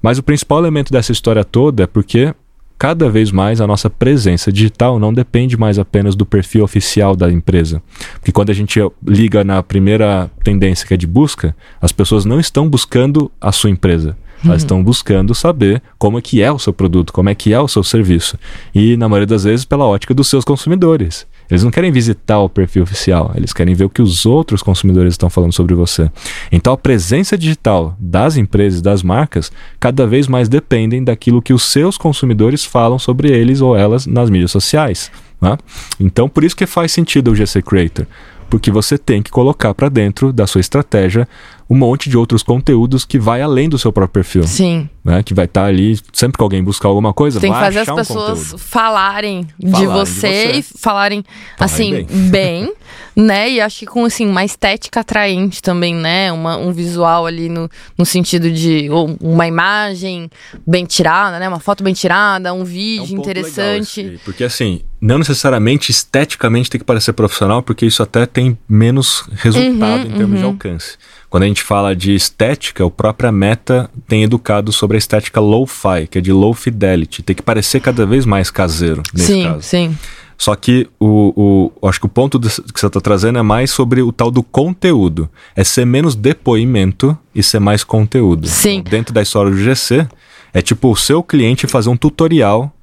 Mas 0.04 0.18
o 0.18 0.22
principal 0.22 0.58
elemento 0.58 0.92
dessa 0.92 1.12
história 1.12 1.42
toda 1.42 1.84
é 1.84 1.86
porque 1.86 2.34
cada 2.78 3.08
vez 3.08 3.32
mais 3.32 3.58
a 3.58 3.66
nossa 3.66 3.88
presença 3.88 4.52
digital 4.52 4.98
não 4.98 5.14
depende 5.14 5.56
mais 5.56 5.78
apenas 5.78 6.14
do 6.14 6.26
perfil 6.26 6.62
oficial 6.62 7.16
da 7.16 7.32
empresa. 7.32 7.82
Porque 8.12 8.30
quando 8.30 8.50
a 8.50 8.52
gente 8.52 8.78
liga 9.02 9.42
na 9.42 9.62
primeira 9.62 10.30
tendência 10.42 10.86
que 10.86 10.92
é 10.92 10.96
de 10.98 11.06
busca, 11.06 11.56
as 11.80 11.90
pessoas 11.90 12.26
não 12.26 12.38
estão 12.38 12.68
buscando 12.68 13.32
a 13.40 13.50
sua 13.50 13.70
empresa. 13.70 14.14
Elas 14.44 14.56
uhum. 14.56 14.56
estão 14.56 14.84
buscando 14.84 15.34
saber 15.34 15.82
como 15.96 16.18
é 16.18 16.20
que 16.20 16.42
é 16.42 16.52
o 16.52 16.58
seu 16.58 16.74
produto, 16.74 17.10
como 17.10 17.30
é 17.30 17.34
que 17.34 17.54
é 17.54 17.58
o 17.58 17.66
seu 17.66 17.82
serviço. 17.82 18.38
E, 18.74 18.98
na 18.98 19.08
maioria 19.08 19.26
das 19.26 19.44
vezes, 19.44 19.64
pela 19.64 19.86
ótica 19.86 20.12
dos 20.12 20.28
seus 20.28 20.44
consumidores. 20.44 21.26
Eles 21.50 21.62
não 21.62 21.70
querem 21.70 21.92
visitar 21.92 22.38
o 22.40 22.48
perfil 22.48 22.82
oficial, 22.82 23.32
eles 23.34 23.52
querem 23.52 23.74
ver 23.74 23.84
o 23.84 23.90
que 23.90 24.02
os 24.02 24.24
outros 24.24 24.62
consumidores 24.62 25.14
estão 25.14 25.28
falando 25.28 25.52
sobre 25.52 25.74
você. 25.74 26.10
Então 26.50 26.72
a 26.72 26.76
presença 26.76 27.36
digital 27.36 27.96
das 27.98 28.36
empresas, 28.36 28.80
das 28.80 29.02
marcas, 29.02 29.52
cada 29.78 30.06
vez 30.06 30.26
mais 30.26 30.48
dependem 30.48 31.04
daquilo 31.04 31.42
que 31.42 31.52
os 31.52 31.64
seus 31.64 31.98
consumidores 31.98 32.64
falam 32.64 32.98
sobre 32.98 33.30
eles 33.30 33.60
ou 33.60 33.76
elas 33.76 34.06
nas 34.06 34.30
mídias 34.30 34.50
sociais. 34.50 35.10
Né? 35.40 35.58
Então, 36.00 36.28
por 36.28 36.42
isso 36.42 36.56
que 36.56 36.66
faz 36.66 36.92
sentido 36.92 37.30
o 37.30 37.36
GC 37.36 37.60
Creator 37.60 38.06
porque 38.54 38.70
você 38.70 38.96
tem 38.96 39.20
que 39.20 39.32
colocar 39.32 39.74
para 39.74 39.88
dentro 39.88 40.32
da 40.32 40.46
sua 40.46 40.60
estratégia 40.60 41.26
um 41.68 41.74
monte 41.74 42.08
de 42.08 42.16
outros 42.16 42.40
conteúdos 42.40 43.04
que 43.04 43.18
vai 43.18 43.42
além 43.42 43.68
do 43.68 43.76
seu 43.76 43.92
próprio 43.92 44.22
perfil. 44.22 44.44
Sim. 44.44 44.88
Né? 45.02 45.24
Que 45.24 45.34
vai 45.34 45.46
estar 45.46 45.62
tá 45.62 45.66
ali, 45.66 45.98
sempre 46.12 46.38
que 46.38 46.42
alguém 46.42 46.62
buscar 46.62 46.88
alguma 46.88 47.12
coisa, 47.12 47.40
Tem 47.40 47.52
que 47.52 47.58
fazer 47.58 47.80
as 47.80 47.90
pessoas 47.90 48.54
um 48.54 48.58
falarem, 48.58 49.48
de, 49.58 49.70
você 49.70 49.80
de, 49.80 49.86
você 49.86 50.52
e 50.52 50.62
falarem, 50.62 51.24
assim, 51.58 52.06
bem. 52.06 52.06
bem, 52.30 52.74
né? 53.16 53.50
E 53.50 53.60
acho 53.60 53.80
que 53.80 53.86
com, 53.86 54.04
assim, 54.04 54.24
uma 54.24 54.44
estética 54.44 55.00
atraente 55.00 55.60
também, 55.60 55.92
né? 55.92 56.30
Uma, 56.30 56.56
um 56.56 56.70
visual 56.70 57.26
ali 57.26 57.48
no, 57.48 57.68
no 57.98 58.06
sentido 58.06 58.52
de 58.52 58.88
uma 59.20 59.48
imagem 59.48 60.30
bem 60.64 60.84
tirada, 60.84 61.40
né? 61.40 61.48
Uma 61.48 61.60
foto 61.60 61.82
bem 61.82 61.92
tirada, 61.92 62.54
um 62.54 62.64
vídeo 62.64 63.14
é 63.14 63.18
um 63.18 63.20
interessante. 63.20 64.20
porque, 64.24 64.44
assim, 64.44 64.82
não 65.04 65.18
necessariamente 65.18 65.90
esteticamente 65.90 66.70
tem 66.70 66.78
que 66.78 66.84
parecer 66.84 67.12
profissional, 67.12 67.62
porque 67.62 67.84
isso 67.84 68.02
até 68.02 68.24
tem 68.24 68.56
menos 68.66 69.28
resultado 69.34 70.06
uhum, 70.06 70.10
em 70.10 70.16
termos 70.16 70.36
uhum. 70.36 70.38
de 70.38 70.44
alcance. 70.44 70.96
Quando 71.28 71.42
a 71.42 71.46
gente 71.46 71.62
fala 71.62 71.94
de 71.94 72.14
estética, 72.14 72.86
o 72.86 72.90
própria 72.90 73.30
Meta 73.30 73.90
tem 74.08 74.22
educado 74.22 74.72
sobre 74.72 74.96
a 74.96 74.98
estética 74.98 75.40
low-fi, 75.40 76.06
que 76.10 76.16
é 76.16 76.20
de 76.22 76.32
low 76.32 76.54
fidelity. 76.54 77.22
Tem 77.22 77.36
que 77.36 77.42
parecer 77.42 77.80
cada 77.80 78.06
vez 78.06 78.24
mais 78.24 78.50
caseiro 78.50 79.02
nesse 79.12 79.26
sim, 79.26 79.42
caso. 79.42 79.60
Sim, 79.60 79.94
Só 80.38 80.56
que 80.56 80.88
o, 80.98 81.70
o, 81.82 81.86
acho 81.86 82.00
que 82.00 82.06
o 82.06 82.08
ponto 82.08 82.40
que 82.40 82.48
você 82.48 82.86
está 82.86 82.98
trazendo 82.98 83.38
é 83.38 83.42
mais 83.42 83.70
sobre 83.70 84.00
o 84.00 84.10
tal 84.10 84.30
do 84.30 84.42
conteúdo. 84.42 85.28
É 85.54 85.62
ser 85.62 85.84
menos 85.84 86.14
depoimento 86.14 87.14
e 87.34 87.42
ser 87.42 87.58
mais 87.58 87.84
conteúdo. 87.84 88.48
Sim. 88.48 88.76
Então, 88.78 88.90
dentro 88.90 89.12
da 89.12 89.20
história 89.20 89.50
do 89.50 89.58
GC, 89.58 90.08
é 90.54 90.62
tipo 90.62 90.90
o 90.90 90.96
seu 90.96 91.22
cliente 91.22 91.66
fazer 91.66 91.90
um 91.90 91.96
tutorial 91.96 92.74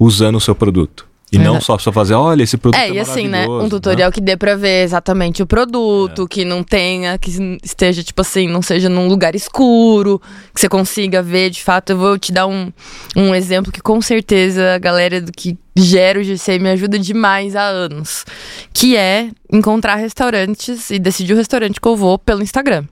usando 0.00 0.34
o 0.34 0.40
seu 0.40 0.56
produto. 0.56 1.09
E 1.32 1.38
não 1.38 1.60
só 1.60 1.76
pra 1.76 1.92
fazer, 1.92 2.14
olha, 2.14 2.42
esse 2.42 2.56
produto 2.56 2.80
é, 2.80 2.88
é 2.88 2.92
e 2.94 2.98
assim, 2.98 3.28
né? 3.28 3.46
Um 3.46 3.68
tutorial 3.68 4.08
né? 4.08 4.12
que 4.12 4.20
dê 4.20 4.36
pra 4.36 4.56
ver 4.56 4.82
exatamente 4.82 5.42
o 5.42 5.46
produto, 5.46 6.24
é. 6.24 6.26
que 6.28 6.44
não 6.44 6.62
tenha, 6.64 7.16
que 7.18 7.30
esteja, 7.62 8.02
tipo 8.02 8.20
assim, 8.20 8.48
não 8.48 8.60
seja 8.60 8.88
num 8.88 9.06
lugar 9.06 9.34
escuro, 9.34 10.20
que 10.52 10.60
você 10.60 10.68
consiga 10.68 11.22
ver 11.22 11.50
de 11.50 11.62
fato. 11.62 11.90
Eu 11.90 11.98
vou 11.98 12.18
te 12.18 12.32
dar 12.32 12.46
um, 12.46 12.72
um 13.16 13.34
exemplo 13.34 13.70
que 13.70 13.80
com 13.80 14.00
certeza 14.02 14.74
a 14.74 14.78
galera 14.78 15.20
do 15.20 15.30
que 15.30 15.56
gera 15.76 16.18
o 16.18 16.22
GC 16.22 16.58
me 16.58 16.70
ajuda 16.70 16.98
demais 16.98 17.54
há 17.54 17.64
anos. 17.64 18.24
Que 18.72 18.96
é 18.96 19.30
encontrar 19.52 19.96
restaurantes 19.96 20.90
e 20.90 20.98
decidir 20.98 21.34
o 21.34 21.36
restaurante 21.36 21.80
que 21.80 21.88
eu 21.88 21.96
vou 21.96 22.18
pelo 22.18 22.42
Instagram. 22.42 22.84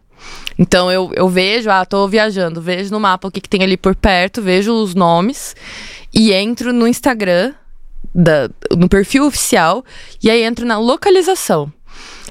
Então 0.59 0.91
eu, 0.91 1.11
eu 1.15 1.29
vejo, 1.29 1.71
ah, 1.71 1.85
tô 1.85 2.07
viajando, 2.09 2.61
vejo 2.61 2.91
no 2.91 3.01
mapa 3.01 3.29
o 3.29 3.31
que, 3.31 3.41
que 3.41 3.49
tem 3.49 3.63
ali 3.63 3.77
por 3.77 3.95
perto, 3.95 4.43
vejo 4.43 4.73
os 4.73 4.95
nomes 4.95 5.55
e 6.13 6.33
entro 6.33 6.73
no 6.73 6.87
Instagram 6.87 7.53
da, 8.15 8.51
no 8.77 8.89
perfil 8.89 9.27
oficial 9.27 9.85
e 10.23 10.31
aí 10.31 10.43
entro 10.43 10.67
na 10.67 10.79
localização. 10.79 11.73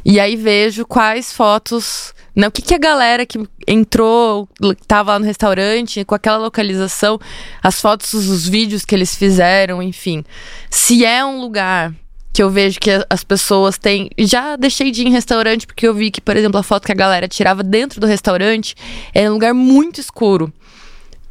E 0.05 0.19
aí 0.19 0.35
vejo 0.35 0.85
quais 0.85 1.33
fotos. 1.33 2.13
Né, 2.35 2.47
o 2.47 2.51
que, 2.51 2.61
que 2.61 2.75
a 2.75 2.77
galera 2.77 3.25
que 3.25 3.39
entrou, 3.67 4.47
estava 4.79 5.13
lá 5.13 5.19
no 5.19 5.25
restaurante, 5.25 6.05
com 6.05 6.13
aquela 6.13 6.37
localização, 6.37 7.19
as 7.63 7.81
fotos, 7.81 8.13
os 8.13 8.47
vídeos 8.47 8.85
que 8.85 8.93
eles 8.93 9.15
fizeram, 9.15 9.81
enfim. 9.81 10.23
Se 10.69 11.03
é 11.03 11.25
um 11.25 11.41
lugar 11.41 11.93
que 12.37 12.43
eu 12.43 12.51
vejo 12.51 12.79
que 12.79 12.91
as 13.09 13.23
pessoas 13.23 13.79
têm. 13.79 14.11
Já 14.19 14.55
deixei 14.55 14.91
de 14.91 15.01
ir 15.01 15.07
em 15.07 15.11
restaurante 15.11 15.65
porque 15.65 15.87
eu 15.87 15.93
vi 15.95 16.11
que, 16.11 16.21
por 16.21 16.37
exemplo, 16.37 16.59
a 16.59 16.63
foto 16.63 16.85
que 16.85 16.91
a 16.91 16.95
galera 16.95 17.27
tirava 17.27 17.63
dentro 17.63 17.99
do 17.99 18.05
restaurante 18.05 18.75
era 19.11 19.27
um 19.31 19.33
lugar 19.33 19.55
muito 19.55 19.99
escuro. 19.99 20.53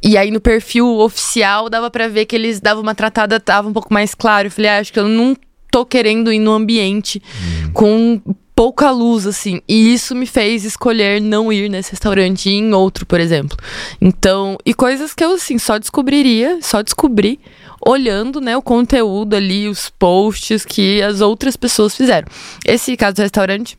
E 0.01 0.17
aí 0.17 0.31
no 0.31 0.39
perfil 0.39 0.99
oficial 0.99 1.69
dava 1.69 1.89
para 1.89 2.07
ver 2.07 2.25
que 2.25 2.35
eles 2.35 2.59
davam 2.59 2.83
uma 2.83 2.95
tratada, 2.95 3.39
tava 3.39 3.67
um 3.67 3.73
pouco 3.73 3.93
mais 3.93 4.13
claro. 4.13 4.47
Eu 4.47 4.51
falei, 4.51 4.71
ah, 4.71 4.79
acho 4.79 4.93
que 4.93 4.99
eu 4.99 5.07
não 5.07 5.35
tô 5.71 5.85
querendo 5.85 6.31
ir 6.31 6.39
no 6.39 6.53
ambiente 6.53 7.21
hum. 7.65 7.71
com 7.73 8.21
pouca 8.57 8.89
luz, 8.89 9.27
assim. 9.27 9.61
E 9.67 9.93
isso 9.93 10.15
me 10.15 10.25
fez 10.25 10.65
escolher 10.65 11.21
não 11.21 11.53
ir 11.53 11.69
nesse 11.69 11.91
restaurante 11.91 12.49
e 12.49 12.53
ir 12.53 12.55
em 12.55 12.73
outro, 12.73 13.05
por 13.05 13.19
exemplo. 13.19 13.55
Então, 14.01 14.57
e 14.65 14.73
coisas 14.73 15.13
que 15.13 15.23
eu, 15.23 15.33
assim, 15.33 15.59
só 15.59 15.77
descobriria, 15.77 16.57
só 16.63 16.81
descobri 16.81 17.39
olhando, 17.85 18.41
né, 18.41 18.57
o 18.57 18.61
conteúdo 18.61 19.35
ali, 19.35 19.67
os 19.67 19.91
posts 19.91 20.65
que 20.65 21.01
as 21.03 21.21
outras 21.21 21.55
pessoas 21.55 21.95
fizeram. 21.95 22.27
Esse 22.65 22.97
caso 22.97 23.17
do 23.17 23.21
restaurante 23.21 23.77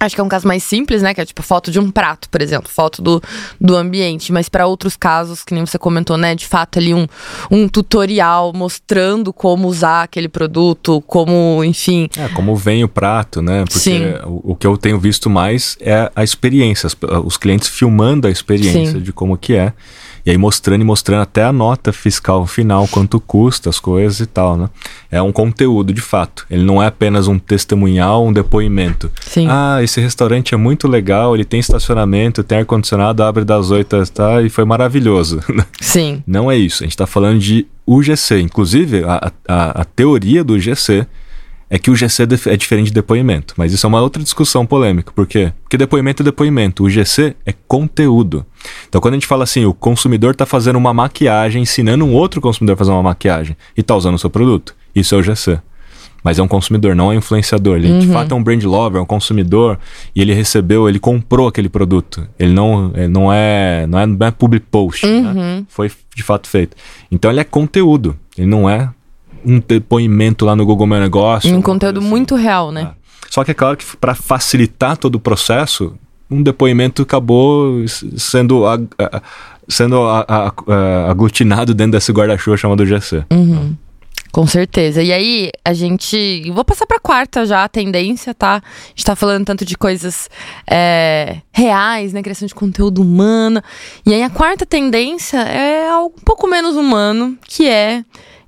Acho 0.00 0.14
que 0.14 0.20
é 0.20 0.24
um 0.24 0.28
caso 0.28 0.46
mais 0.46 0.62
simples, 0.62 1.02
né? 1.02 1.14
Que 1.14 1.20
é 1.20 1.24
tipo 1.24 1.42
foto 1.42 1.70
de 1.70 1.78
um 1.78 1.90
prato, 1.90 2.28
por 2.28 2.42
exemplo, 2.42 2.68
foto 2.70 3.00
do, 3.00 3.22
do 3.60 3.76
ambiente. 3.76 4.32
Mas 4.32 4.48
para 4.48 4.66
outros 4.66 4.96
casos, 4.96 5.44
que 5.44 5.54
nem 5.54 5.64
você 5.64 5.78
comentou, 5.78 6.16
né? 6.16 6.34
De 6.34 6.46
fato, 6.46 6.78
ali 6.78 6.92
um, 6.92 7.06
um 7.50 7.68
tutorial 7.68 8.52
mostrando 8.52 9.32
como 9.32 9.68
usar 9.68 10.02
aquele 10.02 10.28
produto, 10.28 11.00
como, 11.06 11.62
enfim. 11.64 12.08
É, 12.16 12.28
como 12.28 12.56
vem 12.56 12.82
o 12.82 12.88
prato, 12.88 13.40
né? 13.40 13.64
Porque 13.64 13.78
Sim. 13.78 14.02
O, 14.24 14.52
o 14.52 14.56
que 14.56 14.66
eu 14.66 14.76
tenho 14.76 14.98
visto 14.98 15.30
mais 15.30 15.76
é 15.80 16.10
a 16.14 16.24
experiência, 16.24 16.88
os 17.24 17.36
clientes 17.36 17.68
filmando 17.68 18.26
a 18.26 18.30
experiência 18.30 18.92
Sim. 18.92 19.00
de 19.00 19.12
como 19.12 19.38
que 19.38 19.54
é. 19.54 19.72
E 20.24 20.30
aí 20.30 20.38
mostrando 20.38 20.80
e 20.80 20.84
mostrando 20.84 21.20
até 21.20 21.44
a 21.44 21.52
nota 21.52 21.92
fiscal 21.92 22.46
final, 22.46 22.88
quanto 22.88 23.20
custa 23.20 23.68
as 23.68 23.78
coisas 23.78 24.20
e 24.20 24.26
tal, 24.26 24.56
né? 24.56 24.70
É 25.10 25.20
um 25.20 25.30
conteúdo 25.30 25.92
de 25.92 26.00
fato. 26.00 26.46
Ele 26.50 26.64
não 26.64 26.82
é 26.82 26.86
apenas 26.86 27.28
um 27.28 27.38
testemunhal, 27.38 28.26
um 28.26 28.32
depoimento. 28.32 29.10
Sim. 29.20 29.46
Ah, 29.50 29.82
esse 29.82 30.00
restaurante 30.00 30.54
é 30.54 30.56
muito 30.56 30.88
legal, 30.88 31.34
ele 31.34 31.44
tem 31.44 31.60
estacionamento, 31.60 32.42
tem 32.42 32.58
ar-condicionado, 32.58 33.22
abre 33.22 33.44
das 33.44 33.70
oito 33.70 33.94
tá, 34.06 34.40
e 34.40 34.48
foi 34.48 34.64
maravilhoso. 34.64 35.40
Sim. 35.80 36.22
Não 36.26 36.50
é 36.50 36.56
isso. 36.56 36.82
A 36.82 36.86
gente 36.86 36.92
está 36.92 37.06
falando 37.06 37.38
de 37.38 37.66
UGC. 37.86 38.40
Inclusive, 38.40 39.04
a, 39.04 39.30
a, 39.46 39.82
a 39.82 39.84
teoria 39.84 40.42
do 40.42 40.54
UGC 40.54 41.06
é 41.74 41.78
que 41.78 41.90
o 41.90 41.96
GC 41.96 42.22
é 42.46 42.56
diferente 42.56 42.86
de 42.86 42.92
depoimento. 42.92 43.52
Mas 43.56 43.72
isso 43.72 43.84
é 43.84 43.88
uma 43.88 44.00
outra 44.00 44.22
discussão 44.22 44.64
polêmica. 44.64 45.10
Por 45.10 45.26
quê? 45.26 45.52
Porque 45.64 45.76
depoimento 45.76 46.22
é 46.22 46.24
depoimento. 46.24 46.84
O 46.84 46.88
GC 46.88 47.34
é 47.44 47.52
conteúdo. 47.66 48.46
Então, 48.88 49.00
quando 49.00 49.14
a 49.14 49.16
gente 49.16 49.26
fala 49.26 49.42
assim, 49.42 49.64
o 49.64 49.74
consumidor 49.74 50.30
está 50.30 50.46
fazendo 50.46 50.76
uma 50.76 50.94
maquiagem, 50.94 51.62
ensinando 51.62 52.04
um 52.04 52.14
outro 52.14 52.40
consumidor 52.40 52.74
a 52.74 52.76
fazer 52.76 52.92
uma 52.92 53.02
maquiagem 53.02 53.56
e 53.76 53.80
está 53.80 53.96
usando 53.96 54.14
o 54.14 54.18
seu 54.20 54.30
produto, 54.30 54.72
isso 54.94 55.16
é 55.16 55.18
o 55.18 55.22
GC. 55.24 55.58
Mas 56.22 56.38
é 56.38 56.44
um 56.44 56.46
consumidor, 56.46 56.94
não 56.94 57.10
é 57.10 57.16
um 57.16 57.18
influenciador. 57.18 57.76
Ele 57.78 57.90
uhum. 57.90 57.98
de 57.98 58.06
fato 58.06 58.30
é 58.30 58.34
um 58.36 58.42
brand 58.44 58.62
lover, 58.62 59.00
é 59.00 59.02
um 59.02 59.06
consumidor 59.06 59.76
e 60.14 60.22
ele 60.22 60.32
recebeu, 60.32 60.88
ele 60.88 61.00
comprou 61.00 61.48
aquele 61.48 61.68
produto. 61.68 62.24
Ele 62.38 62.52
não, 62.52 62.92
ele 62.94 63.08
não, 63.08 63.32
é, 63.32 63.84
não 63.88 64.00
é, 64.00 64.06
não 64.06 64.26
é 64.28 64.30
public 64.30 64.64
post, 64.70 65.04
né? 65.04 65.12
uhum. 65.12 65.34
né? 65.34 65.64
Foi 65.68 65.90
de 66.14 66.22
fato 66.22 66.48
feito. 66.48 66.76
Então 67.10 67.32
ele 67.32 67.40
é 67.40 67.44
conteúdo. 67.44 68.16
Ele 68.38 68.46
não 68.46 68.70
é 68.70 68.90
um 69.44 69.60
depoimento 69.60 70.44
lá 70.44 70.56
no 70.56 70.64
Google 70.64 70.86
Meu 70.86 71.00
Negócio. 71.00 71.54
Um 71.54 71.62
conteúdo 71.62 72.00
assim. 72.00 72.08
muito 72.08 72.34
real, 72.34 72.70
né? 72.72 72.92
É. 73.00 73.04
Só 73.30 73.42
que 73.42 73.50
é 73.50 73.54
claro 73.54 73.76
que 73.76 73.84
para 73.96 74.14
facilitar 74.14 74.96
todo 74.96 75.16
o 75.16 75.20
processo, 75.20 75.94
um 76.30 76.42
depoimento 76.42 77.02
acabou 77.02 77.84
sendo, 78.16 78.66
a, 78.66 78.74
a, 78.98 79.22
sendo 79.68 80.00
aglutinado 81.08 81.74
dentro 81.74 81.92
desse 81.92 82.12
guarda-chuva 82.12 82.56
chamado 82.56 82.86
GC. 82.86 83.24
Uhum. 83.32 83.76
Com 84.34 84.48
certeza. 84.48 85.00
E 85.00 85.12
aí, 85.12 85.50
a 85.64 85.72
gente. 85.72 86.50
Vou 86.50 86.64
passar 86.64 86.86
pra 86.86 86.98
quarta 86.98 87.46
já, 87.46 87.62
a 87.62 87.68
tendência, 87.68 88.34
tá? 88.34 88.56
A 88.56 88.88
gente 88.88 89.04
tá 89.04 89.14
falando 89.14 89.44
tanto 89.44 89.64
de 89.64 89.78
coisas 89.78 90.28
é, 90.68 91.36
reais, 91.52 92.12
né? 92.12 92.20
Criação 92.20 92.48
de 92.48 92.52
conteúdo 92.52 93.00
humano. 93.00 93.62
E 94.04 94.12
aí, 94.12 94.24
a 94.24 94.30
quarta 94.30 94.66
tendência 94.66 95.38
é 95.38 95.88
algo 95.88 96.16
um 96.18 96.24
pouco 96.24 96.48
menos 96.48 96.74
humano, 96.74 97.38
que 97.46 97.68
é 97.68 98.04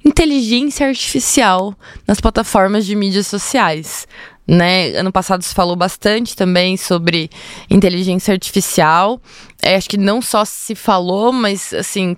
inteligência 0.07 0.87
artificial 0.87 1.75
nas 2.07 2.21
plataformas 2.21 2.87
de 2.87 2.95
mídias 2.95 3.27
sociais. 3.27 4.07
Né? 4.47 4.90
Ano 4.90 5.11
passado 5.11 5.42
se 5.42 5.53
falou 5.53 5.75
bastante 5.75 6.37
também 6.37 6.77
sobre 6.77 7.29
inteligência 7.69 8.33
artificial. 8.33 9.21
É, 9.61 9.75
acho 9.75 9.90
que 9.90 9.99
não 9.99 10.23
só 10.23 10.45
se 10.45 10.77
falou, 10.77 11.33
mas 11.33 11.75
assim 11.75 12.16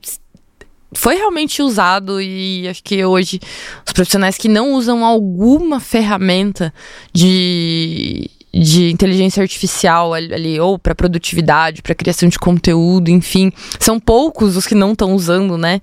foi 0.92 1.16
realmente 1.16 1.62
usado 1.62 2.20
e 2.20 2.66
acho 2.68 2.82
que 2.82 3.04
hoje 3.04 3.40
os 3.86 3.92
profissionais 3.92 4.36
que 4.36 4.48
não 4.48 4.72
usam 4.72 5.04
alguma 5.04 5.80
ferramenta 5.80 6.72
de 7.12 8.30
de 8.52 8.90
inteligência 8.90 9.42
artificial 9.42 10.14
ali, 10.14 10.58
ou 10.58 10.78
para 10.78 10.94
produtividade, 10.94 11.82
para 11.82 11.94
criação 11.94 12.28
de 12.28 12.38
conteúdo, 12.38 13.10
enfim, 13.10 13.52
são 13.78 14.00
poucos 14.00 14.56
os 14.56 14.66
que 14.66 14.74
não 14.74 14.92
estão 14.92 15.14
usando, 15.14 15.58
né? 15.58 15.80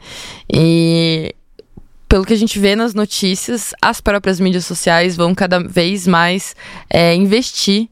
E 0.51 1.33
pelo 2.07 2.25
que 2.25 2.33
a 2.33 2.37
gente 2.37 2.59
vê 2.59 2.75
nas 2.75 2.93
notícias, 2.93 3.73
as 3.81 3.99
próprias 3.99 4.39
mídias 4.39 4.65
sociais 4.65 5.15
vão 5.15 5.33
cada 5.33 5.59
vez 5.59 6.07
mais 6.07 6.55
é, 6.89 7.15
investir 7.15 7.89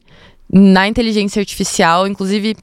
na 0.52 0.86
inteligência 0.86 1.40
artificial, 1.40 2.06
inclusive 2.06 2.56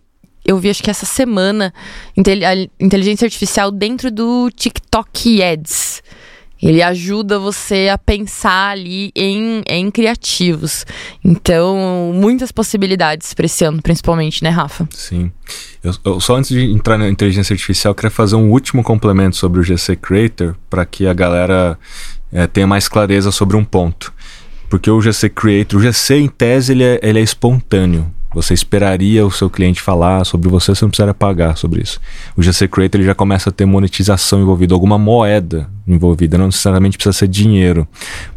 eu 0.46 0.58
vi 0.58 0.70
acho 0.70 0.82
que 0.82 0.90
essa 0.90 1.06
semana 1.06 1.74
a 2.18 2.84
inteligência 2.84 3.26
artificial 3.26 3.72
dentro 3.72 4.10
do 4.10 4.50
TikTok 4.50 5.42
Ads. 5.42 6.02
Ele 6.62 6.82
ajuda 6.82 7.40
você 7.40 7.90
a 7.92 7.98
pensar 7.98 8.72
ali 8.72 9.12
em, 9.16 9.64
em 9.68 9.90
criativos. 9.90 10.86
Então, 11.24 12.12
muitas 12.14 12.52
possibilidades 12.52 13.34
para 13.34 13.46
esse 13.46 13.64
ano, 13.66 13.82
principalmente, 13.82 14.44
né, 14.44 14.50
Rafa? 14.50 14.88
Sim. 14.92 15.32
Eu, 15.84 15.94
eu, 16.06 16.20
só 16.20 16.36
antes 16.36 16.52
de 16.52 16.72
entrar 16.72 16.98
na 16.98 17.10
inteligência 17.10 17.54
artificial, 17.54 17.96
queria 17.96 18.12
fazer 18.12 18.36
um 18.36 18.52
último 18.52 18.84
complemento 18.84 19.36
sobre 19.36 19.60
o 19.60 19.64
GC 19.64 19.96
Creator, 19.96 20.56
para 20.70 20.86
que 20.86 21.08
a 21.08 21.14
galera 21.14 21.78
é, 22.32 22.46
tenha 22.46 22.68
mais 22.68 22.88
clareza 22.88 23.32
sobre 23.32 23.58
um 23.58 23.64
ponto. 23.64 24.14
Porque 24.70 24.90
o 24.90 25.02
GC 25.02 25.30
Creator, 25.30 25.80
o 25.80 25.84
GC 25.84 26.16
em 26.16 26.28
tese, 26.28 26.72
ele 26.74 26.84
é, 26.84 27.00
ele 27.02 27.20
é 27.20 27.24
espontâneo. 27.24 28.10
Você 28.34 28.54
esperaria 28.54 29.26
o 29.26 29.32
seu 29.32 29.50
cliente 29.50 29.82
falar 29.82 30.24
sobre 30.26 30.50
você, 30.50 30.74
você 30.74 30.86
não 30.86 30.90
precisaria 30.90 31.14
pagar 31.14 31.58
sobre 31.58 31.82
isso. 31.82 32.00
O 32.36 32.42
GC 32.42 32.68
Creator 32.68 33.02
ele 33.02 33.08
já 33.08 33.14
começa 33.14 33.50
a 33.50 33.54
ter 33.54 33.66
monetização 33.66 34.42
envolvida, 34.42 34.74
alguma 34.74 34.98
moeda 34.98 35.70
envolvida, 35.86 36.38
não 36.38 36.46
necessariamente 36.46 36.98
precisa 36.98 37.18
ser 37.18 37.28
dinheiro, 37.28 37.86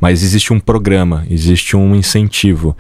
mas 0.01 0.23
existe 0.23 0.53
um 0.53 0.59
programa, 0.59 1.25
existe 1.31 1.77
um 1.77 1.95
incentivo. 1.95 2.77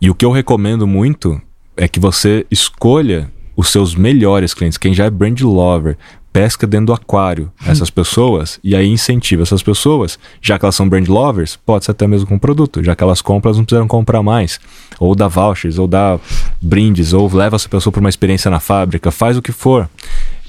E 0.00 0.08
o 0.08 0.14
que 0.14 0.24
eu 0.24 0.30
recomendo 0.30 0.86
muito 0.86 1.40
é 1.76 1.88
que 1.88 1.98
você 1.98 2.46
escolha 2.50 3.30
os 3.56 3.68
seus 3.68 3.94
melhores 3.94 4.54
clientes, 4.54 4.78
quem 4.78 4.94
já 4.94 5.04
é 5.04 5.10
brand 5.10 5.40
lover, 5.40 5.96
pesca 6.32 6.66
dentro 6.66 6.86
do 6.86 6.92
aquário 6.94 7.52
essas 7.66 7.90
pessoas 7.90 8.58
e 8.64 8.74
aí 8.74 8.88
incentiva 8.88 9.42
essas 9.42 9.62
pessoas, 9.62 10.18
já 10.40 10.58
que 10.58 10.64
elas 10.64 10.74
são 10.74 10.88
brand 10.88 11.06
lovers, 11.08 11.56
pode 11.66 11.84
ser 11.84 11.90
até 11.90 12.06
mesmo 12.06 12.26
com 12.26 12.38
produto, 12.38 12.82
já 12.82 12.96
que 12.96 13.02
elas 13.04 13.20
compram, 13.20 13.50
elas 13.50 13.58
não 13.58 13.64
precisam 13.64 13.86
comprar 13.86 14.22
mais, 14.22 14.58
ou 14.98 15.14
dá 15.14 15.28
vouchers, 15.28 15.78
ou 15.78 15.86
dá 15.86 16.18
brindes, 16.60 17.12
ou 17.12 17.30
leva 17.32 17.56
essa 17.56 17.68
pessoa 17.68 17.92
para 17.92 18.00
uma 18.00 18.08
experiência 18.08 18.50
na 18.50 18.60
fábrica, 18.60 19.10
faz 19.10 19.36
o 19.36 19.42
que 19.42 19.52
for, 19.52 19.88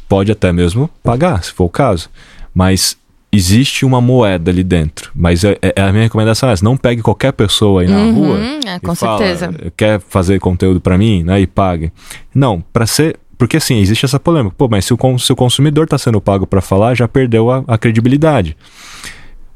pode 0.07 0.31
até 0.31 0.51
mesmo 0.53 0.89
pagar, 1.03 1.43
se 1.43 1.51
for 1.51 1.65
o 1.65 1.69
caso, 1.69 2.09
mas 2.53 2.95
existe 3.31 3.83
uma 3.83 3.99
moeda 3.99 4.51
ali 4.51 4.63
dentro. 4.63 5.09
Mas 5.15 5.43
é, 5.43 5.57
é 5.61 5.81
a 5.81 5.91
minha 5.91 6.03
recomendação 6.03 6.49
é 6.49 6.53
essa, 6.53 6.63
não 6.63 6.77
pegue 6.77 7.01
qualquer 7.01 7.33
pessoa 7.33 7.81
aí 7.81 7.87
na 7.87 7.97
Uhum, 7.97 8.13
rua 8.13 8.39
é, 8.39 8.79
com 8.79 8.93
fala, 8.95 9.17
certeza. 9.17 9.71
quer 9.75 9.99
fazer 9.99 10.39
conteúdo 10.39 10.79
para 10.79 10.97
mim, 10.97 11.23
né, 11.23 11.41
e 11.41 11.47
pague. 11.47 11.91
Não, 12.33 12.61
para 12.71 12.85
ser 12.85 13.17
porque 13.37 13.57
assim, 13.57 13.79
existe 13.79 14.05
essa 14.05 14.19
polêmica. 14.19 14.55
Pô, 14.57 14.67
mas 14.67 14.85
se 14.85 14.93
o, 14.93 15.19
se 15.19 15.31
o 15.31 15.35
consumidor 15.35 15.85
está 15.85 15.97
sendo 15.97 16.21
pago 16.21 16.45
para 16.45 16.61
falar, 16.61 16.95
já 16.95 17.07
perdeu 17.07 17.51
a, 17.51 17.63
a 17.67 17.77
credibilidade. 17.77 18.55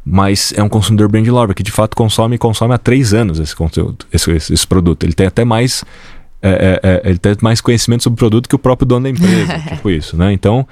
Mas 0.03 0.53
é 0.55 0.63
um 0.63 0.69
consumidor 0.69 1.09
brand 1.09 1.27
lover 1.27 1.53
que 1.53 1.63
de 1.63 1.71
fato 1.71 1.95
consome 1.95 2.35
e 2.35 2.37
consome 2.37 2.73
há 2.73 2.77
três 2.77 3.13
anos 3.13 3.39
esse 3.39 3.55
conteúdo, 3.55 4.05
esse, 4.11 4.31
esse, 4.31 4.53
esse 4.53 4.65
produto. 4.65 5.03
Ele 5.03 5.13
tem 5.13 5.27
até 5.27 5.43
mais. 5.43 5.83
é, 6.41 6.79
é, 6.81 6.89
é, 6.89 7.09
ele 7.09 7.17
tem 7.17 7.35
mais 7.41 7.59
conhecimento 7.59 8.03
sobre 8.03 8.15
o 8.15 8.17
produto 8.17 8.47
que 8.47 8.55
o 8.55 8.59
próprio 8.59 8.85
dono 8.85 9.03
da 9.03 9.09
empresa, 9.09 9.59
tipo 9.67 9.89
isso, 9.89 10.15
né? 10.15 10.31
Então, 10.31 10.65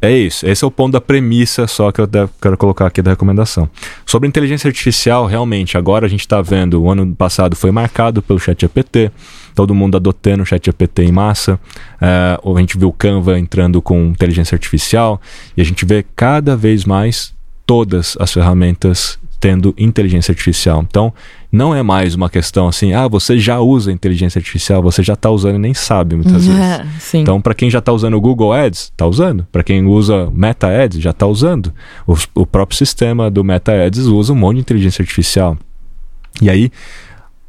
é 0.00 0.10
isso. 0.12 0.46
Esse 0.46 0.64
é 0.64 0.66
o 0.66 0.70
ponto 0.70 0.92
da 0.92 1.00
premissa 1.00 1.66
só 1.66 1.92
que 1.92 2.00
eu 2.00 2.08
quero 2.40 2.56
colocar 2.56 2.86
aqui 2.86 3.02
da 3.02 3.10
recomendação. 3.10 3.68
Sobre 4.06 4.28
inteligência 4.28 4.68
artificial, 4.68 5.26
realmente, 5.26 5.76
agora 5.76 6.06
a 6.06 6.08
gente 6.08 6.20
está 6.20 6.40
vendo, 6.40 6.82
o 6.82 6.90
ano 6.90 7.14
passado 7.14 7.54
foi 7.54 7.70
marcado 7.70 8.22
pelo 8.22 8.38
ChatGPT, 8.38 9.10
todo 9.54 9.74
mundo 9.74 9.96
adotando 9.96 10.42
o 10.42 10.46
ChatGPT 10.46 11.04
em 11.04 11.12
massa. 11.12 11.58
É, 12.00 12.38
a 12.42 12.60
gente 12.60 12.78
viu 12.78 12.88
o 12.88 12.92
Canva 12.92 13.38
entrando 13.38 13.80
com 13.82 14.06
inteligência 14.06 14.54
artificial 14.54 15.20
e 15.56 15.60
a 15.60 15.64
gente 15.64 15.84
vê 15.84 16.04
cada 16.14 16.56
vez 16.56 16.84
mais 16.84 17.32
todas 17.66 18.16
as 18.18 18.32
ferramentas 18.32 19.18
tendo 19.40 19.74
inteligência 19.78 20.32
artificial. 20.32 20.84
Então, 20.86 21.12
não 21.50 21.74
é 21.74 21.82
mais 21.82 22.14
uma 22.14 22.28
questão 22.28 22.68
assim, 22.68 22.92
ah, 22.92 23.08
você 23.08 23.38
já 23.38 23.58
usa 23.58 23.90
inteligência 23.90 24.38
artificial, 24.38 24.82
você 24.82 25.02
já 25.02 25.14
está 25.14 25.30
usando 25.30 25.56
e 25.56 25.58
nem 25.58 25.72
sabe 25.72 26.14
muitas 26.14 26.46
vezes. 26.46 26.60
Sim. 26.98 27.20
Então, 27.20 27.40
para 27.40 27.54
quem 27.54 27.70
já 27.70 27.78
está 27.78 27.90
usando 27.90 28.14
o 28.14 28.20
Google 28.20 28.52
Ads, 28.52 28.82
está 28.82 29.06
usando. 29.06 29.46
Para 29.50 29.62
quem 29.62 29.84
usa 29.86 30.30
Meta 30.32 30.68
Ads, 30.68 31.00
já 31.00 31.10
está 31.10 31.26
usando. 31.26 31.72
O, 32.06 32.14
o 32.34 32.46
próprio 32.46 32.76
sistema 32.76 33.30
do 33.30 33.42
Meta 33.42 33.72
Ads 33.72 34.06
usa 34.06 34.32
um 34.32 34.36
monte 34.36 34.56
de 34.56 34.60
inteligência 34.60 35.02
artificial. 35.02 35.56
E 36.42 36.50
aí, 36.50 36.70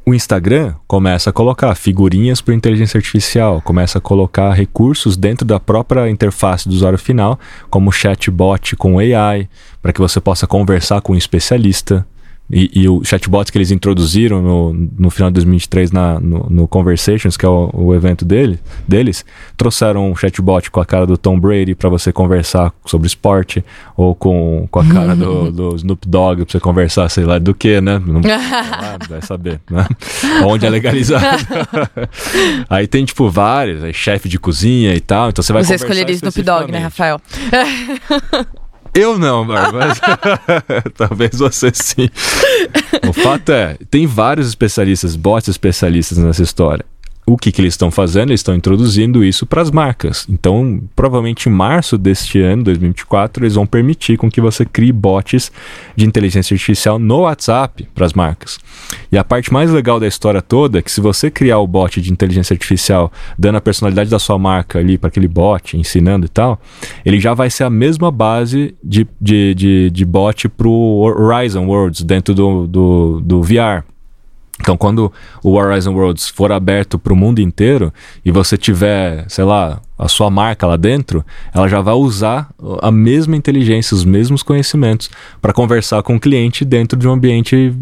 o 0.04 0.12
Instagram 0.12 0.74
começa 0.86 1.30
a 1.30 1.32
colocar 1.32 1.74
figurinhas 1.74 2.40
por 2.40 2.52
inteligência 2.52 2.98
artificial, 2.98 3.62
começa 3.62 3.98
a 3.98 4.00
colocar 4.00 4.52
recursos 4.52 5.16
dentro 5.16 5.46
da 5.46 5.60
própria 5.60 6.10
interface 6.10 6.68
do 6.68 6.74
usuário 6.74 6.98
final, 6.98 7.38
como 7.70 7.92
chatbot 7.92 8.74
com 8.76 8.98
AI, 8.98 9.48
para 9.80 9.92
que 9.92 10.00
você 10.00 10.20
possa 10.20 10.46
conversar 10.46 11.00
com 11.02 11.12
um 11.12 11.16
especialista. 11.16 12.06
E, 12.52 12.70
e 12.74 12.88
o 12.88 13.02
chatbot 13.02 13.50
que 13.50 13.56
eles 13.56 13.70
introduziram 13.70 14.42
no, 14.42 14.74
no 14.98 15.10
final 15.10 15.30
de 15.30 15.34
2023 15.36 15.90
na, 15.90 16.20
no, 16.20 16.46
no 16.50 16.68
Conversations, 16.68 17.34
que 17.34 17.46
é 17.46 17.48
o, 17.48 17.70
o 17.72 17.94
evento 17.94 18.26
dele, 18.26 18.60
deles, 18.86 19.24
trouxeram 19.56 20.10
um 20.10 20.14
chatbot 20.14 20.70
com 20.70 20.78
a 20.78 20.84
cara 20.84 21.06
do 21.06 21.16
Tom 21.16 21.40
Brady 21.40 21.74
para 21.74 21.88
você 21.88 22.12
conversar 22.12 22.70
sobre 22.84 23.06
esporte, 23.06 23.64
ou 23.96 24.14
com, 24.14 24.68
com 24.70 24.80
a 24.80 24.84
cara 24.84 25.16
do, 25.16 25.48
do 25.52 25.76
Snoop 25.76 26.06
Dogg 26.06 26.44
para 26.44 26.52
você 26.52 26.60
conversar, 26.60 27.08
sei 27.08 27.24
lá, 27.24 27.38
do 27.38 27.54
que, 27.54 27.80
né? 27.80 27.98
Não, 28.04 28.20
vai 29.08 29.22
saber, 29.22 29.58
né? 29.70 29.86
Onde 30.44 30.66
é 30.66 30.70
legalizado. 30.70 31.46
aí 32.68 32.86
tem, 32.86 33.02
tipo, 33.06 33.30
vários, 33.30 33.82
aí 33.82 33.94
chefe 33.94 34.28
de 34.28 34.38
cozinha 34.38 34.94
e 34.94 35.00
tal, 35.00 35.30
então 35.30 35.42
você 35.42 35.54
vai 35.54 35.64
Você 35.64 35.76
escolheria 35.76 36.14
Snoop 36.14 36.42
Dogg, 36.42 36.70
né, 36.70 36.80
Rafael? 36.80 37.18
Eu 38.94 39.18
não, 39.18 39.44
mas 39.44 40.00
talvez 40.96 41.32
você 41.38 41.70
sim. 41.72 42.08
O 43.08 43.12
fato 43.12 43.50
é, 43.50 43.76
tem 43.90 44.06
vários 44.06 44.48
especialistas, 44.48 45.16
bots 45.16 45.48
especialistas 45.48 46.18
nessa 46.18 46.42
história. 46.42 46.84
O 47.24 47.36
que, 47.36 47.52
que 47.52 47.60
eles 47.60 47.74
estão 47.74 47.88
fazendo? 47.88 48.30
Eles 48.30 48.40
estão 48.40 48.54
introduzindo 48.54 49.22
isso 49.22 49.46
para 49.46 49.62
as 49.62 49.70
marcas. 49.70 50.26
Então, 50.28 50.82
provavelmente 50.96 51.48
em 51.48 51.52
março 51.52 51.96
deste 51.96 52.40
ano, 52.40 52.64
2024, 52.64 53.44
eles 53.44 53.54
vão 53.54 53.64
permitir 53.64 54.16
com 54.16 54.28
que 54.28 54.40
você 54.40 54.64
crie 54.64 54.90
bots 54.90 55.52
de 55.94 56.04
inteligência 56.04 56.52
artificial 56.52 56.98
no 56.98 57.20
WhatsApp 57.20 57.88
para 57.94 58.06
as 58.06 58.12
marcas. 58.12 58.58
E 59.10 59.16
a 59.16 59.22
parte 59.22 59.52
mais 59.52 59.70
legal 59.70 60.00
da 60.00 60.06
história 60.06 60.42
toda 60.42 60.80
é 60.80 60.82
que 60.82 60.90
se 60.90 61.00
você 61.00 61.30
criar 61.30 61.58
o 61.58 61.66
bot 61.66 62.00
de 62.00 62.12
inteligência 62.12 62.54
artificial, 62.54 63.12
dando 63.38 63.56
a 63.56 63.60
personalidade 63.60 64.10
da 64.10 64.18
sua 64.18 64.36
marca 64.36 64.80
ali 64.80 64.98
para 64.98 65.06
aquele 65.06 65.28
bot, 65.28 65.76
ensinando 65.76 66.26
e 66.26 66.28
tal, 66.28 66.60
ele 67.04 67.20
já 67.20 67.34
vai 67.34 67.50
ser 67.50 67.62
a 67.62 67.70
mesma 67.70 68.10
base 68.10 68.74
de, 68.82 69.06
de, 69.20 69.54
de, 69.54 69.90
de 69.90 70.04
bot 70.04 70.48
para 70.48 70.66
o 70.66 71.02
Horizon 71.02 71.66
Worlds 71.66 72.02
dentro 72.02 72.34
do, 72.34 72.66
do, 72.66 73.20
do 73.20 73.42
VR. 73.42 73.84
Então, 74.62 74.76
quando 74.76 75.12
o 75.42 75.54
Horizon 75.54 75.92
Worlds 75.92 76.28
for 76.28 76.52
aberto 76.52 76.96
para 76.96 77.12
o 77.12 77.16
mundo 77.16 77.40
inteiro 77.40 77.92
e 78.24 78.30
você 78.30 78.56
tiver, 78.56 79.24
sei 79.28 79.42
lá, 79.44 79.80
a 79.98 80.06
sua 80.06 80.30
marca 80.30 80.66
lá 80.66 80.76
dentro, 80.76 81.24
ela 81.52 81.68
já 81.68 81.80
vai 81.80 81.94
usar 81.94 82.48
a 82.80 82.90
mesma 82.90 83.36
inteligência, 83.36 83.94
os 83.94 84.04
mesmos 84.04 84.42
conhecimentos 84.42 85.10
para 85.40 85.52
conversar 85.52 86.02
com 86.04 86.14
o 86.14 86.20
cliente 86.20 86.64
dentro 86.64 86.96
de 86.96 87.08
um 87.08 87.12
ambiente 87.12 87.74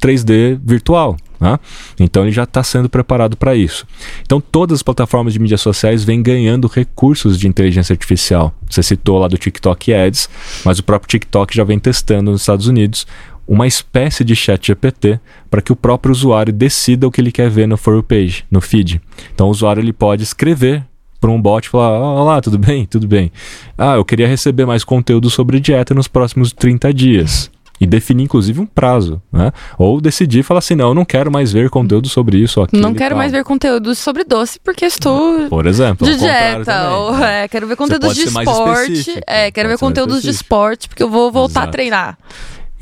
3D 0.00 0.58
virtual. 0.64 1.16
Né? 1.38 1.58
Então, 1.98 2.22
ele 2.22 2.30
já 2.30 2.44
está 2.44 2.62
sendo 2.62 2.88
preparado 2.88 3.36
para 3.36 3.54
isso. 3.54 3.84
Então, 4.22 4.40
todas 4.40 4.76
as 4.76 4.82
plataformas 4.82 5.32
de 5.32 5.38
mídias 5.38 5.60
sociais 5.60 6.04
vêm 6.04 6.22
ganhando 6.22 6.68
recursos 6.68 7.38
de 7.38 7.48
inteligência 7.48 7.92
artificial. 7.92 8.54
Você 8.70 8.82
citou 8.82 9.18
lá 9.18 9.28
do 9.28 9.36
TikTok 9.36 9.92
Ads, 9.92 10.30
mas 10.64 10.78
o 10.78 10.84
próprio 10.84 11.08
TikTok 11.08 11.54
já 11.54 11.64
vem 11.64 11.78
testando 11.78 12.30
nos 12.30 12.42
Estados 12.42 12.68
Unidos 12.68 13.06
uma 13.46 13.66
espécie 13.66 14.24
de 14.24 14.34
chat 14.34 14.66
GPT 14.66 15.20
para 15.50 15.60
que 15.60 15.72
o 15.72 15.76
próprio 15.76 16.12
usuário 16.12 16.52
decida 16.52 17.06
o 17.06 17.10
que 17.10 17.20
ele 17.20 17.32
quer 17.32 17.50
ver 17.50 17.66
no 17.66 17.76
for 17.76 18.02
page, 18.02 18.44
no 18.50 18.60
feed. 18.60 19.00
Então 19.34 19.48
o 19.48 19.50
usuário 19.50 19.80
ele 19.80 19.92
pode 19.92 20.22
escrever 20.22 20.84
para 21.20 21.30
um 21.30 21.40
bot 21.40 21.64
e 21.64 21.70
falar: 21.70 21.98
Olá, 21.98 22.40
tudo 22.40 22.58
bem? 22.58 22.84
Tudo 22.84 23.06
bem. 23.06 23.30
Ah, 23.78 23.94
eu 23.94 24.04
queria 24.04 24.26
receber 24.26 24.66
mais 24.66 24.84
conteúdo 24.84 25.30
sobre 25.30 25.60
dieta 25.60 25.94
nos 25.94 26.08
próximos 26.08 26.52
30 26.52 26.92
dias. 26.92 27.50
E 27.80 27.86
definir, 27.86 28.22
inclusive, 28.24 28.60
um 28.60 28.66
prazo, 28.66 29.20
né? 29.32 29.50
Ou 29.76 30.00
decidir 30.00 30.40
e 30.40 30.42
falar 30.44 30.58
assim: 30.58 30.76
não, 30.76 30.88
eu 30.88 30.94
não 30.94 31.04
quero 31.04 31.32
mais 31.32 31.52
ver 31.52 31.68
conteúdo 31.68 32.08
sobre 32.08 32.38
isso 32.38 32.60
ou 32.60 32.64
aquilo. 32.64 32.80
Não 32.80 32.94
quero 32.94 33.16
mais 33.16 33.32
ver 33.32 33.42
conteúdo 33.42 33.92
sobre 33.96 34.22
doce 34.22 34.60
porque 34.62 34.84
estou 34.84 35.48
Por 35.48 35.66
exemplo. 35.66 36.06
de 36.06 36.16
dieta. 36.16 36.90
Ou, 36.90 37.16
né? 37.16 37.44
é, 37.44 37.48
quero 37.48 37.66
ver 37.66 37.74
conteúdos 37.74 38.08
pode 38.08 38.20
de 38.22 38.28
esporte. 38.28 39.20
É, 39.26 39.50
quero 39.50 39.68
ver 39.68 39.78
conteúdos 39.78 40.22
de 40.22 40.30
esporte 40.30 40.88
porque 40.88 41.02
eu 41.02 41.10
vou 41.10 41.32
voltar 41.32 41.60
a 41.60 41.64
Exato. 41.64 41.72
treinar. 41.72 42.18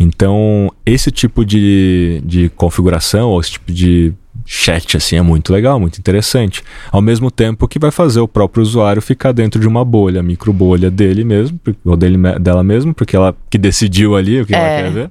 Então, 0.03 0.73
esse 0.87 1.11
tipo 1.11 1.45
de, 1.45 2.23
de 2.25 2.49
configuração, 2.57 3.29
ou 3.29 3.39
esse 3.41 3.53
tipo 3.53 3.71
de 3.71 4.15
chat, 4.47 4.97
assim, 4.97 5.17
é 5.17 5.23
muito 5.23 5.53
legal, 5.53 5.79
muito 5.79 5.99
interessante. 5.99 6.65
Ao 6.91 7.03
mesmo 7.03 7.31
tempo 7.31 7.69
que 7.69 7.79
vai 7.79 7.91
fazer 7.91 8.19
o 8.21 8.27
próprio 8.27 8.63
usuário 8.63 9.03
ficar 9.03 9.33
dentro 9.33 9.61
de 9.61 9.69
uma 9.69 9.85
bolha, 9.85 10.23
micro 10.23 10.55
bolha 10.55 10.91
dele 10.91 11.23
mesmo, 11.23 11.61
ou 11.85 11.97
dele, 11.99 12.17
dela 12.41 12.65
mesmo, 12.65 12.95
porque 12.95 13.15
ela 13.15 13.37
que 13.51 13.59
decidiu 13.59 14.17
ali 14.17 14.41
o 14.41 14.47
que 14.47 14.55
ela 14.55 14.65
É. 14.67 14.83
quer 14.85 14.91
ver. 14.91 15.11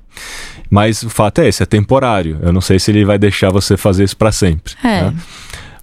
Mas 0.71 1.03
o 1.03 1.09
fato 1.09 1.41
é 1.41 1.47
esse, 1.47 1.61
é 1.61 1.65
temporário. 1.67 2.39
Eu 2.41 2.51
não 2.51 2.59
sei 2.61 2.79
se 2.79 2.89
ele 2.89 3.05
vai 3.05 3.19
deixar 3.19 3.51
você 3.51 3.77
fazer 3.77 4.03
isso 4.03 4.17
para 4.17 4.31
sempre. 4.31 4.73
É. 4.83 5.03
né? 5.03 5.13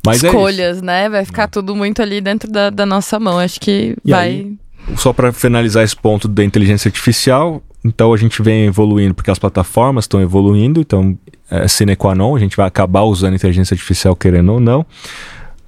Mas 0.04 0.22
é. 0.22 0.26
Escolhas, 0.28 0.82
né? 0.82 1.08
Vai 1.08 1.24
ficar 1.24 1.46
tudo 1.48 1.74
muito 1.76 2.02
ali 2.02 2.20
dentro 2.20 2.50
da, 2.50 2.70
da 2.70 2.84
nossa 2.84 3.18
mão. 3.20 3.38
Acho 3.38 3.60
que 3.60 3.96
E 4.04 4.10
vai. 4.10 4.28
aí, 4.28 4.52
só 4.96 5.12
para 5.12 5.32
finalizar 5.32 5.82
esse 5.84 5.96
ponto 5.96 6.28
da 6.28 6.44
inteligência 6.44 6.88
artificial, 6.88 7.60
então 7.86 8.12
a 8.12 8.16
gente 8.16 8.42
vem 8.42 8.66
evoluindo 8.66 9.14
porque 9.14 9.30
as 9.30 9.38
plataformas 9.38 10.04
estão 10.04 10.20
evoluindo, 10.20 10.80
então 10.80 11.16
é 11.50 11.68
sine 11.68 11.94
qua 11.94 12.14
non, 12.14 12.34
a 12.34 12.38
gente 12.38 12.56
vai 12.56 12.66
acabar 12.66 13.02
usando 13.02 13.34
inteligência 13.34 13.74
artificial 13.74 14.14
querendo 14.16 14.52
ou 14.52 14.60
não. 14.60 14.84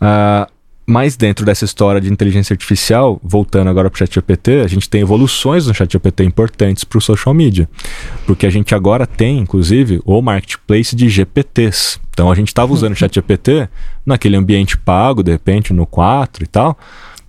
Ah, 0.01 0.49
mas 0.91 1.19
dentro 1.19 1.45
dessa 1.45 1.67
história 1.67 2.01
de 2.01 2.11
inteligência 2.11 2.55
artificial, 2.55 3.21
voltando 3.23 3.69
agora 3.69 3.91
para 3.91 3.97
o 3.97 3.99
ChatGPT, 3.99 4.63
a 4.65 4.67
gente 4.67 4.89
tem 4.89 5.03
evoluções 5.03 5.67
no 5.67 5.75
ChatGPT 5.75 6.25
importantes 6.25 6.83
para 6.83 6.97
o 6.97 7.01
social 7.01 7.35
media. 7.35 7.69
Porque 8.27 8.47
a 8.47 8.51
gente 8.51 8.75
agora 8.75 9.07
tem, 9.07 9.39
inclusive, 9.39 10.01
o 10.07 10.23
marketplace 10.23 10.97
de 10.97 11.11
GPTs. 11.11 12.01
Então 12.11 12.33
a 12.33 12.35
gente 12.35 12.49
estava 12.49 12.73
usando 12.73 12.93
o 12.93 12.97
ChatGPT 12.97 13.69
naquele 14.07 14.35
ambiente 14.35 14.79
pago, 14.79 15.23
de 15.23 15.31
repente, 15.31 15.75
no 15.75 15.85
4 15.85 16.45
e 16.45 16.47
tal, 16.47 16.79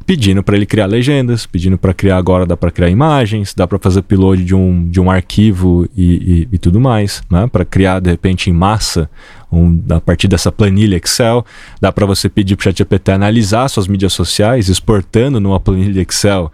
pedindo 0.10 0.41
para 0.41 0.55
ele 0.55 0.66
criar 0.66 0.88
legendas, 0.88 1.45
pedindo 1.45 1.78
para 1.78 1.93
criar 1.93 2.18
agora 2.18 2.43
dá 2.43 2.57
para 2.57 2.72
criar 2.72 2.89
imagens, 2.89 3.53
dá 3.55 3.68
para 3.68 3.78
fazer 3.78 3.99
upload 3.99 4.43
de 4.43 4.55
um, 4.55 4.89
de 4.89 4.99
um 4.99 5.12
arquivo 5.12 5.88
e, 5.95 6.47
e, 6.49 6.55
e 6.55 6.57
tudo 6.57 6.80
mais, 6.80 7.22
né? 7.30 7.45
Para 7.45 7.64
criar 7.64 7.99
de 7.99 8.10
repente 8.10 8.49
em 8.49 8.53
massa 8.53 9.07
um, 9.51 9.80
a 9.88 10.01
partir 10.01 10.28
dessa 10.28 10.51
planilha 10.51 10.97
Excel, 10.97 11.45
dá 11.80 11.91
para 11.91 12.07
você 12.07 12.28
pedir 12.28 12.55
para 12.55 12.62
o 12.62 12.64
ChatGPT 12.64 13.12
analisar 13.12 13.68
suas 13.68 13.88
mídias 13.88 14.12
sociais, 14.12 14.68
exportando 14.68 15.39
numa 15.39 15.60
planilha 15.60 16.01
Excel 16.01 16.51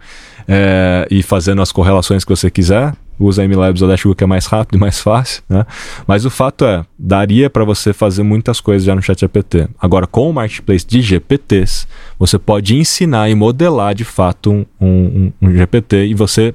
é, 0.48 1.06
e 1.10 1.22
fazendo 1.22 1.62
as 1.62 1.72
correlações 1.72 2.24
que 2.24 2.30
você 2.30 2.50
quiser 2.50 2.94
usa 3.18 3.46
MLabs 3.46 3.82
ou 3.82 3.88
Dashbook 3.88 4.22
é 4.22 4.26
mais 4.26 4.46
rápido 4.46 4.76
e 4.76 4.78
mais 4.78 5.00
fácil, 5.00 5.42
né? 5.48 5.64
Mas 6.06 6.24
o 6.24 6.30
fato 6.30 6.64
é, 6.64 6.84
daria 6.98 7.48
para 7.48 7.64
você 7.64 7.92
fazer 7.92 8.22
muitas 8.22 8.60
coisas 8.60 8.84
já 8.84 8.94
no 8.94 9.02
ChatGPT. 9.02 9.68
Agora, 9.80 10.06
com 10.06 10.28
o 10.28 10.32
Marketplace 10.32 10.86
de 10.86 11.00
GPTs, 11.00 11.86
você 12.18 12.38
pode 12.38 12.76
ensinar 12.76 13.30
e 13.30 13.34
modelar 13.34 13.94
de 13.94 14.04
fato 14.04 14.52
um, 14.52 14.66
um, 14.80 15.32
um 15.40 15.56
GPT 15.56 16.06
e 16.06 16.14
você 16.14 16.54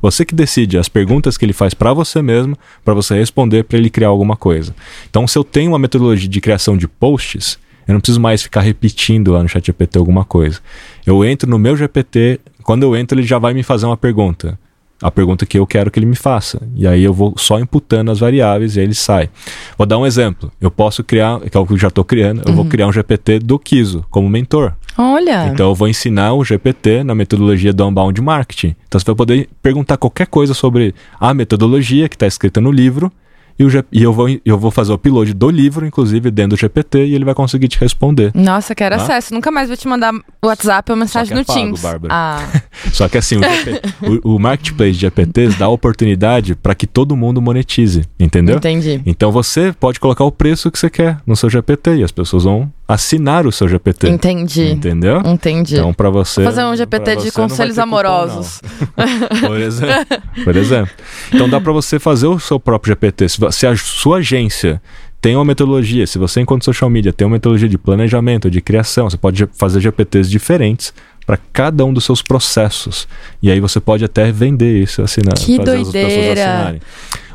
você 0.00 0.24
que 0.24 0.34
decide 0.34 0.76
as 0.76 0.88
perguntas 0.88 1.38
que 1.38 1.44
ele 1.44 1.52
faz 1.52 1.74
para 1.74 1.92
você 1.92 2.20
mesmo, 2.20 2.58
para 2.84 2.92
você 2.92 3.14
responder 3.14 3.62
para 3.62 3.78
ele 3.78 3.88
criar 3.88 4.08
alguma 4.08 4.34
coisa. 4.34 4.74
Então, 5.08 5.28
se 5.28 5.38
eu 5.38 5.44
tenho 5.44 5.70
uma 5.70 5.78
metodologia 5.78 6.28
de 6.28 6.40
criação 6.40 6.76
de 6.76 6.88
posts, 6.88 7.56
eu 7.86 7.94
não 7.94 8.00
preciso 8.00 8.20
mais 8.20 8.42
ficar 8.42 8.60
repetindo 8.60 9.32
lá 9.32 9.42
no 9.42 9.48
ChatGPT 9.48 9.98
alguma 9.98 10.24
coisa. 10.24 10.60
Eu 11.04 11.24
entro 11.24 11.48
no 11.48 11.58
meu 11.58 11.76
GPT, 11.76 12.40
quando 12.62 12.82
eu 12.82 12.96
entro 12.96 13.18
ele 13.18 13.26
já 13.26 13.38
vai 13.38 13.54
me 13.54 13.62
fazer 13.62 13.86
uma 13.86 13.96
pergunta 13.96 14.58
a 15.02 15.10
pergunta 15.10 15.44
que 15.44 15.58
eu 15.58 15.66
quero 15.66 15.90
que 15.90 15.98
ele 15.98 16.06
me 16.06 16.14
faça. 16.14 16.62
E 16.76 16.86
aí 16.86 17.02
eu 17.02 17.12
vou 17.12 17.34
só 17.36 17.58
imputando 17.58 18.10
as 18.10 18.20
variáveis 18.20 18.76
e 18.76 18.80
aí 18.80 18.86
ele 18.86 18.94
sai. 18.94 19.28
Vou 19.76 19.84
dar 19.84 19.98
um 19.98 20.06
exemplo. 20.06 20.50
Eu 20.60 20.70
posso 20.70 21.02
criar, 21.02 21.40
que 21.40 21.56
é 21.56 21.60
o 21.60 21.66
que 21.66 21.72
eu 21.72 21.78
já 21.78 21.88
estou 21.88 22.04
criando, 22.04 22.42
eu 22.44 22.50
uhum. 22.50 22.56
vou 22.56 22.64
criar 22.66 22.86
um 22.86 22.92
GPT 22.92 23.40
do 23.40 23.58
Kiso 23.58 24.06
como 24.08 24.28
mentor. 24.30 24.74
Olha! 24.96 25.48
Então 25.48 25.70
eu 25.70 25.74
vou 25.74 25.88
ensinar 25.88 26.34
o 26.34 26.44
GPT 26.44 27.02
na 27.02 27.14
metodologia 27.14 27.72
do 27.72 27.84
Unbound 27.84 28.20
Marketing. 28.20 28.76
Então 28.86 29.00
você 29.00 29.06
vai 29.06 29.14
poder 29.16 29.48
perguntar 29.60 29.96
qualquer 29.96 30.28
coisa 30.28 30.54
sobre 30.54 30.94
a 31.18 31.34
metodologia 31.34 32.08
que 32.08 32.14
está 32.14 32.26
escrita 32.26 32.60
no 32.60 32.70
livro 32.70 33.10
e, 33.58 33.64
o, 33.64 33.84
e 33.92 34.02
eu, 34.02 34.12
vou, 34.12 34.28
eu 34.44 34.58
vou 34.58 34.70
fazer 34.70 34.92
o 34.92 34.94
upload 34.94 35.34
do 35.34 35.50
livro, 35.50 35.86
inclusive, 35.86 36.30
dentro 36.30 36.56
do 36.56 36.60
GPT, 36.60 37.06
e 37.06 37.14
ele 37.14 37.24
vai 37.24 37.34
conseguir 37.34 37.68
te 37.68 37.78
responder. 37.78 38.32
Nossa, 38.34 38.74
quero 38.74 38.96
tá? 38.96 39.02
acesso. 39.02 39.34
Nunca 39.34 39.50
mais 39.50 39.68
vou 39.68 39.76
te 39.76 39.86
mandar 39.86 40.12
WhatsApp 40.44 40.90
ou 40.90 40.96
mensagem 40.96 41.34
no 41.34 41.40
é 41.40 41.44
pago, 41.44 41.58
Teams. 41.58 41.80
Bárbara. 41.80 42.12
Ah. 42.14 42.60
Só 42.92 43.08
que 43.08 43.18
assim, 43.18 43.36
o, 43.36 43.40
GP, 43.40 43.80
o, 44.24 44.34
o, 44.34 44.38
Marketplace 44.38 44.92
de 44.92 44.98
GPTs 45.00 45.58
dá 45.58 45.68
oportunidade 45.68 46.54
para 46.54 46.74
que 46.74 46.86
todo 46.86 47.16
mundo 47.16 47.40
monetize, 47.40 48.04
entendeu? 48.18 48.56
Entendi. 48.56 49.00
Então 49.06 49.30
você 49.30 49.72
pode 49.72 50.00
colocar 50.00 50.24
o 50.24 50.32
preço 50.32 50.70
que 50.70 50.78
você 50.78 50.90
quer 50.90 51.18
no 51.26 51.36
seu 51.36 51.48
GPT 51.48 51.96
e 51.96 52.04
as 52.04 52.12
pessoas 52.12 52.44
vão 52.44 52.72
assinar 52.92 53.46
o 53.46 53.52
seu 53.52 53.68
GPT. 53.68 54.08
Entendi. 54.08 54.70
Entendeu? 54.70 55.22
Entendi. 55.24 55.76
Então, 55.76 55.92
para 55.94 56.10
você. 56.10 56.42
Vou 56.42 56.52
fazer 56.52 56.64
um 56.64 56.76
GPT 56.76 57.16
de 57.16 57.32
conselhos 57.32 57.78
amorosos. 57.78 58.60
Cupom, 58.60 59.46
Por 59.48 59.60
exemplo. 59.60 60.18
Por 60.44 60.56
exemplo. 60.56 60.92
Então, 61.32 61.48
dá 61.48 61.60
para 61.60 61.72
você 61.72 61.98
fazer 61.98 62.26
o 62.26 62.38
seu 62.38 62.60
próprio 62.60 62.92
GPT. 62.92 63.28
Se, 63.28 63.38
se 63.50 63.66
a 63.66 63.76
sua 63.76 64.18
agência 64.18 64.80
tem 65.20 65.36
uma 65.36 65.44
metodologia, 65.44 66.06
se 66.06 66.18
você, 66.18 66.40
enquanto 66.40 66.64
social 66.64 66.90
media, 66.90 67.12
tem 67.12 67.26
uma 67.26 67.34
metodologia 67.34 67.68
de 67.68 67.78
planejamento, 67.78 68.50
de 68.50 68.60
criação, 68.60 69.08
você 69.08 69.16
pode 69.16 69.48
fazer 69.52 69.80
GPTs 69.80 70.28
diferentes 70.28 70.92
para 71.24 71.38
cada 71.52 71.84
um 71.84 71.92
dos 71.92 72.04
seus 72.04 72.20
processos. 72.20 73.06
E 73.42 73.50
aí 73.50 73.60
você 73.60 73.80
pode 73.80 74.04
até 74.04 74.32
vender 74.32 74.82
isso, 74.82 75.00
assinar, 75.00 75.34
que 75.34 75.56
fazer 75.56 75.64
doideira. 75.64 75.82
as 75.82 75.92
pessoas 75.92 76.38
assinarem. 76.38 76.80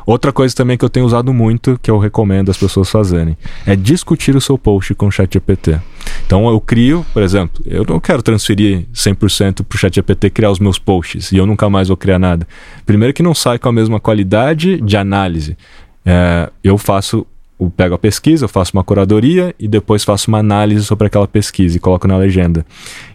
Outra 0.08 0.32
coisa 0.32 0.56
também 0.56 0.78
que 0.78 0.82
eu 0.82 0.88
tenho 0.88 1.04
usado 1.04 1.34
muito, 1.34 1.78
que 1.82 1.90
eu 1.90 1.98
recomendo 1.98 2.50
as 2.50 2.56
pessoas 2.56 2.88
fazerem, 2.88 3.36
é 3.66 3.76
discutir 3.76 4.34
o 4.34 4.40
seu 4.40 4.56
post 4.56 4.94
com 4.94 5.08
o 5.08 5.10
ChatGPT. 5.10 5.78
Então 6.24 6.48
eu 6.48 6.58
crio, 6.58 7.04
por 7.12 7.22
exemplo, 7.22 7.62
eu 7.66 7.84
não 7.86 8.00
quero 8.00 8.22
transferir 8.22 8.86
100% 8.94 9.64
para 9.64 9.76
o 9.76 9.78
ChatGPT 9.78 10.30
criar 10.30 10.50
os 10.50 10.58
meus 10.58 10.78
posts 10.78 11.30
e 11.30 11.36
eu 11.36 11.44
nunca 11.44 11.68
mais 11.68 11.88
vou 11.88 11.96
criar 11.98 12.18
nada. 12.18 12.48
Primeiro 12.86 13.12
que 13.12 13.22
não 13.22 13.34
sai 13.34 13.58
com 13.58 13.68
a 13.68 13.72
mesma 13.72 14.00
qualidade 14.00 14.80
de 14.80 14.96
análise. 14.96 15.58
É, 16.06 16.48
eu 16.64 16.78
faço 16.78 17.26
eu 17.60 17.70
pego 17.70 17.94
a 17.94 17.98
pesquisa, 17.98 18.44
eu 18.44 18.48
faço 18.48 18.72
uma 18.74 18.84
curadoria 18.84 19.54
e 19.58 19.66
depois 19.66 20.04
faço 20.04 20.28
uma 20.28 20.38
análise 20.38 20.84
sobre 20.84 21.08
aquela 21.08 21.26
pesquisa 21.26 21.76
e 21.76 21.80
coloco 21.80 22.06
na 22.06 22.16
legenda. 22.16 22.64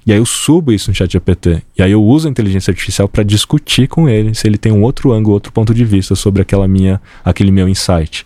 E 0.05 0.11
aí 0.11 0.17
eu 0.17 0.25
subo 0.25 0.71
isso 0.73 0.91
no 0.91 0.95
chat 0.95 1.11
GPT. 1.11 1.61
E 1.77 1.81
aí 1.81 1.91
eu 1.91 2.03
uso 2.03 2.27
a 2.27 2.31
inteligência 2.31 2.71
artificial 2.71 3.07
para 3.07 3.23
discutir 3.23 3.87
com 3.87 4.09
ele 4.09 4.35
se 4.35 4.45
ele 4.45 4.57
tem 4.57 4.71
um 4.71 4.81
outro 4.81 5.13
ângulo, 5.13 5.33
outro 5.33 5.51
ponto 5.51 5.73
de 5.73 5.85
vista 5.85 6.13
sobre 6.13 6.41
aquela 6.41 6.67
minha, 6.67 7.01
aquele 7.23 7.51
meu 7.51 7.69
insight. 7.69 8.25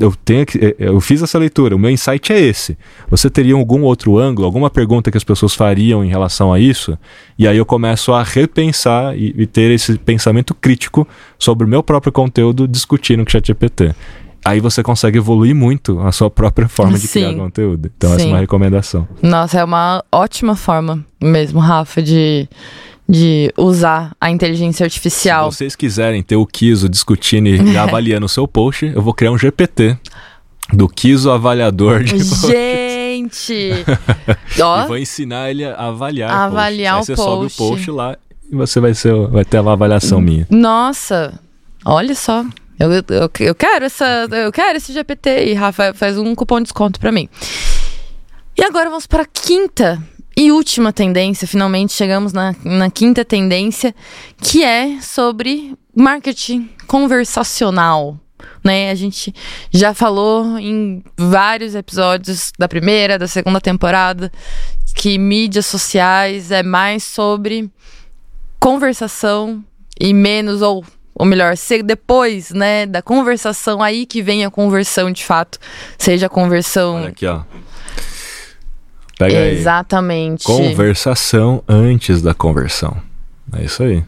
Eu 0.00 0.14
tenho 0.24 0.46
eh, 0.60 0.74
eu 0.78 1.00
fiz 1.00 1.22
essa 1.22 1.38
leitura, 1.38 1.76
o 1.76 1.78
meu 1.78 1.90
insight 1.90 2.32
é 2.32 2.40
esse. 2.40 2.76
Você 3.10 3.28
teria 3.28 3.54
algum 3.54 3.82
outro 3.82 4.18
ângulo, 4.18 4.46
alguma 4.46 4.70
pergunta 4.70 5.10
que 5.10 5.18
as 5.18 5.24
pessoas 5.24 5.54
fariam 5.54 6.02
em 6.02 6.08
relação 6.08 6.52
a 6.52 6.58
isso? 6.58 6.98
E 7.38 7.46
aí 7.46 7.58
eu 7.58 7.66
começo 7.66 8.12
a 8.12 8.22
repensar 8.22 9.16
e, 9.16 9.34
e 9.36 9.46
ter 9.46 9.70
esse 9.70 9.98
pensamento 9.98 10.54
crítico 10.54 11.06
sobre 11.38 11.66
o 11.66 11.68
meu 11.68 11.82
próprio 11.82 12.10
conteúdo 12.10 12.66
discutindo 12.66 13.22
com 13.22 13.28
o 13.28 13.32
chat 13.32 13.46
GPT 13.46 13.94
aí 14.44 14.60
você 14.60 14.82
consegue 14.82 15.18
evoluir 15.18 15.54
muito 15.54 16.00
a 16.00 16.12
sua 16.12 16.30
própria 16.30 16.68
forma 16.68 16.98
de 16.98 17.06
Sim. 17.06 17.20
criar 17.20 17.34
conteúdo. 17.34 17.90
Então, 17.96 18.10
Sim. 18.10 18.16
essa 18.16 18.24
é 18.24 18.28
uma 18.28 18.38
recomendação. 18.38 19.08
Nossa, 19.22 19.60
é 19.60 19.64
uma 19.64 20.02
ótima 20.10 20.56
forma 20.56 21.04
mesmo, 21.20 21.60
Rafa, 21.60 22.02
de, 22.02 22.48
de 23.08 23.52
usar 23.56 24.14
a 24.20 24.30
inteligência 24.30 24.84
artificial. 24.84 25.50
Se 25.50 25.58
vocês 25.58 25.76
quiserem 25.76 26.22
ter 26.22 26.36
o 26.36 26.46
Kiso 26.46 26.88
discutindo 26.88 27.48
e 27.48 27.76
avaliando 27.76 28.26
o 28.26 28.28
seu 28.28 28.46
post, 28.46 28.86
eu 28.86 29.02
vou 29.02 29.12
criar 29.12 29.32
um 29.32 29.38
GPT 29.38 29.98
do 30.72 30.88
Kiso 30.88 31.30
avaliador 31.30 32.02
de 32.02 32.18
Gente! 32.18 33.54
e 34.54 34.86
vou 34.86 34.98
ensinar 34.98 35.50
ele 35.50 35.64
a 35.64 35.88
avaliar, 35.88 36.30
avaliar 36.30 36.96
o 36.96 36.98
post. 36.98 37.12
Aí 37.12 37.16
você 37.16 37.22
sobe 37.22 37.46
o 37.46 37.50
post 37.50 37.90
lá 37.90 38.16
e 38.50 38.54
você 38.54 38.80
vai, 38.80 38.94
ser, 38.94 39.14
vai 39.28 39.44
ter 39.44 39.60
uma 39.60 39.72
avaliação 39.72 40.20
minha. 40.20 40.46
Nossa! 40.50 41.38
Olha 41.84 42.14
só. 42.14 42.44
Eu, 42.78 42.92
eu, 42.92 43.30
eu 43.40 43.54
quero 43.54 43.84
essa, 43.84 44.28
eu 44.30 44.52
quero 44.52 44.76
esse 44.76 44.92
GPT 44.92 45.46
e 45.46 45.54
Rafa 45.54 45.92
faz 45.94 46.16
um 46.16 46.34
cupom 46.34 46.58
de 46.58 46.64
desconto 46.64 47.00
para 47.00 47.10
mim. 47.10 47.28
E 48.56 48.62
agora 48.62 48.88
vamos 48.88 49.06
para 49.06 49.22
a 49.22 49.26
quinta 49.26 50.02
e 50.36 50.52
última 50.52 50.92
tendência. 50.92 51.48
Finalmente 51.48 51.92
chegamos 51.92 52.32
na, 52.32 52.54
na 52.64 52.90
quinta 52.90 53.24
tendência, 53.24 53.94
que 54.40 54.62
é 54.62 55.00
sobre 55.00 55.74
marketing 55.94 56.70
conversacional. 56.86 58.16
Né? 58.62 58.90
A 58.90 58.94
gente 58.94 59.34
já 59.72 59.92
falou 59.92 60.58
em 60.58 61.02
vários 61.16 61.74
episódios 61.74 62.52
da 62.56 62.68
primeira, 62.68 63.18
da 63.18 63.26
segunda 63.26 63.60
temporada, 63.60 64.30
que 64.94 65.18
mídias 65.18 65.66
sociais 65.66 66.52
é 66.52 66.62
mais 66.62 67.02
sobre 67.02 67.68
conversação 68.60 69.64
e 70.00 70.14
menos 70.14 70.62
ou 70.62 70.84
ou 71.18 71.26
melhor, 71.26 71.56
ser 71.56 71.82
depois, 71.82 72.50
né, 72.50 72.86
da 72.86 73.02
conversação 73.02 73.82
aí 73.82 74.06
que 74.06 74.22
vem 74.22 74.44
a 74.44 74.50
conversão 74.50 75.10
de 75.10 75.24
fato, 75.24 75.58
seja 75.98 76.26
a 76.26 76.28
conversão. 76.28 76.94
Olha 76.94 77.08
aqui, 77.08 77.26
ó. 77.26 77.42
Pega 79.18 79.50
Exatamente. 79.50 80.48
aí. 80.48 80.56
Conversação 80.56 81.62
antes 81.68 82.22
da 82.22 82.32
conversão. 82.32 82.96
É 83.52 83.64
isso 83.64 83.82
aí. 83.82 84.04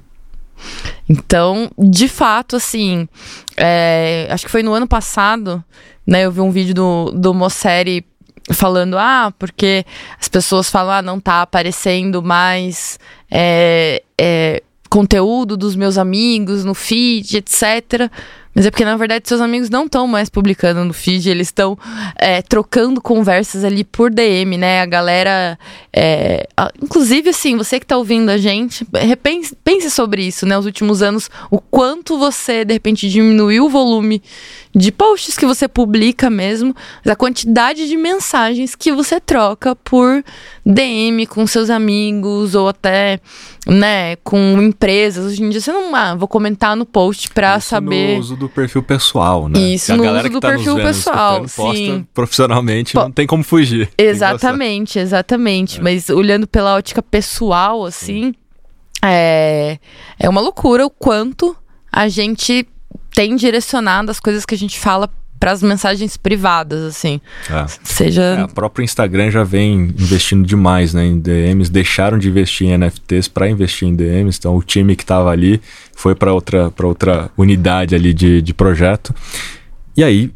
Então, 1.08 1.68
de 1.76 2.06
fato, 2.06 2.54
assim, 2.54 3.08
é, 3.56 4.28
acho 4.30 4.44
que 4.44 4.50
foi 4.50 4.62
no 4.62 4.72
ano 4.72 4.86
passado, 4.86 5.64
né? 6.06 6.26
Eu 6.26 6.30
vi 6.30 6.40
um 6.40 6.52
vídeo 6.52 6.74
do, 6.74 7.10
do 7.12 7.34
Mosseri 7.34 8.06
falando, 8.52 8.96
ah, 8.96 9.32
porque 9.36 9.84
as 10.20 10.28
pessoas 10.28 10.70
falam, 10.70 10.92
ah, 10.92 11.02
não 11.02 11.18
tá 11.18 11.42
aparecendo 11.42 12.22
mais 12.22 12.98
é, 13.30 14.02
é, 14.16 14.62
conteúdo 14.90 15.56
dos 15.56 15.76
meus 15.76 15.96
amigos 15.96 16.64
no 16.64 16.74
feed, 16.74 17.36
etc. 17.36 18.10
Mas 18.52 18.66
é 18.66 18.70
porque, 18.70 18.84
na 18.84 18.96
verdade, 18.96 19.28
seus 19.28 19.40
amigos 19.40 19.70
não 19.70 19.84
estão 19.84 20.08
mais 20.08 20.28
publicando 20.28 20.84
no 20.84 20.92
feed, 20.92 21.30
eles 21.30 21.46
estão 21.46 21.78
é, 22.16 22.42
trocando 22.42 23.00
conversas 23.00 23.62
ali 23.62 23.84
por 23.84 24.10
DM, 24.10 24.58
né? 24.58 24.80
A 24.80 24.86
galera. 24.86 25.56
É, 25.92 26.48
a, 26.56 26.72
inclusive, 26.82 27.30
assim, 27.30 27.56
você 27.56 27.78
que 27.78 27.84
está 27.84 27.96
ouvindo 27.96 28.28
a 28.28 28.36
gente, 28.36 28.84
repense, 28.92 29.56
pense 29.62 29.88
sobre 29.88 30.24
isso, 30.24 30.44
né? 30.44 30.58
Os 30.58 30.66
últimos 30.66 31.00
anos, 31.00 31.30
o 31.48 31.60
quanto 31.60 32.18
você, 32.18 32.64
de 32.64 32.72
repente, 32.72 33.08
diminuiu 33.08 33.66
o 33.66 33.68
volume 33.68 34.20
de 34.74 34.92
posts 34.92 35.36
que 35.36 35.44
você 35.44 35.66
publica 35.66 36.30
mesmo, 36.30 36.74
a 37.04 37.16
quantidade 37.16 37.88
de 37.88 37.96
mensagens 37.96 38.76
que 38.76 38.92
você 38.92 39.20
troca 39.20 39.74
por 39.74 40.24
DM 40.64 41.26
com 41.26 41.44
seus 41.46 41.70
amigos 41.70 42.54
ou 42.54 42.68
até 42.68 43.20
né, 43.66 44.16
com 44.16 44.60
empresas. 44.62 45.32
Hoje 45.32 45.42
em 45.42 45.50
dia 45.50 45.60
você 45.60 45.72
não, 45.72 45.94
ah, 45.94 46.14
vou 46.14 46.28
comentar 46.28 46.76
no 46.76 46.86
post 46.86 47.30
pra 47.30 47.58
Isso 47.58 47.68
saber. 47.68 48.14
No 48.14 48.20
uso 48.20 48.36
do 48.36 48.48
perfil 48.48 48.82
pessoal, 48.82 49.48
né? 49.48 49.58
Isso, 49.58 49.96
no 49.96 50.04
uso 50.04 50.28
do 50.28 50.40
tá 50.40 50.48
perfil 50.50 50.76
vendo, 50.76 50.86
pessoal. 50.86 51.48
Sim. 51.48 52.06
Profissionalmente, 52.14 52.94
não 52.94 53.10
tem 53.10 53.26
como 53.26 53.42
fugir. 53.42 53.90
Exatamente, 53.98 54.98
exatamente. 54.98 55.80
É. 55.80 55.82
Mas 55.82 56.08
olhando 56.08 56.46
pela 56.46 56.76
ótica 56.76 57.02
pessoal, 57.02 57.84
assim, 57.84 58.32
é, 59.02 59.78
é 60.18 60.28
uma 60.28 60.40
loucura 60.40 60.86
o 60.86 60.90
quanto 60.90 61.56
a 61.90 62.08
gente 62.08 62.68
tem 63.14 63.36
direcionado 63.36 64.10
as 64.10 64.20
coisas 64.20 64.44
que 64.44 64.54
a 64.54 64.58
gente 64.58 64.78
fala 64.78 65.08
para 65.40 65.52
as 65.52 65.62
mensagens 65.62 66.18
privadas, 66.18 66.84
assim. 66.84 67.18
É. 67.48 67.64
Seja. 67.82 68.22
É, 68.22 68.44
o 68.44 68.48
próprio 68.48 68.84
Instagram 68.84 69.30
já 69.30 69.42
vem 69.42 69.94
investindo 69.98 70.46
demais 70.46 70.92
né, 70.92 71.06
em 71.06 71.18
DMs, 71.18 71.70
deixaram 71.70 72.18
de 72.18 72.28
investir 72.28 72.68
em 72.68 72.76
NFTs 72.76 73.26
para 73.26 73.48
investir 73.48 73.88
em 73.88 73.94
DMs, 73.94 74.38
então 74.38 74.54
o 74.54 74.62
time 74.62 74.94
que 74.94 75.02
estava 75.02 75.30
ali 75.30 75.60
foi 75.96 76.14
para 76.14 76.32
outra, 76.34 76.70
outra 76.82 77.30
unidade 77.38 77.94
ali 77.94 78.12
de, 78.12 78.42
de 78.42 78.52
projeto. 78.52 79.14
E 79.96 80.04
aí 80.04 80.30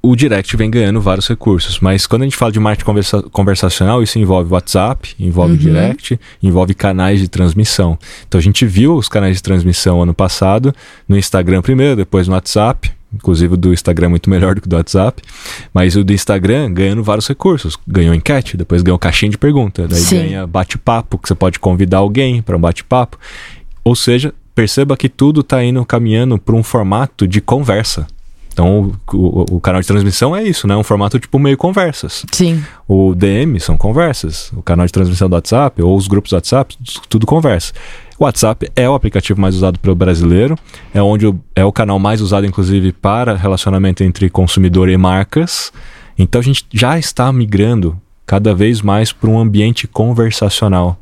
o 0.00 0.14
direct 0.14 0.56
vem 0.56 0.70
ganhando 0.70 1.00
vários 1.00 1.28
recursos. 1.28 1.80
Mas 1.80 2.06
quando 2.06 2.22
a 2.22 2.24
gente 2.24 2.36
fala 2.36 2.52
de 2.52 2.60
marketing 2.60 2.86
conversa 2.86 3.22
conversacional, 3.22 4.02
isso 4.02 4.18
envolve 4.18 4.52
WhatsApp, 4.52 5.14
envolve 5.18 5.52
uhum. 5.52 5.58
direct, 5.58 6.18
envolve 6.42 6.74
canais 6.74 7.20
de 7.20 7.28
transmissão. 7.28 7.98
Então 8.26 8.38
a 8.38 8.42
gente 8.42 8.64
viu 8.64 8.94
os 8.94 9.08
canais 9.08 9.36
de 9.36 9.42
transmissão 9.42 10.02
ano 10.02 10.14
passado, 10.14 10.74
no 11.08 11.16
Instagram 11.16 11.62
primeiro, 11.62 11.96
depois 11.96 12.28
no 12.28 12.34
WhatsApp. 12.34 12.92
Inclusive 13.12 13.54
o 13.54 13.56
do 13.56 13.72
Instagram 13.72 14.06
é 14.06 14.10
muito 14.10 14.28
melhor 14.28 14.54
do 14.54 14.60
que 14.60 14.66
o 14.66 14.70
do 14.70 14.76
WhatsApp. 14.76 15.22
Mas 15.72 15.96
o 15.96 16.04
do 16.04 16.12
Instagram 16.12 16.72
ganhando 16.72 17.02
vários 17.02 17.26
recursos. 17.26 17.76
Ganhou 17.86 18.14
enquete, 18.14 18.56
depois 18.56 18.82
ganhou 18.82 18.98
caixinha 18.98 19.30
de 19.30 19.38
pergunta. 19.38 19.88
Daí 19.88 20.00
Sim. 20.00 20.16
ganha 20.16 20.46
bate-papo, 20.46 21.18
que 21.18 21.26
você 21.26 21.34
pode 21.34 21.58
convidar 21.58 21.98
alguém 21.98 22.42
para 22.42 22.56
um 22.56 22.60
bate-papo. 22.60 23.18
Ou 23.82 23.96
seja, 23.96 24.34
perceba 24.54 24.96
que 24.96 25.08
tudo 25.08 25.40
está 25.40 25.64
indo 25.64 25.84
caminhando 25.84 26.38
para 26.38 26.54
um 26.54 26.62
formato 26.62 27.26
de 27.26 27.40
conversa. 27.40 28.06
Então, 28.58 28.92
o, 29.12 29.54
o, 29.54 29.60
canal 29.60 29.80
de 29.80 29.86
transmissão 29.86 30.34
é 30.34 30.42
isso, 30.42 30.66
né? 30.66 30.76
Um 30.76 30.82
formato 30.82 31.16
tipo 31.20 31.38
meio 31.38 31.56
conversas. 31.56 32.26
Sim. 32.32 32.60
O 32.88 33.14
DM 33.14 33.60
são 33.60 33.76
conversas. 33.76 34.50
O 34.52 34.60
canal 34.60 34.84
de 34.84 34.90
transmissão 34.90 35.28
do 35.28 35.34
WhatsApp 35.34 35.80
ou 35.80 35.96
os 35.96 36.08
grupos 36.08 36.30
do 36.30 36.34
WhatsApp, 36.34 36.76
tudo 37.08 37.24
conversa. 37.24 37.72
O 38.18 38.24
WhatsApp 38.24 38.68
é 38.74 38.90
o 38.90 38.94
aplicativo 38.94 39.40
mais 39.40 39.54
usado 39.54 39.78
pelo 39.78 39.94
brasileiro, 39.94 40.56
é 40.92 41.00
onde 41.00 41.24
o, 41.24 41.38
é 41.54 41.64
o 41.64 41.70
canal 41.70 42.00
mais 42.00 42.20
usado, 42.20 42.46
inclusive, 42.46 42.90
para 42.90 43.36
relacionamento 43.36 44.02
entre 44.02 44.28
consumidor 44.28 44.88
e 44.88 44.96
marcas. 44.96 45.72
Então, 46.18 46.40
a 46.40 46.44
gente 46.44 46.66
já 46.74 46.98
está 46.98 47.32
migrando 47.32 47.96
cada 48.26 48.56
vez 48.56 48.82
mais 48.82 49.12
para 49.12 49.30
um 49.30 49.38
ambiente 49.38 49.86
conversacional 49.86 50.98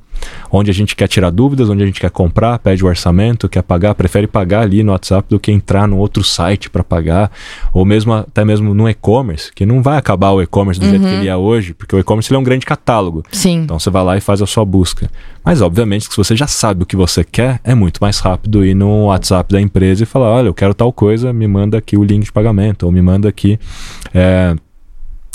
onde 0.50 0.70
a 0.70 0.74
gente 0.74 0.94
quer 0.94 1.08
tirar 1.08 1.30
dúvidas, 1.30 1.68
onde 1.68 1.82
a 1.82 1.86
gente 1.86 2.00
quer 2.00 2.10
comprar, 2.10 2.58
pede 2.58 2.84
o 2.84 2.88
orçamento, 2.88 3.48
quer 3.48 3.62
pagar, 3.62 3.94
prefere 3.94 4.26
pagar 4.26 4.62
ali 4.62 4.82
no 4.82 4.92
WhatsApp 4.92 5.28
do 5.28 5.38
que 5.38 5.52
entrar 5.52 5.86
no 5.86 5.98
outro 5.98 6.22
site 6.22 6.70
para 6.70 6.82
pagar, 6.82 7.30
ou 7.72 7.84
mesmo 7.84 8.12
até 8.12 8.44
mesmo 8.44 8.74
no 8.74 8.88
e-commerce, 8.88 9.52
que 9.52 9.66
não 9.66 9.82
vai 9.82 9.96
acabar 9.96 10.30
o 10.30 10.42
e-commerce 10.42 10.80
do 10.80 10.84
uhum. 10.84 10.90
jeito 10.90 11.04
que 11.04 11.12
uhum. 11.12 11.20
ele 11.20 11.28
é 11.28 11.36
hoje, 11.36 11.74
porque 11.74 11.94
o 11.94 11.98
e-commerce 11.98 12.34
é 12.34 12.38
um 12.38 12.42
grande 12.42 12.66
catálogo. 12.66 13.22
Sim. 13.32 13.62
Então 13.62 13.78
você 13.78 13.90
vai 13.90 14.04
lá 14.04 14.16
e 14.16 14.20
faz 14.20 14.40
a 14.42 14.46
sua 14.46 14.64
busca. 14.64 15.10
Mas 15.44 15.60
obviamente 15.60 16.08
que 16.08 16.14
se 16.14 16.18
você 16.18 16.34
já 16.34 16.46
sabe 16.46 16.82
o 16.82 16.86
que 16.86 16.96
você 16.96 17.22
quer, 17.24 17.60
é 17.62 17.74
muito 17.74 17.98
mais 18.00 18.18
rápido 18.18 18.64
ir 18.64 18.74
no 18.74 19.06
WhatsApp 19.06 19.52
da 19.52 19.60
empresa 19.60 20.02
e 20.02 20.06
falar, 20.06 20.30
olha, 20.30 20.48
eu 20.48 20.54
quero 20.54 20.74
tal 20.74 20.92
coisa, 20.92 21.32
me 21.32 21.46
manda 21.46 21.78
aqui 21.78 21.96
o 21.96 22.04
link 22.04 22.24
de 22.24 22.32
pagamento, 22.32 22.84
ou 22.84 22.92
me 22.92 23.02
manda 23.02 23.28
aqui 23.28 23.58
é, 24.14 24.56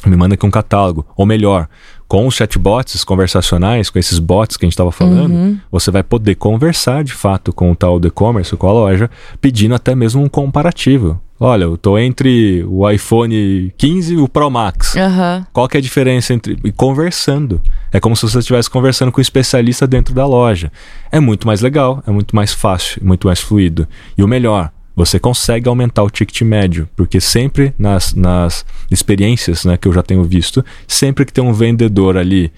me 0.09 0.15
manda 0.15 0.35
aqui 0.35 0.45
um 0.45 0.51
catálogo. 0.51 1.05
Ou 1.15 1.25
melhor, 1.25 1.67
com 2.11 2.27
os 2.27 2.35
chatbots 2.35 3.05
conversacionais, 3.05 3.89
com 3.89 3.97
esses 3.97 4.19
bots 4.19 4.57
que 4.57 4.65
a 4.65 4.67
gente 4.67 4.73
estava 4.73 4.91
falando, 4.91 5.33
uhum. 5.33 5.57
você 5.71 5.89
vai 5.89 6.03
poder 6.03 6.35
conversar 6.35 7.05
de 7.05 7.13
fato 7.13 7.53
com 7.53 7.71
o 7.71 7.75
tal 7.75 8.01
do 8.01 8.07
e-commerce, 8.09 8.53
com 8.57 8.67
a 8.67 8.73
loja, 8.73 9.09
pedindo 9.39 9.73
até 9.73 9.95
mesmo 9.95 10.21
um 10.21 10.27
comparativo. 10.27 11.21
Olha, 11.39 11.63
eu 11.63 11.77
tô 11.77 11.97
entre 11.97 12.65
o 12.67 12.87
iPhone 12.89 13.73
15 13.77 14.15
e 14.15 14.17
o 14.17 14.27
Pro 14.27 14.49
Max. 14.49 14.93
Uhum. 14.93 15.45
Qual 15.53 15.69
que 15.69 15.77
é 15.77 15.79
a 15.79 15.81
diferença 15.81 16.33
entre. 16.33 16.59
E 16.65 16.71
conversando. 16.73 17.61
É 17.93 17.99
como 18.01 18.13
se 18.13 18.23
você 18.23 18.39
estivesse 18.39 18.69
conversando 18.69 19.09
com 19.09 19.21
um 19.21 19.23
especialista 19.23 19.87
dentro 19.87 20.13
da 20.13 20.25
loja. 20.25 20.69
É 21.13 21.19
muito 21.21 21.47
mais 21.47 21.61
legal, 21.61 22.03
é 22.05 22.11
muito 22.11 22.35
mais 22.35 22.51
fácil, 22.51 23.01
muito 23.05 23.25
mais 23.25 23.39
fluido. 23.39 23.87
E 24.17 24.23
o 24.23 24.27
melhor, 24.27 24.69
você 25.05 25.19
consegue 25.19 25.67
aumentar 25.67 26.03
o 26.03 26.09
ticket 26.09 26.41
médio, 26.41 26.87
porque 26.95 27.19
sempre 27.19 27.73
nas, 27.77 28.13
nas 28.13 28.65
experiências 28.89 29.65
né, 29.65 29.77
que 29.77 29.87
eu 29.87 29.93
já 29.93 30.03
tenho 30.03 30.23
visto, 30.23 30.63
sempre 30.87 31.25
que 31.25 31.33
tem 31.33 31.43
um 31.43 31.53
vendedor 31.53 32.17
ali 32.17 32.51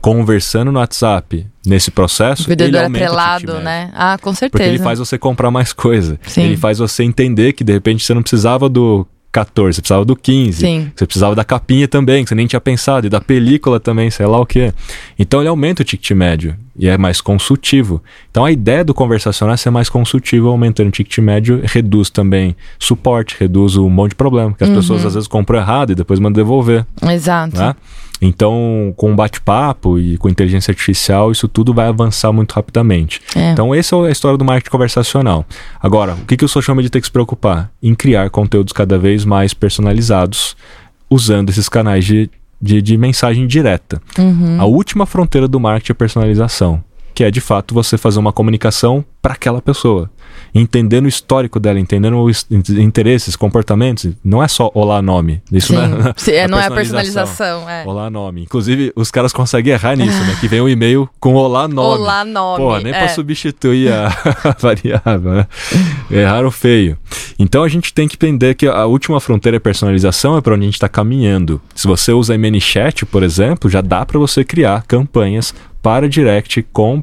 conversando 0.00 0.72
no 0.72 0.78
WhatsApp 0.78 1.46
nesse 1.66 1.90
processo, 1.90 2.44
o 2.44 2.48
vendedor 2.48 2.84
ele 2.84 2.96
atrelado, 2.96 3.60
né? 3.60 3.90
Ah, 3.94 4.16
com 4.18 4.32
certeza. 4.32 4.50
Porque 4.50 4.62
ele 4.62 4.78
faz 4.78 4.98
você 4.98 5.18
comprar 5.18 5.50
mais 5.50 5.74
coisa. 5.74 6.18
Sim. 6.26 6.44
Ele 6.44 6.56
faz 6.56 6.78
você 6.78 7.04
entender 7.04 7.52
que 7.52 7.62
de 7.62 7.72
repente 7.72 8.02
você 8.02 8.14
não 8.14 8.22
precisava 8.22 8.66
do 8.66 9.06
14, 9.30 9.76
você 9.76 9.82
precisava 9.82 10.04
do 10.04 10.16
15. 10.16 10.58
Sim. 10.58 10.90
Você 10.96 11.06
precisava 11.06 11.34
da 11.34 11.44
capinha 11.44 11.86
também, 11.86 12.24
que 12.24 12.30
você 12.30 12.34
nem 12.34 12.46
tinha 12.46 12.60
pensado, 12.60 13.06
e 13.06 13.10
da 13.10 13.20
película 13.20 13.78
também, 13.78 14.10
sei 14.10 14.24
lá 14.24 14.40
o 14.40 14.46
que. 14.46 14.72
Então 15.18 15.40
ele 15.40 15.48
aumenta 15.48 15.82
o 15.82 15.84
ticket 15.84 16.10
médio 16.12 16.56
e 16.80 16.88
é 16.88 16.96
mais 16.96 17.20
consultivo. 17.20 18.02
Então 18.30 18.42
a 18.42 18.50
ideia 18.50 18.82
do 18.82 18.94
conversacional 18.94 19.52
é 19.52 19.56
ser 19.58 19.70
mais 19.70 19.90
consultivo, 19.90 20.48
aumentando 20.48 20.88
o 20.88 20.90
ticket 20.90 21.18
médio, 21.18 21.60
reduz 21.62 22.08
também 22.08 22.56
suporte, 22.78 23.36
reduz 23.38 23.76
um 23.76 23.90
monte 23.90 24.10
de 24.10 24.16
problema, 24.16 24.54
que 24.54 24.64
as 24.64 24.70
uhum. 24.70 24.76
pessoas 24.76 25.04
às 25.04 25.12
vezes 25.12 25.28
compram 25.28 25.58
errado 25.58 25.92
e 25.92 25.94
depois 25.94 26.18
mandam 26.18 26.42
devolver. 26.42 26.86
Exato. 27.02 27.58
Né? 27.58 27.76
Então, 28.22 28.92
com 28.96 29.14
bate-papo 29.14 29.98
e 29.98 30.16
com 30.18 30.28
inteligência 30.28 30.72
artificial, 30.72 31.30
isso 31.32 31.48
tudo 31.48 31.72
vai 31.72 31.86
avançar 31.88 32.32
muito 32.32 32.52
rapidamente. 32.52 33.20
É. 33.34 33.52
Então, 33.52 33.74
essa 33.74 33.96
é 33.96 34.08
a 34.08 34.10
história 34.10 34.36
do 34.36 34.44
marketing 34.44 34.70
conversacional. 34.70 35.46
Agora, 35.80 36.14
o 36.14 36.26
que, 36.26 36.36
que 36.36 36.44
o 36.44 36.48
social 36.48 36.74
media 36.74 36.90
tem 36.90 37.00
que 37.00 37.06
se 37.06 37.12
preocupar? 37.12 37.70
Em 37.82 37.94
criar 37.94 38.28
conteúdos 38.28 38.72
cada 38.72 38.98
vez 38.98 39.24
mais 39.24 39.54
personalizados, 39.54 40.54
usando 41.08 41.48
esses 41.48 41.68
canais 41.68 42.04
de, 42.04 42.30
de, 42.60 42.82
de 42.82 42.96
mensagem 42.96 43.46
direta. 43.46 44.00
Uhum. 44.18 44.60
A 44.60 44.64
última 44.64 45.06
fronteira 45.06 45.48
do 45.48 45.58
marketing 45.58 45.92
é 45.92 45.94
personalização, 45.94 46.82
que 47.14 47.24
é 47.24 47.30
de 47.30 47.40
fato 47.40 47.74
você 47.74 47.96
fazer 47.96 48.18
uma 48.18 48.32
comunicação 48.32 49.04
para 49.22 49.34
aquela 49.34 49.62
pessoa 49.62 50.10
entendendo 50.54 51.04
o 51.04 51.08
histórico 51.08 51.60
dela, 51.60 51.78
entendendo 51.78 52.20
os 52.20 52.46
interesses, 52.50 53.36
comportamentos. 53.36 54.10
Não 54.24 54.42
é 54.42 54.48
só 54.48 54.70
olá 54.74 55.00
nome. 55.00 55.42
Isso 55.50 55.72
não 55.72 55.82
é, 55.82 56.14
Sim, 56.16 56.32
é, 56.32 56.48
não 56.48 56.58
é 56.58 56.66
a 56.66 56.70
personalização. 56.70 57.68
É. 57.68 57.84
Olá 57.86 58.10
nome. 58.10 58.42
Inclusive, 58.42 58.92
os 58.94 59.10
caras 59.10 59.32
conseguem 59.32 59.72
errar 59.72 59.96
nisso, 59.96 60.18
né? 60.24 60.36
Que 60.40 60.48
vem 60.48 60.60
um 60.60 60.68
e-mail 60.68 61.08
com 61.18 61.34
olá 61.34 61.68
nome. 61.68 62.00
Olá 62.00 62.24
nome. 62.24 62.62
Pô, 62.62 62.78
nem 62.78 62.92
é. 62.92 62.98
para 62.98 63.08
substituir 63.08 63.92
a, 63.92 64.10
variável, 64.58 65.32
né? 65.32 65.46
Erraram 66.10 66.50
feio. 66.50 66.96
Então 67.38 67.62
a 67.62 67.68
gente 67.68 67.94
tem 67.94 68.06
que 68.06 68.16
entender 68.16 68.54
que 68.54 68.66
a 68.66 68.84
última 68.86 69.20
fronteira 69.20 69.56
é 69.56 69.60
personalização, 69.60 70.36
é 70.36 70.40
para 70.40 70.54
onde 70.54 70.62
a 70.62 70.66
gente 70.66 70.74
está 70.74 70.88
caminhando. 70.88 71.60
Se 71.74 71.86
você 71.86 72.12
usa 72.12 72.36
ManyChat, 72.36 73.06
por 73.06 73.22
exemplo, 73.22 73.70
já 73.70 73.80
dá 73.80 74.04
para 74.04 74.18
você 74.18 74.44
criar 74.44 74.84
campanhas 74.86 75.54
para 75.82 76.08
direct 76.08 76.62
com 76.72 77.02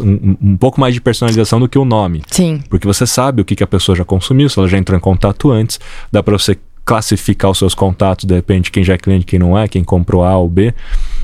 um, 0.00 0.36
um, 0.42 0.56
pouco 0.56 0.80
mais 0.80 0.94
de 0.94 1.00
personalização 1.00 1.58
do 1.58 1.68
que 1.68 1.78
o 1.78 1.84
nome. 1.84 2.22
Sim. 2.28 2.62
Porque 2.68 2.86
você 2.86 3.06
sabe 3.06 3.42
o 3.42 3.44
que, 3.44 3.56
que 3.56 3.64
a 3.64 3.66
pessoa 3.66 3.96
já 3.96 4.04
consumiu, 4.04 4.48
se 4.48 4.58
ela 4.58 4.68
já 4.68 4.78
entrou 4.78 4.96
em 4.96 5.00
contato 5.00 5.50
antes, 5.50 5.80
dá 6.10 6.22
para 6.22 6.36
você 6.36 6.56
classificar 6.84 7.50
os 7.50 7.58
seus 7.58 7.74
contatos, 7.74 8.24
de 8.24 8.34
repente, 8.34 8.70
quem 8.70 8.82
já 8.82 8.94
é 8.94 8.98
cliente, 8.98 9.24
quem 9.24 9.38
não 9.38 9.56
é, 9.56 9.68
quem 9.68 9.84
comprou 9.84 10.24
A 10.24 10.36
ou 10.36 10.48
B, 10.48 10.74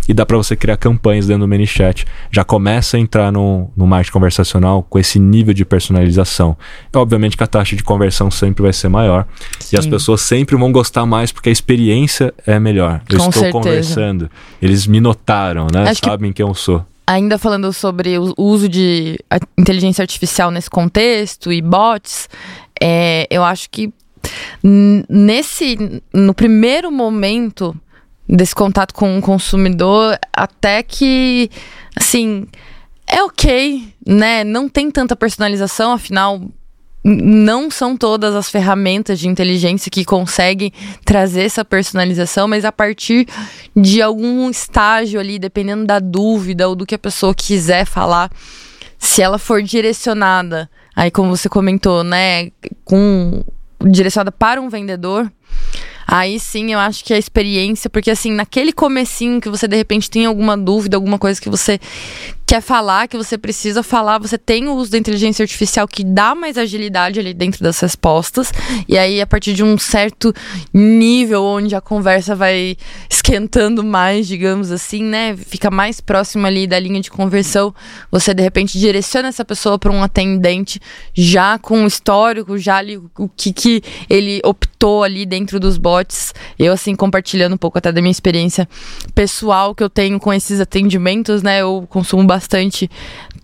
e 0.08 0.14
dá 0.14 0.24
para 0.24 0.36
você 0.36 0.56
criar 0.56 0.76
campanhas 0.76 1.26
dentro 1.26 1.40
do 1.40 1.48
ManyChat. 1.48 2.06
Já 2.30 2.42
começa 2.42 2.96
a 2.96 3.00
entrar 3.00 3.30
no, 3.30 3.70
no 3.76 3.86
marketing 3.86 4.12
conversacional 4.12 4.82
com 4.82 4.98
esse 4.98 5.18
nível 5.18 5.52
de 5.52 5.64
personalização. 5.64 6.56
E, 6.92 6.96
obviamente 6.96 7.36
que 7.36 7.44
a 7.44 7.46
taxa 7.46 7.76
de 7.76 7.82
conversão 7.82 8.30
sempre 8.30 8.62
vai 8.62 8.72
ser 8.72 8.88
maior 8.88 9.26
Sim. 9.58 9.76
e 9.76 9.78
as 9.78 9.86
pessoas 9.86 10.22
sempre 10.22 10.56
vão 10.56 10.72
gostar 10.72 11.04
mais 11.04 11.30
porque 11.30 11.50
a 11.50 11.52
experiência 11.52 12.32
é 12.46 12.58
melhor. 12.58 13.02
Eu 13.08 13.18
com 13.18 13.28
estou 13.28 13.42
certeza. 13.42 13.52
conversando, 13.52 14.30
eles 14.62 14.86
me 14.86 15.00
notaram, 15.00 15.66
né? 15.70 15.90
Acho 15.90 16.00
Sabem 16.02 16.30
que... 16.30 16.36
quem 16.36 16.46
eu 16.46 16.54
sou 16.54 16.86
ainda 17.08 17.38
falando 17.38 17.72
sobre 17.72 18.18
o 18.18 18.34
uso 18.36 18.68
de 18.68 19.18
inteligência 19.56 20.02
artificial 20.02 20.50
nesse 20.50 20.68
contexto 20.68 21.50
e 21.50 21.62
bots, 21.62 22.28
é, 22.78 23.26
eu 23.30 23.42
acho 23.42 23.70
que 23.70 23.90
nesse 24.62 26.02
no 26.12 26.34
primeiro 26.34 26.92
momento 26.92 27.74
desse 28.28 28.54
contato 28.54 28.92
com 28.92 29.18
o 29.18 29.22
consumidor, 29.22 30.18
até 30.30 30.82
que 30.82 31.50
assim 31.96 32.46
é 33.06 33.22
ok, 33.22 33.88
né? 34.06 34.44
Não 34.44 34.68
tem 34.68 34.90
tanta 34.90 35.16
personalização, 35.16 35.92
afinal 35.92 36.42
não 37.04 37.70
são 37.70 37.96
todas 37.96 38.34
as 38.34 38.50
ferramentas 38.50 39.18
de 39.18 39.28
inteligência 39.28 39.90
que 39.90 40.04
conseguem 40.04 40.72
trazer 41.04 41.42
essa 41.42 41.64
personalização, 41.64 42.48
mas 42.48 42.64
a 42.64 42.72
partir 42.72 43.26
de 43.74 44.02
algum 44.02 44.50
estágio 44.50 45.20
ali, 45.20 45.38
dependendo 45.38 45.86
da 45.86 45.98
dúvida 45.98 46.68
ou 46.68 46.74
do 46.74 46.84
que 46.84 46.94
a 46.94 46.98
pessoa 46.98 47.34
quiser 47.34 47.84
falar, 47.84 48.30
se 48.98 49.22
ela 49.22 49.38
for 49.38 49.62
direcionada, 49.62 50.68
aí 50.94 51.10
como 51.10 51.36
você 51.36 51.48
comentou, 51.48 52.02
né, 52.02 52.50
com 52.84 53.44
direcionada 53.80 54.32
para 54.32 54.60
um 54.60 54.68
vendedor, 54.68 55.30
Aí 56.10 56.40
sim, 56.40 56.72
eu 56.72 56.78
acho 56.78 57.04
que 57.04 57.12
a 57.12 57.18
experiência, 57.18 57.90
porque 57.90 58.10
assim, 58.10 58.32
naquele 58.32 58.72
comecinho 58.72 59.42
que 59.42 59.50
você 59.50 59.68
de 59.68 59.76
repente 59.76 60.10
tem 60.10 60.24
alguma 60.24 60.56
dúvida, 60.56 60.96
alguma 60.96 61.18
coisa 61.18 61.38
que 61.38 61.50
você 61.50 61.78
quer 62.48 62.62
falar, 62.62 63.08
que 63.08 63.16
você 63.18 63.36
precisa 63.36 63.82
falar, 63.82 64.16
você 64.16 64.38
tem 64.38 64.68
o 64.68 64.74
uso 64.74 64.90
da 64.90 64.96
inteligência 64.96 65.42
artificial 65.42 65.86
que 65.86 66.02
dá 66.02 66.34
mais 66.34 66.56
agilidade 66.56 67.20
ali 67.20 67.34
dentro 67.34 67.62
das 67.62 67.78
respostas. 67.78 68.50
E 68.88 68.96
aí, 68.96 69.20
a 69.20 69.26
partir 69.26 69.52
de 69.52 69.62
um 69.62 69.76
certo 69.76 70.32
nível 70.72 71.44
onde 71.44 71.74
a 71.76 71.80
conversa 71.82 72.34
vai 72.34 72.74
esquentando 73.10 73.84
mais, 73.84 74.26
digamos 74.26 74.72
assim, 74.72 75.02
né? 75.02 75.36
Fica 75.36 75.70
mais 75.70 76.00
próximo 76.00 76.46
ali 76.46 76.66
da 76.66 76.78
linha 76.78 77.02
de 77.02 77.10
conversão, 77.10 77.74
você 78.10 78.32
de 78.32 78.42
repente 78.42 78.78
direciona 78.78 79.28
essa 79.28 79.44
pessoa 79.44 79.78
para 79.78 79.92
um 79.92 80.02
atendente 80.02 80.80
já 81.12 81.58
com 81.58 81.86
histórico, 81.86 82.56
já 82.56 82.76
ali 82.76 82.96
o 82.96 83.28
que, 83.28 83.52
que 83.52 83.82
ele 84.08 84.40
optou 84.42 85.04
ali 85.04 85.26
dentro 85.26 85.60
dos 85.60 85.76
bots. 85.76 86.32
Eu, 86.58 86.72
assim, 86.72 86.96
compartilhando 86.96 87.52
um 87.52 87.58
pouco 87.58 87.76
até 87.76 87.92
da 87.92 88.00
minha 88.00 88.10
experiência 88.10 88.66
pessoal 89.14 89.74
que 89.74 89.82
eu 89.82 89.90
tenho 89.90 90.18
com 90.18 90.32
esses 90.32 90.62
atendimentos, 90.62 91.42
né? 91.42 91.60
Eu 91.60 91.86
consumo 91.90 92.24
bastante 92.24 92.37
bastante 92.38 92.88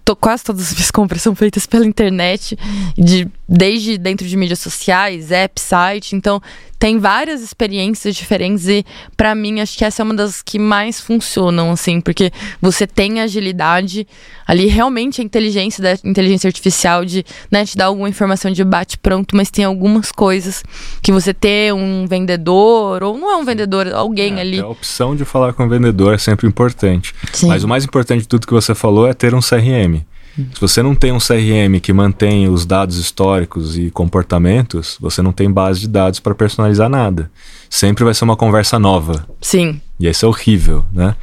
tô, 0.05 0.14
quase 0.14 0.44
todas 0.44 0.68
as 0.68 0.72
minhas 0.74 0.90
compras 0.90 1.22
são 1.22 1.34
feitas 1.34 1.66
pela 1.66 1.86
internet, 1.86 2.59
de, 2.96 3.26
desde 3.48 3.96
dentro 3.96 4.26
de 4.26 4.36
mídias 4.36 4.59
sociais, 4.59 5.32
app, 5.32 5.61
site. 5.61 6.14
Então, 6.14 6.40
tem 6.78 6.98
várias 6.98 7.40
experiências 7.40 8.14
diferentes 8.14 8.68
e, 8.68 8.84
para 9.16 9.34
mim, 9.34 9.61
acho 9.61 9.78
que 9.78 9.84
essa 9.84 10.02
é 10.02 10.05
uma 10.05 10.12
das 10.12 10.42
que 10.42 10.59
mais 10.59 11.00
funcionam, 11.00 11.70
assim, 11.70 11.98
porque 11.98 12.30
você 12.61 12.86
tem 12.86 13.22
agilidade 13.22 14.07
ali, 14.46 14.66
realmente 14.66 15.22
a 15.22 15.24
inteligência 15.24 15.82
da 15.82 16.09
inteligência 16.09 16.46
artificial 16.46 17.02
de 17.05 17.24
né, 17.50 17.64
te 17.64 17.74
dar 17.74 17.86
alguma 17.86 18.09
informação 18.09 18.50
de 18.50 18.62
bate-pronto, 18.62 19.34
mas 19.34 19.50
tem 19.50 19.64
algumas 19.64 20.12
coisas 20.12 20.62
que 21.00 21.11
você 21.11 21.32
ter 21.32 21.72
um 21.72 22.07
vendedor, 22.07 23.02
ou 23.02 23.16
não 23.16 23.30
é 23.30 23.36
um 23.36 23.44
vendedor, 23.44 23.88
alguém 23.94 24.36
é, 24.36 24.40
ali. 24.42 24.61
A 24.61 24.68
opção 24.68 25.16
de 25.16 25.24
falar 25.24 25.55
com 25.55 25.64
o 25.64 25.68
vendedor 25.68 26.12
é 26.12 26.18
sempre 26.18 26.46
importante. 26.46 27.14
Sim. 27.32 27.48
Mas 27.48 27.64
o 27.64 27.68
mais 27.68 27.84
importante 27.84 28.22
de 28.22 28.28
tudo 28.28 28.46
que 28.46 28.52
você 28.52 28.74
falou 28.74 29.09
é 29.09 29.14
ter 29.14 29.34
um 29.34 29.40
CRM. 29.40 29.93
Se 30.37 30.61
você 30.61 30.82
não 30.82 30.95
tem 30.95 31.12
um 31.12 31.18
CRM 31.18 31.78
que 31.80 31.93
mantém 31.93 32.49
os 32.49 32.66
dados 32.66 32.97
históricos 32.97 33.78
e 33.78 33.91
comportamentos, 33.91 34.97
você 35.01 35.22
não 35.22 35.32
tem 35.32 35.51
base 35.51 35.80
de 35.80 35.89
dados 35.89 36.18
para 36.20 36.35
personalizar 36.35 36.89
nada. 36.89 37.30
Sempre 37.70 38.05
vai 38.05 38.14
ser 38.14 38.24
uma 38.24 38.37
conversa 38.37 38.78
nova. 38.78 39.26
Sim. 39.41 39.80
E 39.99 40.09
isso 40.09 40.24
é 40.24 40.28
horrível, 40.28 40.85
né? 40.93 41.14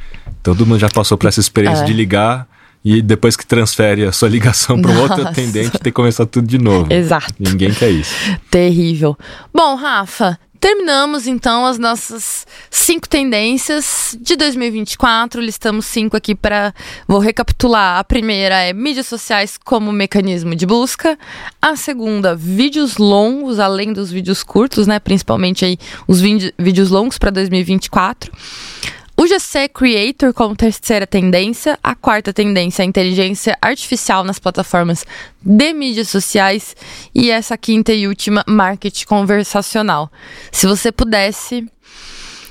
Todo 0.42 0.64
mundo 0.66 0.78
já 0.78 0.88
passou 0.88 1.18
por 1.18 1.26
essa 1.28 1.40
experiência 1.40 1.82
É. 1.82 1.86
de 1.86 1.92
ligar 1.92 2.46
e 2.84 3.00
depois 3.02 3.36
que 3.36 3.46
transfere 3.46 4.04
a 4.04 4.12
sua 4.12 4.28
ligação 4.28 4.80
para 4.80 4.90
um 4.90 5.00
outro 5.00 5.26
atendente, 5.26 5.70
tem 5.72 5.80
que 5.82 5.92
começar 5.92 6.26
tudo 6.26 6.46
de 6.46 6.58
novo. 6.58 6.92
Exato. 6.92 7.34
Ninguém 7.38 7.72
quer 7.72 7.90
isso. 7.90 8.14
Terrível. 8.50 9.16
Bom, 9.54 9.76
Rafa, 9.76 10.38
terminamos 10.62 11.26
então 11.26 11.66
as 11.66 11.76
nossas 11.76 12.46
cinco 12.70 13.08
tendências 13.08 14.16
de 14.20 14.36
2024. 14.36 15.40
Listamos 15.40 15.84
cinco 15.86 16.16
aqui 16.16 16.36
para. 16.36 16.72
Vou 17.08 17.18
recapitular. 17.18 17.98
A 17.98 18.04
primeira 18.04 18.54
é 18.60 18.72
mídias 18.72 19.06
sociais 19.08 19.58
como 19.58 19.90
mecanismo 19.90 20.54
de 20.54 20.64
busca. 20.64 21.18
A 21.60 21.74
segunda, 21.74 22.36
vídeos 22.36 22.96
longos, 22.96 23.58
além 23.58 23.92
dos 23.92 24.12
vídeos 24.12 24.44
curtos, 24.44 24.86
né? 24.86 25.00
Principalmente 25.00 25.64
aí 25.64 25.76
os 26.06 26.20
vídeo- 26.20 26.52
vídeos 26.56 26.90
longos 26.90 27.18
para 27.18 27.30
2024. 27.30 28.30
O 29.22 29.26
GC 29.28 29.68
Creator 29.68 30.34
como 30.34 30.56
terceira 30.56 31.06
tendência, 31.06 31.78
a 31.80 31.94
quarta 31.94 32.32
tendência 32.32 32.82
é 32.82 32.84
a 32.84 32.88
inteligência 32.88 33.56
artificial 33.62 34.24
nas 34.24 34.40
plataformas 34.40 35.06
de 35.40 35.72
mídias 35.72 36.08
sociais 36.08 36.74
e 37.14 37.30
essa 37.30 37.56
quinta 37.56 37.92
e 37.92 38.08
última, 38.08 38.42
marketing 38.48 39.06
conversacional. 39.06 40.10
Se 40.50 40.66
você 40.66 40.90
pudesse 40.90 41.70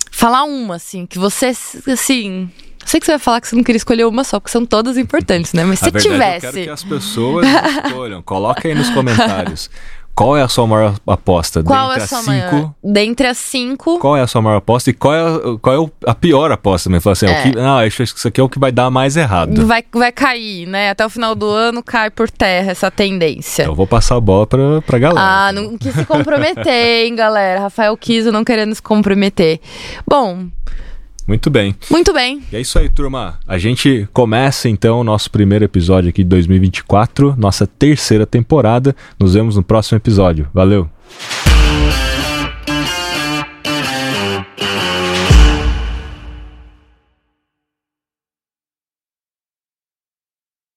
falar 0.09 0.45
uma, 0.45 0.75
assim, 0.75 1.05
que 1.05 1.19
você, 1.19 1.47
assim... 1.91 2.49
Sei 2.85 3.01
que 3.01 3.05
você 3.05 3.11
vai 3.11 3.19
falar 3.19 3.41
que 3.41 3.49
você 3.49 3.55
não 3.55 3.63
queria 3.63 3.77
escolher 3.77 4.05
uma 4.05 4.23
só, 4.23 4.39
porque 4.39 4.51
são 4.51 4.65
todas 4.65 4.97
importantes, 4.97 5.51
né? 5.51 5.65
Mas 5.65 5.79
se 5.79 5.91
verdade, 5.91 6.07
eu 6.07 6.11
quero 6.11 6.23
tivesse... 6.39 6.63
que 6.63 6.69
as 6.69 6.83
pessoas 6.83 7.45
escolham. 7.85 8.21
Coloca 8.23 8.67
aí 8.67 8.73
nos 8.73 8.89
comentários. 8.89 9.69
Qual 10.13 10.35
é 10.37 10.41
a 10.41 10.47
sua 10.47 10.67
maior 10.67 10.95
aposta? 11.07 11.63
Qual 11.63 11.91
é 11.91 11.95
Dentre 11.97 12.03
a 12.03 12.07
sua 12.07 12.19
cinco, 12.21 12.55
maior? 12.55 12.73
Dentre 12.83 13.27
as 13.27 13.37
cinco... 13.37 13.99
Qual 13.99 14.17
é 14.17 14.21
a 14.21 14.27
sua 14.27 14.41
maior 14.41 14.57
aposta 14.57 14.89
e 14.89 14.93
qual 14.93 15.13
é, 15.13 15.19
a- 15.21 15.57
qual 15.59 15.85
é 16.05 16.09
a 16.09 16.13
pior 16.13 16.51
aposta? 16.51 16.89
Me 16.89 16.99
fala 16.99 17.13
assim, 17.13 17.25
É. 17.27 17.39
o 17.39 17.43
que, 17.43 17.55
não, 17.55 17.77
acho 17.79 17.97
que 17.97 18.03
isso 18.03 18.27
aqui 18.27 18.39
é 18.39 18.43
o 18.43 18.49
que 18.49 18.59
vai 18.59 18.71
dar 18.71 18.89
mais 18.91 19.15
errado. 19.17 19.65
Vai, 19.65 19.83
vai 19.91 20.11
cair, 20.11 20.67
né? 20.67 20.89
Até 20.91 21.05
o 21.05 21.09
final 21.09 21.33
do 21.33 21.49
ano 21.49 21.81
cai 21.81 22.09
por 22.09 22.29
terra 22.29 22.71
essa 22.71 22.91
tendência. 22.91 23.63
Eu 23.63 23.73
vou 23.73 23.87
passar 23.87 24.15
a 24.17 24.21
bola 24.21 24.45
pra, 24.45 24.81
pra 24.81 24.99
galera. 24.99 25.47
Ah, 25.47 25.51
não 25.53 25.77
quis 25.77 25.93
se 25.95 26.05
comprometer, 26.05 27.05
hein, 27.05 27.15
galera. 27.15 27.61
Rafael 27.61 27.95
Kiso 27.97 28.31
não 28.31 28.43
querendo 28.43 28.75
se 28.75 28.81
comprometer. 28.81 29.59
Bom, 30.07 30.45
Muito 31.27 31.49
bem. 31.49 31.75
muito 31.89 32.13
bem. 32.13 32.41
E 32.51 32.55
é 32.55 32.61
isso 32.61 32.77
aí, 32.77 32.89
turma. 32.89 33.39
A 33.47 33.57
gente 33.57 34.07
começa 34.11 34.67
então 34.67 34.99
o 34.99 35.03
nosso 35.03 35.29
primeiro 35.31 35.63
episódio 35.65 36.09
aqui 36.09 36.23
de 36.23 36.29
2024, 36.29 37.35
nossa 37.37 37.65
terceira 37.65 38.25
temporada. 38.25 38.95
Nos 39.19 39.33
vemos 39.33 39.55
no 39.55 39.63
próximo 39.63 39.97
episódio. 39.97 40.47
Valeu! 40.53 40.89